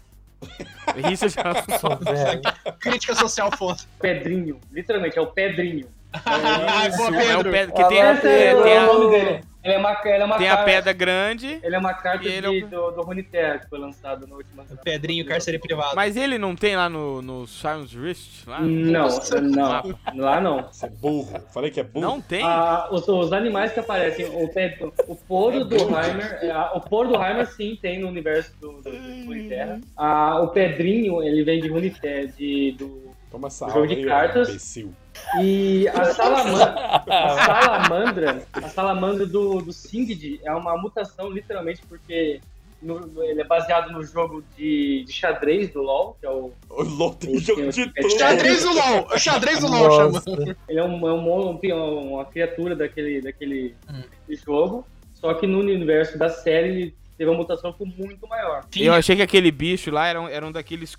[0.95, 2.13] Richard Rasmussen.
[2.13, 2.41] Velho.
[2.79, 3.79] Crítica social foda.
[3.99, 4.59] Pedrinho.
[4.71, 5.87] Literalmente, é o Pedrinho.
[6.25, 7.51] Ah, Isso, boa, é o Pedro.
[7.51, 9.43] pedra, que tem, a- é, é, tem a, dele.
[9.63, 12.27] Ele é uma, ele é uma tem a carta- pedra grande, Ele é uma carta
[12.27, 15.95] é de- o- do, do Runeterra que foi lançado no último Pedrinho, cárcere privado.
[15.95, 18.45] mas ele não tem lá no, no Silence Rift?
[18.47, 18.59] Lá?
[18.59, 19.07] Não,
[19.41, 19.95] não.
[20.15, 20.63] Lá não.
[20.63, 21.39] Você é burro.
[21.53, 22.05] Falei que é burro.
[22.05, 22.43] Não tem?
[22.43, 24.49] Ah, os, os animais que aparecem, o,
[25.07, 28.81] o poro do Heimer, é, ah, o poro do Heimer sim tem no universo do,
[28.81, 29.79] do, do Runeterra.
[29.95, 34.49] Ah, o Pedrinho, ele vem de Runeterra, de, do, Toma essa Jogo de aí, cartas.
[34.49, 34.93] imbecil.
[35.41, 36.75] E a salamandra,
[37.07, 42.39] a salamandra, a salamandra do, do Singed é uma mutação, literalmente, porque
[42.81, 46.51] no- ele é baseado no jogo de, de xadrez do LoL, que é o.
[46.69, 48.17] O LOL tem jogo de tudo.
[48.17, 49.07] Xadrez do LOL!
[49.13, 50.23] O xadrez do LOL chama.
[50.67, 54.03] Ele é, um, é um mon- um- uma criatura daquele, daquele Hum.
[54.45, 58.65] jogo, só que no universo da série ele teve uma mutação que foi muito maior.
[58.75, 60.95] Eu achei que aquele bicho lá era um, era um daqueles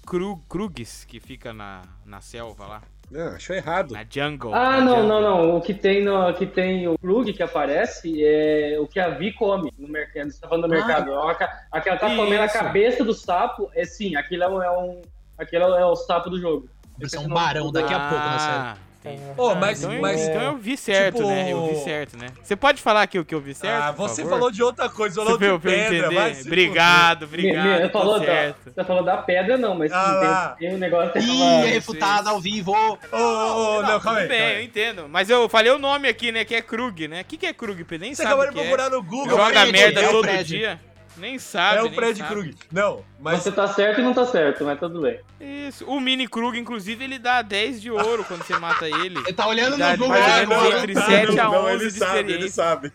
[0.48, 3.92] Krugs que fica na, na selva lá, Não, achou errado.
[3.92, 4.54] na jungle.
[4.54, 5.08] Ah, na não, jungle.
[5.08, 5.56] não, não.
[5.56, 9.32] O que tem, no, que tem o plug que aparece é o que a Vi
[9.32, 10.30] come no mercado.
[10.30, 10.76] Você tá falando do Ah.
[10.76, 11.14] mercado.
[11.14, 11.30] A
[11.72, 13.70] Aquela tá comendo a cabeça do sapo.
[13.74, 14.62] É sim, aquilo é um.
[14.62, 15.02] É um
[15.38, 16.68] aquilo é o sapo do jogo.
[16.98, 18.78] Vai ser um barão daqui a pouco na série.
[19.06, 19.22] Ah, entendi.
[19.36, 21.52] Ô, Ah, mas- então, eu- mas- então eu vi certo, tipo- né?
[21.52, 22.26] Eu vi certo, né?
[22.42, 23.82] Você pode falar aqui o que eu vi certo?
[23.82, 24.30] ah, você favor?
[24.30, 26.14] falou de outra coisa, falou de pra eu pedra, entender?
[26.14, 29.74] vai se Obrigado, Me- me- obrigado, Você falou, tô da, você falou da pedra, não,
[29.74, 31.20] mas Ah tem, tem um negócio.
[31.20, 32.72] Ih, Ah, é refutado ao vivo.
[32.72, 34.24] Ô, ô, ô, não, calma aí.
[34.26, 35.06] Tudo bem, calma eu entendo.
[35.08, 36.44] Mas eu falei o nome aqui, né?
[36.44, 37.20] Que é Krug, né?
[37.20, 37.84] O que, que é Krug?
[37.84, 38.04] Pedro?
[38.06, 38.68] Nem Você sabe acabou de que é.
[38.68, 39.36] procurar no Google.
[39.36, 40.80] Joga merda é todo dia.
[41.16, 42.22] Nem sabe, É o nem Fred.
[42.24, 42.54] Krug.
[42.72, 45.20] Não, mas Você tá certo e não tá certo, mas tudo bem.
[45.40, 45.84] Isso.
[45.86, 49.18] O Mini Krug, inclusive, ele dá 10 de ouro quando você mata ele.
[49.18, 50.78] Ele tá olhando Dá no Google agora.
[50.78, 52.92] entre 7 a 11 ele de sabe, ele sabe.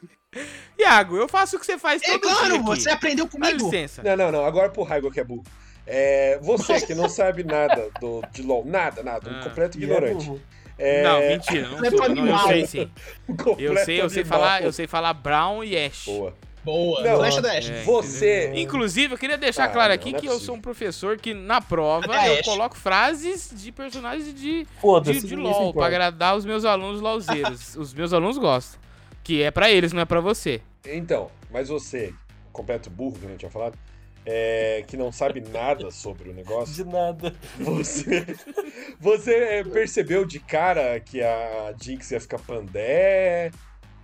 [0.78, 2.63] Iago, eu faço o que você faz É todo claro, dia aqui.
[2.65, 3.65] você aprendeu Dá comigo.
[3.65, 4.03] licença.
[4.03, 4.45] Não, não, não.
[4.45, 5.43] Agora pro Raigo que é burro.
[5.88, 9.43] É, você que não sabe nada do, de LOL, nada, nada, um Ah.
[9.43, 10.39] completo E é ignorante.
[10.78, 12.09] É, Não, mentira, não Completo sou.
[12.15, 12.91] Não, eu sei sim.
[13.28, 16.05] um Eu completo sei, eu sei falar, eu sei falar Brown e Ash.
[16.05, 16.34] Boa.
[16.64, 17.72] Boa, Não, flecha da Ashe.
[17.72, 18.51] É, Você.
[18.55, 21.34] Inclusive, eu queria deixar Ah, claro aqui não é que eu sou um professor que
[21.34, 24.68] na prova Até eu coloco frases de personagens de,
[25.03, 27.76] de, de LOL pra agradar os meus alunos LOLzeiros.
[27.78, 28.80] os meus alunos gostam.
[29.24, 30.62] Que é pra eles, não é pra você.
[30.86, 32.14] Então, mas você,
[32.51, 33.78] completo burro, que a gente tinha falado,
[34.26, 37.34] é, que não sabe nada sobre o negócio, De nada.
[37.60, 38.26] você,
[38.99, 43.51] você é, percebeu de cara que a Jinx ia ficar pandé?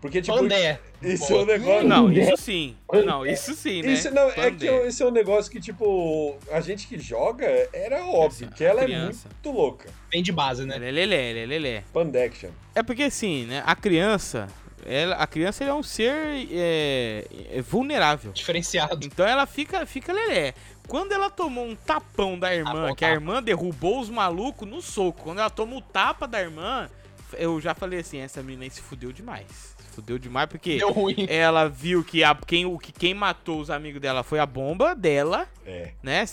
[0.06, 0.80] Porque, tipo, Pandé.
[1.02, 1.88] isso é um negócio.
[1.88, 2.76] Não, isso sim.
[3.04, 3.94] Não, isso sim, né?
[3.94, 8.06] Isso não, é que esse é um negócio que, tipo, a gente que joga era
[8.06, 9.28] óbvio, que ela criança.
[9.28, 9.90] é muito louca.
[10.12, 10.76] Vem de base, né?
[10.76, 11.84] Ele lelé, ele é lelé.
[11.92, 12.52] Pandection.
[12.76, 13.64] É porque assim, né?
[13.66, 14.48] A criança,
[14.86, 16.14] ela, a criança é um ser
[16.52, 18.32] é, é vulnerável.
[18.32, 19.08] Diferenciado.
[19.08, 20.54] Então ela fica, fica lelé.
[20.88, 24.84] Quando ela tomou um tapão da irmã, Ah, que a irmã derrubou os malucos no
[24.84, 25.24] soco.
[25.24, 26.88] Quando ela toma o tapa da irmã,
[27.34, 29.75] eu já falei assim, essa menina aí se fudeu demais.
[29.96, 31.26] Fudeu demais porque Deu ruim.
[31.30, 34.94] ela viu que, a, quem, o, que quem matou os amigos dela foi a bomba
[34.94, 35.92] dela, É.
[36.04, 36.26] né?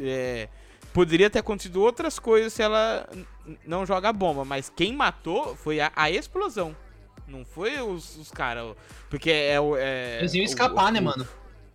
[0.00, 0.48] É,
[0.92, 3.08] poderia ter acontecido outras coisas se ela
[3.66, 6.74] não joga a bomba, mas quem matou foi a, a explosão.
[7.28, 8.74] Não foi os, os caras.
[9.08, 9.76] Porque é o.
[9.76, 11.28] É, Eles iam o- escapar, o- né, mano?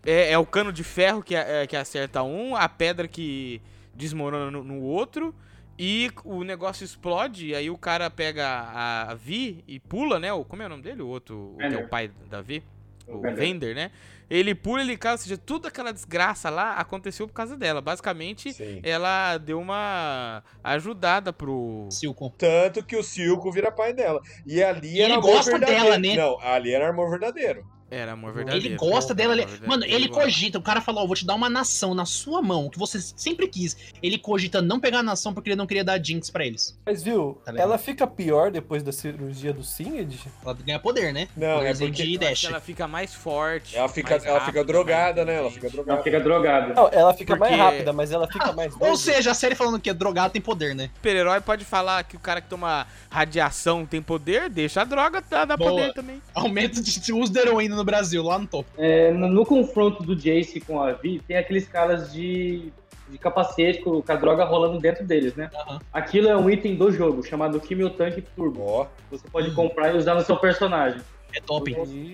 [0.05, 3.61] É, é o cano de ferro que, é, que acerta um, a pedra que
[3.93, 5.33] desmorona no, no outro,
[5.77, 10.31] e o negócio explode, e aí o cara pega a, a Vi e pula, né?
[10.31, 11.01] O, como é o nome dele?
[11.01, 12.63] O outro, o que é o pai da Vi?
[13.07, 13.35] O O Vender.
[13.35, 13.91] Vender, né?
[14.27, 17.79] Ele pula, ele cai, ou seja, tudo aquela desgraça lá aconteceu por causa dela.
[17.79, 18.81] Basicamente, Sim.
[18.83, 21.87] ela deu uma ajudada pro.
[21.91, 22.33] Silco.
[22.35, 24.19] Tanto que o Silco vira pai dela.
[24.43, 25.83] E ali E era ele amor gosta verdadeiro.
[25.83, 26.15] dela, né?
[26.15, 27.63] Não, ali era amor verdadeiro.
[27.89, 28.65] Era amor verdadeiro.
[28.67, 29.33] Ele gosta dela.
[29.33, 30.57] ele- Mano, ele cogita.
[30.57, 33.47] O cara falou: Ó, vou te dar uma nação na sua mão, que você sempre
[33.47, 33.77] quis.
[34.01, 36.77] Ele cogita não pegar a nação porque ele não queria dar Jinx pra eles.
[36.85, 40.19] Mas viu, Tá ela fica pior depois da cirurgia do Singed?
[40.43, 41.27] Ela ganha poder, né?
[41.37, 42.39] Não, é Poderzinho porque- de Eu acho dash.
[42.41, 43.77] que ela fica mais forte.
[43.77, 45.35] Ela fica, mais ela fica drogada, mais né?
[45.41, 45.91] Ela fica drogada.
[45.93, 46.73] Ela fica drogada.
[46.73, 48.97] Não, ela fica mais Porque- rápida, mas ela fica mais Ou doida.
[48.97, 50.89] seja, a série falando que é drogado tem poder, né?
[50.95, 55.45] super-herói pode falar que o cara que toma radiação tem poder, deixa a droga dar,
[55.57, 55.71] Boa.
[55.71, 56.21] poder também.
[56.33, 58.69] Aumento de uso de heroína no Brasil, lá no topo.
[58.77, 62.71] É, no, no confronto do Jace com a Vi, tem aqueles caras de,
[63.09, 65.49] de capacete com, com a droga rolando dentro deles, né?
[65.53, 65.79] Aham.
[65.93, 68.61] Aquilo é um item do jogo, chamado Kimil Tank Turbo.
[68.63, 71.01] Ó, Você pode comprar e usar no seu personagem.
[71.33, 71.69] É top.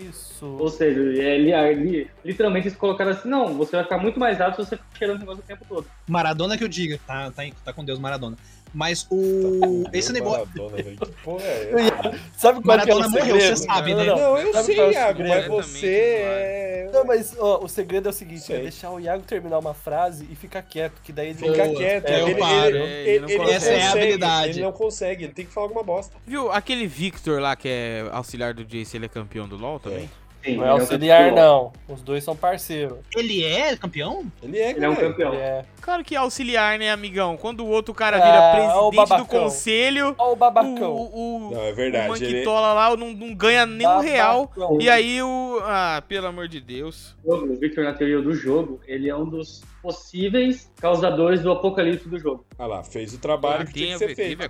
[0.10, 0.46] Isso.
[0.60, 4.40] Ou seja, é, li- li- literalmente eles colocaram assim, não, você vai ficar muito mais
[4.40, 5.86] rápido se você ficar cheirando o negócio o tempo todo.
[6.08, 7.00] Maradona que eu diga.
[7.06, 8.36] Tá, tá, tá com Deus, Maradona.
[8.74, 9.84] Mas o.
[9.92, 10.48] Esse negócio.
[10.56, 10.98] Maradona, velho.
[10.98, 11.72] Que porra é
[12.08, 12.20] essa?
[12.38, 13.58] Sabe qual que é o Maradona morreu, segredo?
[13.58, 14.06] você sabe, não, né?
[14.06, 15.52] Não, Não, eu Sabe sei, qual é o Iago, mas segredo?
[15.52, 16.90] você é.
[16.94, 18.58] Não, mas ó, o segredo é o seguinte, Sei.
[18.58, 22.06] é deixar o Iago terminar uma frase e ficar quieto, que daí ele Fica quieto.
[22.08, 22.68] É, eu ele, paro.
[22.68, 23.54] ele, É, ele, ele não consegue.
[23.56, 24.50] Essa é a habilidade.
[24.52, 26.16] Ele não consegue, ele tem que falar alguma bosta.
[26.28, 26.52] Viu?
[26.52, 30.10] Aquele Victor lá que é auxiliar do Jace, ele é campeão do LoL também?
[30.44, 31.72] Sim, Não é ele um auxiliar, campeão.
[31.88, 31.96] não.
[31.96, 32.98] Os dois são parceiros.
[33.16, 34.26] Ele é campeão?
[34.42, 35.34] Ele é, Ele é um campeão.
[35.34, 35.64] É.
[35.82, 37.38] Claro que é auxiliar, né, amigão?
[37.38, 40.92] Quando o outro cara Ah, vira o presidente do conselho, o o, babacão.
[40.94, 42.24] o, o, Não, é o verdade.
[42.24, 42.34] Ele...
[42.34, 44.52] Manquitola lá não, não ganha nem um real.
[44.80, 45.60] E aí o.
[45.64, 47.16] Ah, pelo amor de Deus.
[47.24, 52.20] O Victor, na teoria do jogo, ele é um dos possíveis causadores do apocalipse do
[52.20, 52.46] jogo.
[52.58, 54.50] Ah lá, fez o trabalho que tinha que ser teve, feito.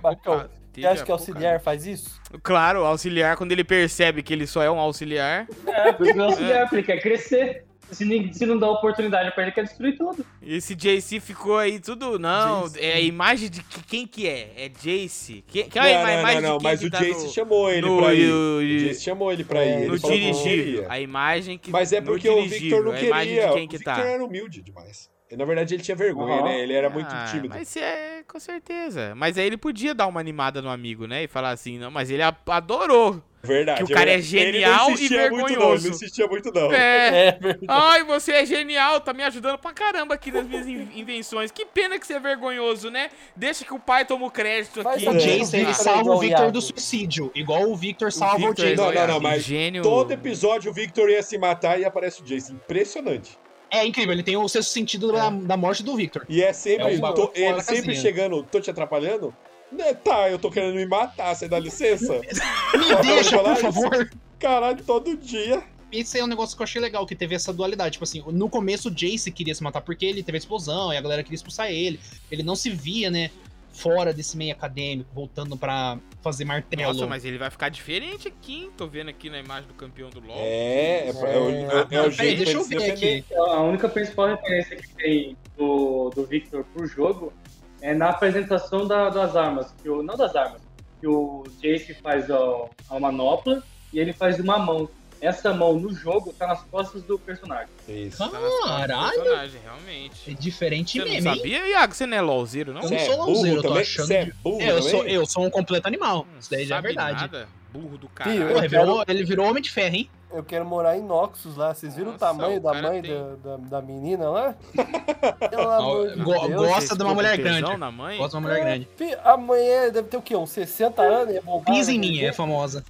[0.74, 2.20] Você acha que é auxiliar faz isso?
[2.42, 5.46] Claro, o auxiliar, quando ele percebe que ele só é um auxiliar.
[5.66, 7.64] É, por isso que ele é auxiliar, porque ele quer crescer.
[7.90, 10.24] Se, não dá oportunidade pra ele, ele quer destruir tudo.
[10.40, 12.18] Esse JC ficou aí tudo.
[12.18, 12.80] Não, Jace.
[12.80, 14.50] é a imagem de que, quem que é?
[14.56, 15.44] É Jace.
[15.46, 16.98] Que, que Não, é a não, imagem não, não, de quem mas que o tá
[17.00, 18.28] Jace no, chamou ele no, pra ir.
[18.28, 19.80] no- O Jace chamou ele pra ir.
[19.86, 20.42] no não dirigível.
[20.42, 20.86] queria.
[20.88, 21.70] A imagem que.
[21.70, 23.48] Mas é porque o Victor não a imagem queria.
[23.48, 24.00] de quem O que Victor tá.
[24.02, 25.10] era humilde demais.
[25.30, 26.44] E, Na verdade, ele tinha vergonha, Aham.
[26.44, 26.60] né?
[26.60, 27.54] Ele era muito Ah, tímido.
[27.54, 29.14] Mas é, com certeza.
[29.16, 31.24] Mas aí ele podia dar uma animada no amigo, né?
[31.24, 33.22] E falar assim, não, mas ele adorou.
[33.44, 33.78] Verdade.
[33.84, 35.88] que o cara é genial ele não e insistia Muito, não, ele vergonhoso.
[35.88, 36.72] não insistia muito, não.
[36.72, 37.08] É.
[37.26, 37.66] É verdade.
[37.66, 41.50] Ai, você é genial, tá me ajudando pra caramba aqui nas minhas in- invenções.
[41.50, 43.10] Que pena que você é vergonhoso, né?
[43.34, 45.08] Deixa que o pai toma o crédito Mas aqui.
[45.08, 45.18] O.
[45.18, 47.32] Jace, ele salva o o Victor do suicídio.
[47.34, 48.80] Igual o Victor salva o, Victor é Jace.
[48.80, 49.82] Não, não, não, mas gênio...
[49.82, 52.52] Todo episódio o Victor ia se matar e aparece o Jace.
[52.52, 53.36] Impressionante.
[53.72, 56.26] É incrível, ele tem o sexto sentido da, da morte do Victor.
[56.28, 59.34] E é sempre, É fora ele sempre chegando, tô te atrapalhando?
[59.72, 62.20] Né, Tá, eu tô querendo me matar, você dá licença?
[62.76, 63.72] Me deixa, falar por isso?
[63.72, 64.10] favor.
[64.38, 65.62] Caralho, todo dia.
[65.90, 67.92] Esse é um negócio que eu achei legal, que teve essa dualidade.
[67.92, 70.96] Tipo assim, no começo o Jace queria se matar porque ele teve a explosão e
[70.98, 71.98] a galera queria expulsar ele.
[72.30, 73.30] Ele não se via, né,
[73.72, 76.92] fora desse meio acadêmico, voltando pra fazer martelo.
[76.92, 78.70] Nossa, mas ele vai ficar diferente aqui, hein?
[78.76, 80.36] Tô vendo aqui na imagem do campeão do LoL.
[80.38, 83.24] É, é, pra- é o, é, é o Peraí, jeito deixa eu ver aqui.
[83.34, 87.32] A única principal referência que tem do, do Victor pro jogo
[87.80, 89.74] é na apresentação da- das armas.
[89.82, 90.60] Que o, não das armas.
[91.00, 93.62] Que o Jace faz ó, a manopla
[93.92, 94.88] e ele faz uma mão.
[95.22, 97.68] Essa mão no jogo tá nas costas do personagem.
[97.88, 98.18] Isso.
[98.18, 98.28] Tá
[98.66, 99.12] Caralho.
[99.22, 100.30] personagem, realmente.
[100.32, 101.36] É diferente Você não mesmo, hein?
[101.36, 101.94] sabia, Iago?
[101.94, 102.82] Você não é LOLzeiro, não?
[102.82, 103.82] Eu Você não é sou burro lauzeiro, eu tô também?
[103.82, 106.26] achando Você é burro É, eu sou, eu sou um completo animal.
[106.30, 107.20] Não Isso daí já é verdade.
[107.20, 107.48] nada.
[107.72, 110.10] Burro do eu ele, quero- ele virou homem de ferro, hein?
[110.30, 111.72] Eu quero morar em Noxus lá.
[111.74, 114.54] Vocês viram Nossa, o tamanho o da cara mãe tem- da, da, da menina lá?
[115.50, 116.66] Pelo amor de Go- Deus.
[116.68, 117.76] gosta de uma mulher grande.
[117.76, 118.18] Na mãe?
[118.18, 118.88] Gosto de uma mulher grande.
[118.96, 120.34] Fi, A mulher deve ter o quê?
[120.36, 121.34] Uns 60 anos?
[121.34, 122.06] É Pisa em né?
[122.08, 122.84] mim, é famosa.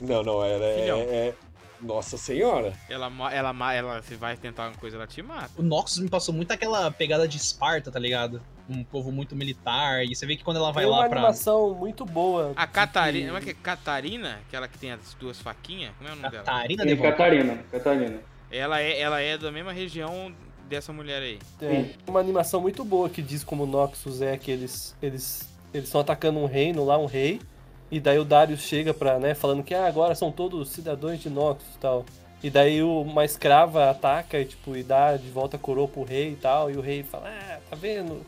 [0.00, 0.98] Não, não, ela é, Filhão.
[1.00, 1.34] é-
[1.84, 2.72] Nossa senhora.
[2.88, 5.50] Ela, ela, ela, se vai tentar uma coisa, ela te mata.
[5.56, 8.42] O Noxus me passou muito aquela pegada de Esparta, tá ligado?
[8.68, 10.04] Um povo muito militar.
[10.04, 11.18] E você vê que quando ela vai Tem uma lá pra.
[11.18, 12.52] animação muito boa.
[12.56, 13.54] A Catarina, como é que é?
[13.54, 16.44] Catarina, aquela que tem as duas faquinhas, como é o nome dela?
[16.44, 17.02] Catarina E Devon.
[17.02, 17.58] Catarina.
[17.70, 18.18] Catarina.
[18.50, 20.32] Ela é, ela é da mesma região
[20.68, 21.38] dessa mulher aí.
[21.58, 25.86] Tem uma animação muito boa que diz como o Noxus é que eles eles eles
[25.88, 27.40] estão atacando um reino lá, um rei,
[27.96, 31.30] e daí o Darius chega pra, né, falando que ah, agora são todos cidadãos de
[31.30, 32.04] Noxus e tal.
[32.42, 36.32] E daí uma escrava ataca e tipo e dá de volta a coroa pro rei
[36.32, 38.20] e tal, e o rei fala: "Ah, tá vendo?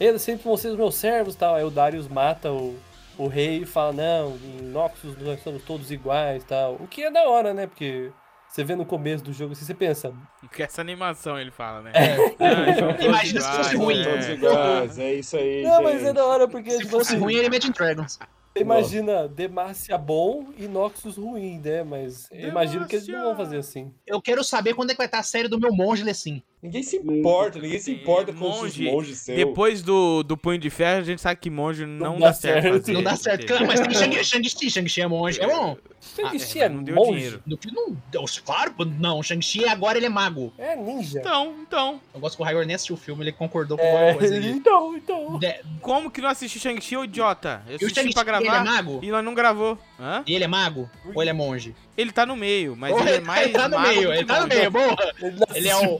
[0.00, 1.54] Eles sempre vão ser os meus servos", e tal.
[1.54, 2.76] Aí o Darius mata o
[3.18, 6.74] o rei e fala: "Não, em Noxus nós somos todos iguais", e tal.
[6.80, 7.66] O que é da hora, né?
[7.66, 8.10] Porque
[8.48, 10.12] você vê no começo do jogo assim, você pensa,
[10.52, 11.92] Que essa animação ele fala, né?
[11.94, 12.16] É.
[12.38, 13.98] Ah, então Imagina se fosse ruim.
[13.98, 14.10] né?
[14.10, 15.62] Todos iguais, é isso aí.
[15.62, 16.14] Não, mas é gente.
[16.14, 18.18] da hora porque Se tipo fosse assim, ruim, ele Imagine Dragons.
[18.52, 21.82] Você imagina Demacia bom e Noxus ruim, né?
[21.82, 23.92] Mas eu imagino que eles não vão fazer assim.
[24.06, 26.42] Eu quero saber quando é que vai estar a série do meu monge Lessin.
[26.62, 29.36] Ninguém se importa, ninguém se importa com Monge, os monges seus.
[29.36, 32.62] Depois do, do Punho de Ferro, a gente sabe que monge não, dá dá certo.
[32.62, 32.92] certo.
[32.92, 33.46] Não dá certo.
[33.46, 35.40] Cara, mas tem Shang- Shang-Chi, Shang-Chi é monge.
[35.40, 35.76] É bom.
[36.00, 37.12] Shang-Chi é, é, mas não deu monge?
[37.14, 37.42] dinheiro.
[37.44, 37.96] No não.
[38.44, 39.20] Claro, não.
[39.24, 40.52] Shang-Chi agora ele é mago.
[40.56, 41.18] É ninja.
[41.18, 42.00] Então, então.
[42.14, 44.36] Eu gosto que o Raigor nem assistiu o filme, ele concordou com É, alguma coisa
[44.48, 45.38] então, então.
[45.40, 47.62] De- Como que não assistiu Shang-Chi, ô idiota?
[47.66, 49.00] Eu E o assisti Shang-Chi, pra ele é gravar mago?
[49.02, 49.76] e nós não gravou.
[49.98, 50.22] Hã?
[50.26, 50.88] E ele é mago?
[51.12, 51.74] Ou ele é monge?
[51.96, 54.24] Ele tá no meio, mas Ou ele é mais ele tá no mago meio, ele
[54.24, 54.96] tá no meio, boa.
[55.20, 55.98] Ele não Ele é o-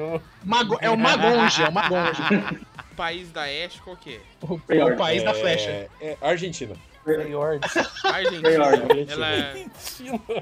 [0.00, 0.22] nenhuma.
[0.44, 2.22] Mago, é o magonge, é o magonge.
[2.96, 4.20] País da Ash, qual que é?
[4.46, 5.70] O, é o país da flecha.
[5.70, 6.74] É, é Argentina.
[7.02, 7.60] Freyord.
[8.04, 8.40] Argentina.
[8.42, 9.10] Freyord.
[9.12, 9.66] Ela é...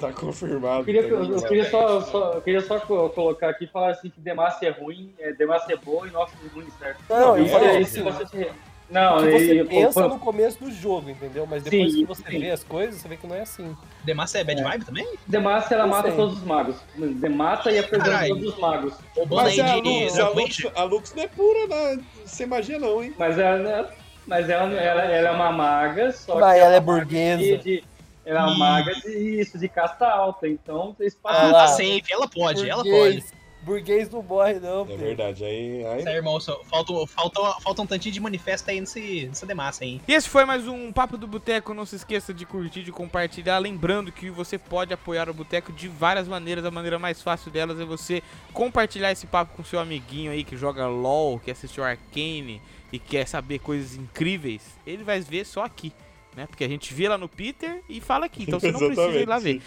[0.00, 0.80] Tá confirmado.
[0.80, 1.48] Eu queria, tá eu, eu confirmado.
[1.48, 4.72] queria só, só- eu queria só co- colocar aqui e falar assim que Demacia é
[4.72, 6.98] ruim, é, Demacia é boa e Noxus é ruim, certo?
[7.08, 8.50] Não, eu Isso falei é- assim, isso você se-
[8.90, 11.46] Não, que você e- pensa pô, no começo do jogo, entendeu?
[11.46, 12.38] Mas depois Sim, que você sim.
[12.38, 13.76] vê as coisas, você vê que não é assim.
[14.04, 15.06] Demacia é bad vibe também?
[15.26, 16.16] Demacia ela Não mata sei.
[16.16, 16.76] todos os magos.
[16.96, 18.94] Demata e apresenta todos os magos.
[19.14, 22.02] Roubando Mas aí a de Lux, a, Lux, a Lux não é pura né?
[22.24, 23.14] sem magia, não, hein?
[23.18, 23.90] Mas ela,
[24.26, 27.58] mas ela, ela, ela é uma maga, só Mas que ela é uma maga burguesa.
[27.58, 27.84] de-
[28.24, 30.46] ela é uma maga de isso, de casta alta.
[30.48, 31.50] Então vocês Ah, passam.
[31.52, 31.66] tá lá.
[31.68, 33.24] safe, ela pode, ela pode.
[33.62, 34.08] Burguês.
[34.10, 35.44] Não morre, não, É verdade.
[35.44, 39.46] Aí, aí Isso aí, irmão, falta, falta, falta um tantinho de manifesto aí nesse, nessa
[39.46, 40.00] demassa aí.
[40.06, 41.74] E esse foi mais um Papo do Boteco.
[41.74, 43.58] Não se esqueça de curtir, de compartilhar.
[43.58, 46.64] Lembrando que você pode apoiar o Boteco de várias maneiras.
[46.64, 48.22] A maneira mais fácil delas é você
[48.52, 52.62] compartilhar esse papo com seu amiguinho aí que joga LOL, que assistiu Arcane
[52.92, 54.62] e quer saber coisas incríveis.
[54.86, 55.92] Ele vai ver só aqui.
[56.38, 56.46] Né?
[56.46, 59.26] Porque a gente vê lá no Peter e fala aqui, então você não precisa ir
[59.26, 59.60] lá ver.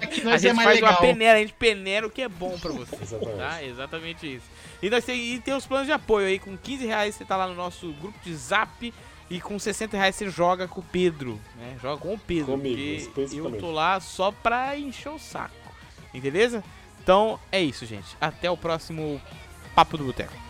[0.00, 0.92] Aqui A nós é gente mais faz legal.
[0.92, 2.94] uma peneira, a gente peneira o que é bom pra você.
[3.02, 3.36] Exatamente.
[3.36, 3.64] Tá?
[3.64, 4.44] Exatamente isso.
[4.80, 7.36] E, nós tem, e tem os planos de apoio aí, com 15 reais você tá
[7.36, 8.94] lá no nosso grupo de zap
[9.28, 11.76] e com 60 reais você joga com o Pedro, né?
[11.82, 15.74] Joga com o Pedro, Comigo, porque eu tô lá só pra encher o saco.
[16.14, 16.62] Beleza?
[17.02, 18.16] Então é isso, gente.
[18.20, 19.20] Até o próximo
[19.74, 20.49] Papo do Boteco.